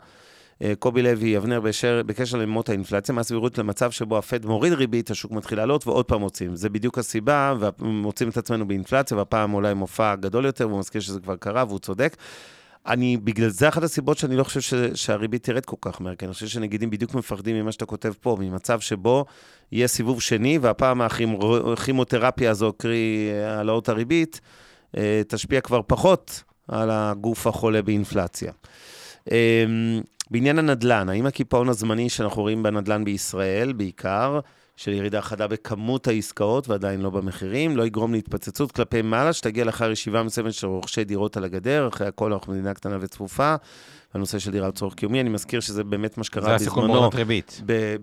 אה, 0.64 0.74
קובי 0.80 1.02
לוי, 1.02 1.38
אבנר, 1.38 1.60
בשר, 1.60 2.02
בקשר 2.06 2.38
למות 2.38 2.70
האינפלציה, 2.70 3.16
מה 3.16 3.22
הסבירות 3.22 3.58
למצב 3.58 3.92
שבו 3.92 4.18
הפד 4.18 4.46
מוריד 4.46 4.74
ריבית, 4.74 5.12
השוק 5.12 5.32
מתחיל 5.32 5.58
לעלות 5.58 5.88
ועוד 5.88 6.06
פעם 6.06 6.22
מוצאים. 6.22 6.56
זה 6.56 6.70
בדיוק 6.70 6.98
הסיבה, 6.98 7.54
ומוצאים 7.80 8.30
את 8.30 8.38
עצמנו 8.38 8.68
באינפלציה, 8.68 9.18
והפעם 9.18 9.54
אולי 9.54 9.74
מופע 9.74 10.16
גדול 10.16 10.46
יותר, 10.46 10.68
והוא 10.68 10.80
מזכיר 10.80 11.02
שזה 11.02 11.20
כבר 11.20 11.36
קרה, 11.36 11.64
והוא 11.68 11.80
צודק. 11.80 12.16
אני, 12.88 13.18
בגלל 13.18 13.50
זה 13.50 13.70
אחת 13.70 13.84
הסיבות 13.84 14.18
שאני 14.18 14.36
לא 14.36 14.44
חושב 14.44 14.62
ש, 14.62 14.74
שהריבית 14.94 15.44
תרד 15.44 15.66
כל 15.66 15.76
כך 15.82 16.02
מהר, 16.02 16.16
כי 16.16 16.26
אני 16.26 16.34
חושב 16.34 16.48
שנגידים 16.48 16.90
בדיוק 16.90 17.14
מפחדים 17.14 17.56
ממה 17.56 17.72
שאתה 17.72 17.86
כותב 17.86 18.14
פה, 18.22 18.38
ממצב 18.40 18.80
שבו 18.80 19.26
יהיה 19.72 19.88
סיבוב 19.88 20.22
שני, 20.22 20.58
והפעם 20.58 21.02
הכימותרפיה 21.02 22.52
הזו, 22.52 22.74
קרי 22.78 23.32
העלאות 23.46 23.90
הריבית, 23.90 24.42
אה, 24.98 25.22
תשפיע 25.28 25.62
כבר 25.62 25.82
פחות 25.88 26.44
על 26.68 26.90
הגוף 26.92 27.48
החולה 27.48 27.82
באינפלציה. 27.82 28.52
בעניין 30.32 30.60
הנדל"ן, 30.60 31.10
האם 31.10 31.26
הקיפאון 31.26 31.70
הזמני 31.70 32.10
שאנחנו 32.10 32.42
רואים 32.42 32.64
בנדל"ן 32.64 33.04
בישראל, 33.04 33.74
בעיקר, 33.74 34.40
של 34.76 34.92
ירידה 34.92 35.22
חדה 35.22 35.48
בכמות 35.48 36.08
העסקאות 36.08 36.70
ועדיין 36.70 37.02
לא 37.02 37.10
במחירים, 37.10 37.78
לא 37.78 37.86
יגרום 37.86 38.14
להתפוצצות 38.14 38.72
כלפי 38.72 39.02
מעלה, 39.02 39.34
שתגיע 39.34 39.66
לאחר 39.66 39.92
ישיבה 39.92 40.24
מסוימת 40.24 40.54
של 40.54 40.68
רוכשי 40.68 41.04
דירות 41.04 41.38
על 41.38 41.44
הגדר, 41.44 41.88
אחרי 41.88 42.08
הכל 42.08 42.34
אנחנו 42.34 42.54
מדינה 42.54 42.74
קטנה 42.74 42.98
וצפופה, 43.02 43.56
הנושא 44.14 44.40
של 44.40 44.52
דירה 44.52 44.68
לצורך 44.68 44.94
קיומי. 44.94 45.22
אני 45.22 45.30
מזכיר 45.30 45.60
שזה 45.60 45.84
באמת 45.84 46.18
מה 46.18 46.24
שקרה 46.24 46.56
בזמנו. 46.56 46.88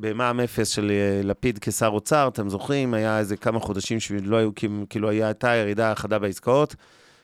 במע"מ 0.00 0.40
אפס 0.40 0.68
של 0.68 0.90
אה, 0.90 1.20
לפיד 1.24 1.58
כשר 1.58 1.86
אוצר, 1.86 2.28
אתם 2.28 2.48
זוכרים? 2.48 2.94
היה 2.94 3.18
איזה 3.18 3.36
כמה 3.36 3.60
חודשים 3.60 4.00
שלא 4.00 4.36
היו, 4.36 4.50
כאילו- 4.90 5.08
הייתה 5.08 5.54
ירידה 5.54 5.94
חדה 5.94 6.18
בעסקאות, 6.18 6.74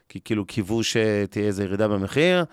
כי 0.09 0.21
כאילו 0.25 0.45
קיוו 0.45 0.83
שתהיה 0.83 1.47
איזו 1.47 1.63
ירידה 1.63 1.89
במחיר, 1.89 2.45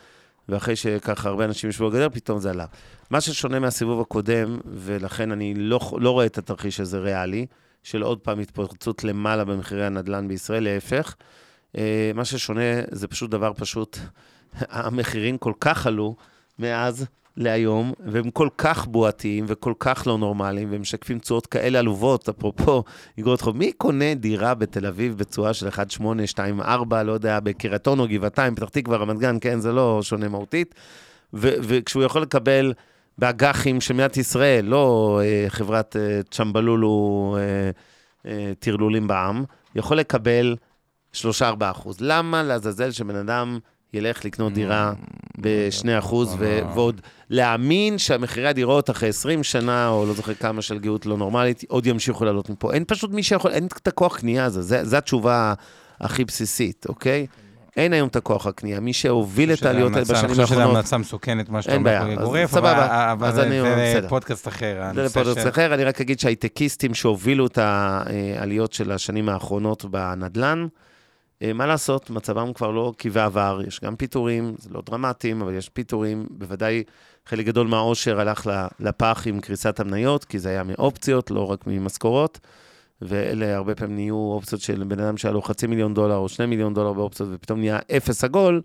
ואחרי 0.49 0.75
שככה 0.75 1.29
הרבה 1.29 1.45
אנשים 1.45 1.69
ישבו 1.69 1.89
בגדר, 1.89 2.09
פתאום 2.09 2.39
זה 2.39 2.49
עלה. 2.49 2.65
מה 3.09 3.21
ששונה 3.21 3.59
מהסיבוב 3.59 4.01
הקודם, 4.01 4.57
ולכן 4.65 5.31
אני 5.31 5.53
לא, 5.53 5.79
לא 5.97 6.11
רואה 6.11 6.25
את 6.25 6.37
התרחיש 6.37 6.79
הזה 6.79 6.99
ריאלי, 6.99 7.45
של 7.83 8.01
עוד 8.01 8.19
פעם 8.19 8.39
התפוצצות 8.39 9.03
למעלה 9.03 9.45
במחירי 9.45 9.85
הנדל"ן 9.85 10.27
בישראל, 10.27 10.63
להפך. 10.63 11.15
אה, 11.77 12.11
מה 12.15 12.25
ששונה 12.25 12.81
זה 12.91 13.07
פשוט 13.07 13.29
דבר 13.29 13.51
פשוט, 13.53 13.97
המחירים 14.53 15.37
כל 15.37 15.53
כך 15.59 15.87
עלו 15.87 16.15
מאז 16.59 17.05
להיום, 17.37 17.93
והם 18.05 18.29
כל 18.29 18.49
כך 18.57 18.87
בועתיים 18.87 19.45
וכל 19.47 19.73
כך 19.79 20.03
לא 20.07 20.17
נורמליים, 20.17 20.71
והם 20.71 20.81
משקפים 20.81 21.19
תשואות 21.19 21.47
כאלה 21.47 21.79
עלובות, 21.79 22.29
אפרופו 22.29 22.83
אגרות 23.19 23.41
חוב. 23.41 23.57
מי 23.57 23.71
קונה 23.71 24.13
דירה 24.13 24.53
בתל 24.53 24.85
אביב 24.85 25.17
בתשואה 25.17 25.53
של 25.53 25.67
1.8, 25.67 26.03
2.4, 26.33 26.95
לא 27.05 27.11
יודע, 27.11 27.39
בקריית 27.39 27.87
אונו, 27.87 28.07
גבעתיים, 28.07 28.55
פתח 28.55 28.69
תקווה, 28.69 28.97
רמת 28.97 29.19
גן, 29.19 29.37
כן, 29.41 29.59
זה 29.59 29.71
לא 29.71 29.99
שונה 30.03 30.27
מהותית. 30.27 30.75
וכשהוא 31.33 32.03
יכול 32.03 32.21
לקבל 32.21 32.73
באג"חים 33.17 33.81
של 33.81 33.93
מדינת 33.93 34.17
ישראל, 34.17 34.65
לא 34.65 35.19
אה, 35.23 35.45
חברת 35.49 35.95
אה, 35.95 36.21
צ'מבלולו 36.31 37.37
אה, 37.39 37.71
אה, 38.31 38.51
טרלולים 38.59 39.07
בעם, 39.07 39.43
יכול 39.75 39.97
לקבל 39.97 40.55
3-4 41.13 41.21
אחוז. 41.61 41.97
למה 41.99 42.43
לעזאזל 42.43 42.91
שבן 42.91 43.15
אדם 43.15 43.59
ילך 43.93 44.25
לקנות 44.25 44.53
דירה 44.53 44.93
ב-2 45.41 45.99
אחוז, 45.99 46.35
ו- 46.39 46.59
ועוד 46.73 47.01
להאמין 47.29 47.97
שהמחירי 47.97 48.47
הדירות 48.47 48.89
אחרי 48.89 49.09
20 49.09 49.43
שנה, 49.43 49.87
או 49.89 50.05
לא 50.05 50.13
זוכר 50.13 50.33
כמה 50.33 50.61
של 50.61 50.79
גאות 50.79 51.05
לא 51.05 51.17
נורמלית, 51.17 51.63
עוד 51.67 51.85
ימשיכו 51.85 52.25
לעלות 52.25 52.49
מפה. 52.49 52.73
אין 52.73 52.83
פשוט 52.87 53.11
מי 53.11 53.23
שיכול, 53.23 53.51
אין 53.51 53.65
את 53.65 53.87
הכוח 53.87 54.17
קנייה 54.17 54.45
הזה, 54.45 54.61
זה- 54.61 54.85
זו 54.85 54.97
התשובה 54.97 55.53
הכי 56.01 56.25
בסיסית, 56.25 56.85
אוקיי? 56.89 57.27
אין 57.77 57.93
היום 57.93 58.07
את 58.07 58.15
הכוח 58.15 58.47
הקנייה. 58.47 58.79
מי 58.79 58.93
שהוביל 58.93 59.53
את 59.53 59.65
העליות 59.65 59.91
האלה 59.93 60.03
בשנים 60.05 60.25
אני 60.25 60.29
חושב 60.29 60.41
האחרונות, 60.41 60.69
המלצה 60.75 60.97
מסוכנת, 60.97 61.49
מה 61.49 61.61
שאתה 61.61 61.75
אומר 61.75 61.91
גורף, 62.23 62.51
סבבה, 62.51 62.71
אבל 63.11 63.27
אז 63.27 63.39
אבל 63.39 63.45
אני- 63.45 63.61
זה. 64.01 64.07
פודקאסט 64.09 64.47
אחר. 64.47 64.81
זה 65.35 65.43
של- 65.43 65.49
אחר, 65.49 65.73
אני 65.73 65.83
רק 65.83 66.01
אגיד 66.01 66.19
שהייטקיסטים 66.19 66.93
שהובילו 66.93 67.45
את 67.47 67.57
העליות 67.57 68.73
של 68.73 68.91
השנים 68.91 69.29
האחרונות 69.29 69.85
בנדל"ן, 69.85 70.59
אה, 70.63 70.67
מה 71.53 71.65
לעשות, 71.65 72.09
מצבם 72.09 72.53
כבר 72.53 72.71
לא 72.71 72.93
כבעבר, 72.97 73.61
יש 73.67 73.79
גם 73.79 73.95
פיטורים, 73.95 74.55
זה 74.57 74.69
לא 74.69 74.81
דרמטיים, 74.85 75.41
אבל 75.41 75.53
יש 75.53 75.69
פיטורים, 75.69 76.27
בוודאי 76.29 76.83
חלק 77.25 77.45
גדול 77.45 77.67
מהעושר 77.67 78.19
הלך 78.19 78.49
לפח 78.79 79.23
עם 79.25 79.39
קריסת 79.39 79.79
המניות, 79.79 80.25
כי 80.25 80.39
זה 80.39 80.49
היה 80.49 80.63
מאופציות, 80.63 81.31
לא 81.31 81.51
רק 81.51 81.67
ממשכורות, 81.67 82.39
ואלה 83.01 83.55
הרבה 83.55 83.75
פעמים 83.75 83.95
נהיו 83.95 84.15
אופציות 84.15 84.61
של 84.61 84.83
בן 84.83 84.99
אדם 84.99 85.17
שהיה 85.17 85.33
לו 85.33 85.41
חצי 85.41 85.67
מיליון 85.67 85.93
דולר 85.93 86.15
או 86.15 86.29
שני 86.29 86.45
מיליון 86.45 86.73
דולר 86.73 86.93
באופציות, 86.93 87.29
ופתאום 87.33 87.59
נהיה 87.59 87.79
אפס 87.97 88.23
עגול, 88.23 88.61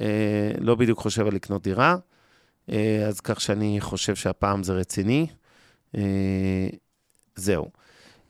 אה, 0.00 0.52
לא 0.60 0.74
בדיוק 0.74 0.98
חושב 0.98 1.26
על 1.26 1.34
לקנות 1.34 1.62
דירה. 1.62 1.96
אה, 2.72 3.04
אז 3.08 3.20
כך 3.20 3.40
שאני 3.40 3.80
חושב 3.80 4.14
שהפעם 4.14 4.62
זה 4.62 4.72
רציני. 4.72 5.26
אה, 5.96 6.68
זהו. 7.36 7.70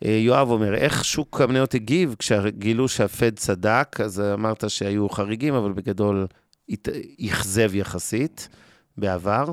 אה, 0.04 0.10
יואב 0.10 0.50
אומר, 0.50 0.74
איך 0.74 1.04
שוק 1.04 1.40
המניות 1.40 1.74
הגיב 1.74 2.16
כשגילו 2.18 2.88
שהפד 2.88 3.36
צדק? 3.36 3.96
אז 4.04 4.20
אמרת 4.20 4.70
שהיו 4.70 5.08
חריגים, 5.08 5.54
אבל 5.54 5.72
בגדול 5.72 6.26
אכזב 7.26 7.74
יחסית 7.74 8.48
בעבר. 8.96 9.44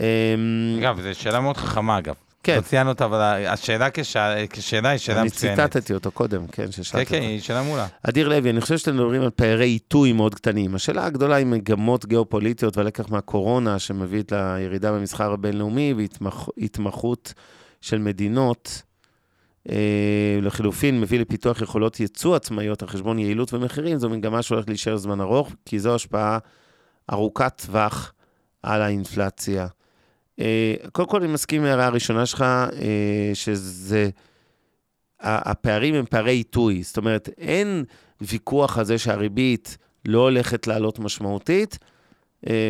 אה, 0.00 0.34
אגב, 0.78 1.00
זו 1.00 1.14
שאלה 1.14 1.40
מאוד 1.40 1.56
חכמה, 1.56 1.98
אגב. 1.98 2.14
כן. 2.44 2.56
לא 2.56 2.60
ציינו 2.60 2.90
אותה, 2.90 3.04
אבל 3.04 3.46
השאלה 3.46 3.90
כשאלה 3.90 4.46
כשאלה 4.46 4.88
היא 4.88 4.98
שאלה 4.98 5.20
אני 5.20 5.26
מצוינת. 5.26 5.60
ציטטתי 5.60 5.94
אותו 5.94 6.10
קודם, 6.10 6.46
כן, 6.46 6.64
כן, 6.64 6.72
ששאלת 6.72 7.08
כן, 7.08 7.16
אותו. 7.16 7.26
היא 7.26 7.40
שאלה 7.40 7.62
מעולה. 7.62 7.86
אדיר 8.02 8.28
לוי, 8.28 8.50
אני 8.50 8.60
חושב 8.60 8.78
שאתם 8.78 8.94
מדברים 8.94 9.22
על 9.22 9.30
פערי 9.30 9.66
עיתוי 9.66 10.12
מאוד 10.12 10.34
קטנים. 10.34 10.74
השאלה 10.74 11.06
הגדולה 11.06 11.36
היא 11.36 11.46
מגמות 11.46 12.06
גיאופוליטיות 12.06 12.76
והלקח 12.76 13.10
מהקורונה, 13.10 13.78
שמביא 13.78 14.20
את 14.20 14.32
הירידה 14.32 14.92
במסחר 14.92 15.32
הבינלאומי 15.32 15.94
והתמחות 16.56 17.34
של 17.80 17.98
מדינות. 17.98 18.82
אה, 19.70 20.38
לחילופין, 20.42 21.00
מביא 21.00 21.20
לפיתוח 21.20 21.62
יכולות 21.62 22.00
ייצוא 22.00 22.36
עצמאיות 22.36 22.82
על 22.82 22.88
חשבון 22.88 23.18
יעילות 23.18 23.54
ומחירים, 23.54 23.98
זו 23.98 24.08
מגמה 24.08 24.42
שהולכת 24.42 24.68
להישאר 24.68 24.96
זמן 24.96 25.20
ארוך, 25.20 25.52
כי 25.64 25.78
זו 25.78 25.94
השפעה 25.94 26.38
ארוכת 27.12 27.62
טווח 27.66 28.12
על 28.62 28.82
האינפלציה. 28.82 29.66
אה, 30.40 30.74
קודם 30.92 31.08
כל, 31.08 31.22
אני 31.22 31.32
מסכים 31.32 31.60
עם 31.60 31.66
ההערה 31.66 31.86
הראשונה 31.86 32.26
שלך, 32.26 32.42
אה, 32.42 33.30
שזה... 33.34 34.10
הפערים 35.26 35.94
הם 35.94 36.04
פערי 36.10 36.32
עיתוי. 36.32 36.82
זאת 36.82 36.96
אומרת, 36.96 37.28
אין 37.38 37.84
ויכוח 38.20 38.78
על 38.78 38.84
זה 38.84 38.98
שהריבית 38.98 39.76
לא 40.04 40.18
הולכת 40.18 40.66
לעלות 40.66 40.98
משמעותית 40.98 41.78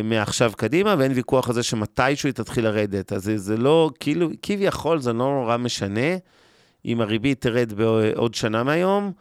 מעכשיו 0.03 0.51
קדימה, 0.57 0.95
ואין 0.99 1.11
ויכוח 1.15 1.47
על 1.47 1.53
זה 1.53 1.63
שמתישהו 1.63 2.27
היא 2.27 2.33
תתחיל 2.33 2.63
לרדת. 2.63 3.13
אז 3.13 3.31
זה 3.35 3.57
לא, 3.57 3.89
כאילו, 3.99 4.29
כביכול 4.41 4.99
זה 4.99 5.13
לא 5.13 5.19
נורא 5.19 5.57
משנה 5.57 6.15
אם 6.85 7.01
הריבית 7.01 7.41
תרד 7.41 7.73
בעוד 7.73 8.33
שנה 8.33 8.63
מהיום, 8.63 9.11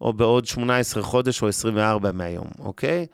או 0.00 0.12
בעוד 0.12 0.46
18 0.46 1.02
חודש 1.02 1.42
או 1.42 1.48
24 1.48 2.12
מהיום, 2.12 2.46
אוקיי? 2.58 3.06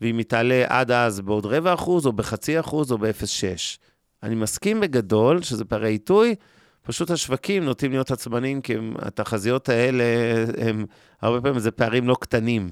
ואם 0.00 0.18
היא 0.18 0.26
תעלה 0.26 0.64
עד 0.68 0.90
אז 0.90 1.20
בעוד 1.20 1.46
רבע 1.46 1.74
אחוז, 1.74 2.06
או 2.06 2.12
בחצי 2.12 2.60
אחוז, 2.60 2.92
או 2.92 2.98
ב-0.6. 2.98 3.78
אני 4.22 4.34
מסכים 4.34 4.80
בגדול 4.80 5.42
שזה 5.42 5.64
פערי 5.64 5.90
עיתוי, 5.90 6.34
פשוט 6.82 7.10
השווקים 7.10 7.64
נוטים 7.64 7.90
להיות 7.90 8.10
עצבניים, 8.10 8.60
כי 8.60 8.74
התחזיות 8.98 9.68
האלה, 9.68 10.04
הם, 10.58 10.84
הרבה 11.22 11.40
פעמים 11.40 11.58
זה 11.58 11.70
פערים 11.70 12.08
לא 12.08 12.16
קטנים, 12.20 12.70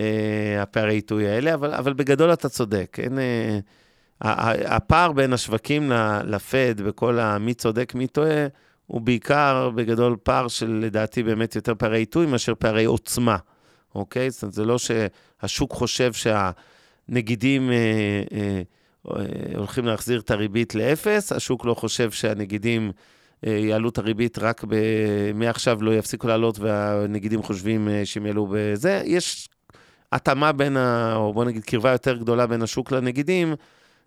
אה, 0.00 0.62
הפערי 0.62 0.94
עיתוי 0.94 1.28
האלה, 1.28 1.54
אבל, 1.54 1.74
אבל 1.74 1.92
בגדול 1.92 2.32
אתה 2.32 2.48
צודק. 2.48 2.96
אין, 3.02 3.18
אה, 3.18 3.58
הפער 4.64 5.12
בין 5.12 5.32
השווקים 5.32 5.90
ל- 5.92 6.20
לפד, 6.24 6.80
בכל 6.80 7.18
המי 7.18 7.54
צודק, 7.54 7.92
מי 7.94 8.06
טועה, 8.06 8.46
הוא 8.86 9.00
בעיקר 9.00 9.70
בגדול 9.74 10.16
פער 10.22 10.48
של 10.48 10.80
לדעתי 10.82 11.22
באמת 11.22 11.56
יותר 11.56 11.74
פערי 11.74 11.98
עיתוי 11.98 12.26
מאשר 12.26 12.54
פערי 12.58 12.84
עוצמה, 12.84 13.36
אוקיי? 13.94 14.30
זאת 14.30 14.42
אומרת, 14.42 14.54
זה 14.54 14.64
לא 14.64 14.76
שהשוק 14.78 15.72
חושב 15.72 16.12
שהנגידים... 16.12 17.70
אה, 17.70 18.22
אה, 18.32 18.62
אה, 19.10 19.56
הולכים 19.56 19.86
להחזיר 19.86 20.20
את 20.20 20.30
הריבית 20.30 20.74
לאפס, 20.74 21.32
השוק 21.32 21.64
לא 21.64 21.74
חושב 21.74 22.10
שהנגידים 22.10 22.92
אה, 23.46 23.52
יעלו 23.52 23.88
את 23.88 23.98
הריבית 23.98 24.38
רק 24.38 24.64
ב... 24.68 24.74
מעכשיו 25.34 25.82
לא 25.82 25.94
יפסיקו 25.94 26.28
לעלות 26.28 26.58
והנגידים 26.58 27.42
חושבים 27.42 27.88
אה, 27.88 28.02
שהם 28.04 28.26
יעלו 28.26 28.48
בזה. 28.50 29.02
יש 29.04 29.48
התאמה 30.12 30.52
בין, 30.52 30.76
ה... 30.76 31.14
או 31.16 31.32
בוא 31.32 31.44
נגיד 31.44 31.64
קרבה 31.64 31.90
יותר 31.90 32.16
גדולה 32.16 32.46
בין 32.46 32.62
השוק 32.62 32.92
לנגידים, 32.92 33.54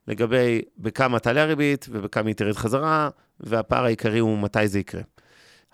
לגבי 0.07 0.61
בכמה 0.77 1.19
תעלה 1.19 1.41
הריבית 1.43 1.86
ובכמה 1.91 2.27
היא 2.27 2.36
תרד 2.36 2.55
חזרה, 2.55 3.09
והפער 3.40 3.86
העיקרי 3.86 4.20
הוא 4.20 4.38
מתי 4.38 4.68
זה 4.68 4.80
יקרה. 4.80 5.02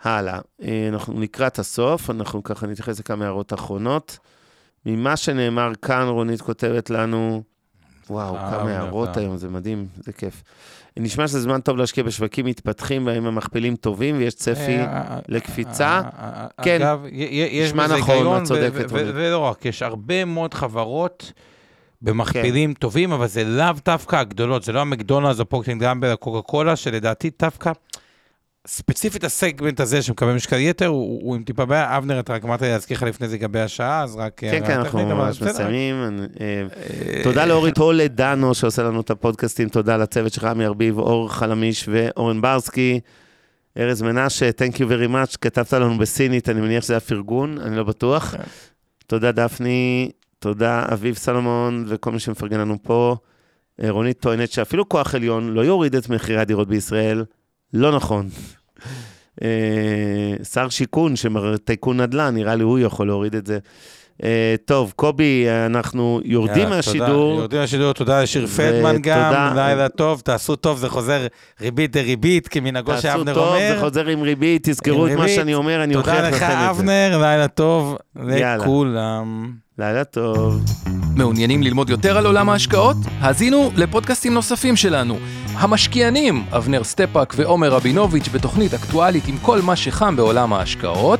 הלאה, 0.04 0.40
אה, 0.64 0.88
אנחנו 0.90 1.22
לקראת 1.22 1.60
הסוף, 1.60 2.10
אנחנו 2.10 2.44
ככה 2.44 2.68
נתייחס 2.68 3.00
לכמה 3.00 3.26
הערות 3.26 3.54
אחרונות. 3.54 4.18
ממה 4.86 5.18
שנאמר 5.18 5.72
כאן, 5.82 6.08
רונית 6.08 6.42
כותבת 6.42 6.90
לנו, 6.90 7.44
וואו, 8.10 8.36
אה, 8.36 8.52
כמה 8.52 8.72
הערות. 8.72 9.18
היום, 9.18 9.38
זה 9.38 9.50
מדהים, 9.50 9.88
זה 9.96 10.14
כיף. 10.14 10.44
נשמע 11.00 11.28
שזה 11.28 11.42
זמן 11.42 11.62
טוב 11.62 11.78
להשקיע 11.78 12.04
בשווקים 12.04 12.46
מתפתחים, 12.46 13.06
בהם 13.06 13.26
המכפילים 13.26 13.76
טובים 13.76 14.18
ויש 14.18 14.34
צפי 14.36 14.78
לקפיצה. 15.28 16.02
כן. 16.62 16.82
אגב, 16.82 17.06
יש 17.12 17.70
נשמע 17.70 17.86
בזה 17.86 17.98
נכון, 17.98 18.16
היגיון, 18.16 18.42
את 18.42 18.48
צודקת. 18.48 18.86
ולא 18.90 19.40
רק, 19.40 19.66
יש 19.66 19.82
הרבה 19.82 20.26
מאוד 20.26 20.54
חברות 20.54 21.32
במכפילים 22.06 22.74
טובים, 22.74 23.12
אבל 23.12 23.28
זה 23.28 23.44
לאו 23.44 23.66
דווקא 23.86 24.16
הגדולות, 24.16 24.64
זה 24.64 24.72
לא 24.72 24.82
המקדונלדס 24.82 25.40
או 25.40 25.50
פוקטינג 25.50 25.84
גמבל 25.84 26.12
או 26.12 26.18
קוקה 26.18 26.48
קולה, 26.48 26.76
שלדעתי 26.76 27.30
דווקא, 27.42 27.72
ספציפית 28.68 29.24
הסגמנט 29.24 29.80
הזה 29.80 30.02
שמקבל 30.02 30.34
משקל 30.34 30.56
יתר, 30.60 30.88
הוא 30.88 31.22
הוא 31.24 31.36
עם 31.36 31.44
טיפה 31.44 31.66
בעיה. 31.66 31.98
אבנר, 31.98 32.20
אתה 32.20 32.34
רק 32.34 32.46
אמרת 32.46 32.62
לי 32.62 32.70
להזכיר 32.70 32.98
לך 32.98 33.04
לפני 33.04 33.28
זה 33.28 33.36
לגבי 33.36 33.60
השעה, 33.60 34.04
אז 34.04 34.16
רק... 34.16 34.34
כן, 34.38 34.48
הערה 34.54 34.68
כן, 34.68 34.80
אנחנו 34.80 35.06
ממש. 35.06 35.42
מסיימים. 35.42 35.96
אני- 36.04 36.26
אה, 36.42 37.24
תודה 37.24 37.46
לאורית 37.46 37.78
הולד 37.78 38.16
דנו, 38.16 38.54
שעושה 38.54 38.84
לנו 38.84 39.02
את 39.02 39.10
הפודקאסטים, 39.12 39.70
תודה 39.70 39.98
לצוות 39.98 40.34
שלך, 40.34 40.44
עמי 40.44 40.66
ארביב, 40.66 40.98
אור 41.00 41.34
חלמיש 41.34 41.90
ואורן 41.92 42.42
ברסקי. 42.42 43.00
ארז 43.78 44.02
מנשה, 44.02 44.50
Thank 44.50 44.76
you 44.76 44.80
very 44.90 45.10
much, 45.12 45.38
כתבת 45.42 45.74
לנו 45.74 45.98
בסינית, 45.98 46.50
אני 46.50 46.62
מניח 46.62 46.84
שזה 46.84 46.94
היה 46.94 47.00
פרגון, 47.00 47.58
אני 47.62 47.76
לא 47.78 47.84
בטוח. 47.84 48.36
כן. 48.38 48.44
תודה 49.08 49.32
דפני, 49.32 50.10
תודה 50.46 50.86
אביב 50.94 51.16
סלומון 51.16 51.86
וכל 51.88 52.12
מי 52.12 52.20
שמפרגן 52.20 52.60
לנו 52.60 52.78
פה. 52.82 53.16
אה, 53.84 53.92
רונית 53.92 54.20
טוענת 54.20 54.52
שאפילו 54.52 54.90
כוח 54.90 55.16
עליון 55.16 55.54
לא 55.54 55.62
יוריד 55.62 55.96
את 55.96 56.10
מחירי 56.10 56.40
הדירות 56.40 56.68
בישראל, 56.68 57.26
לא 57.74 57.96
נכון. 57.96 58.30
אה, 59.42 60.44
שר 60.44 60.70
שיכון, 60.70 61.14
טייקון 61.64 62.02
נדל"ן, 62.02 62.36
נראה 62.36 62.56
לי 62.56 62.64
הוא 62.64 62.80
יכול 62.80 63.08
להוריד 63.08 63.36
את 63.36 63.46
זה. 63.46 63.60
אה, 64.24 64.56
טוב, 64.66 64.94
קובי, 64.96 65.46
אנחנו 65.66 66.20
יורדים 66.24 66.58
יאללה, 66.58 66.76
מהשידור. 66.76 67.08
תודה, 67.08 67.40
יורדים 67.40 67.60
מהשידור, 67.60 67.94
תודה 67.94 68.24
לשיר 68.24 68.48
פלדמן 68.48 68.96
גם, 69.02 69.52
לילה 69.56 69.90
טוב, 69.90 70.22
תעשו 70.22 70.56
טוב, 70.56 70.78
זה 70.78 70.90
חוזר 70.90 71.28
ריבית 71.62 71.92
דריבית, 71.92 72.48
כמנהגו 72.48 72.92
תעשו 72.92 73.02
שאבנר 73.02 73.34
טוב, 73.34 73.48
אומר. 73.48 73.74
זה 73.76 73.80
חוזר 73.80 74.08
עם 74.08 74.22
ריבית, 74.22 74.70
תזכרו 74.70 75.06
עם 75.06 75.12
את 75.12 75.18
מה 75.18 75.24
ריבית. 75.24 75.36
שאני 75.36 75.54
אומר, 75.54 75.84
אני 75.84 75.96
אוכיח 75.96 76.14
לכם 76.14 76.28
את 76.28 76.34
זה. 76.34 76.40
תודה 76.40 76.64
לך, 76.64 76.70
אבנר, 76.70 77.18
לילה 77.22 77.48
טוב 77.48 77.98
יאללה. 78.16 78.56
לכולם. 78.58 79.52
לילה 79.80 80.04
טוב. 80.04 80.62
מעוניינים 81.16 81.64
ללמוד 81.64 81.90
יותר 81.90 82.18
על 82.18 82.26
עולם 82.26 82.50
ההשקעות? 82.50 82.98
האזינו 83.20 83.72
לפודקאסטים 83.76 84.34
נוספים 84.34 84.76
שלנו. 84.76 85.18
המשקיענים, 85.54 86.44
אבנר 86.52 86.84
סטפאק 86.84 87.34
ועומר 87.38 87.70
רבינוביץ' 87.70 88.30
בתוכנית 88.34 88.74
אקטואלית 88.74 89.28
עם 89.28 89.38
כל 89.38 89.62
מה 89.62 89.76
שחם 89.76 90.16
בעולם 90.16 90.54
ההשקעות. 90.54 91.20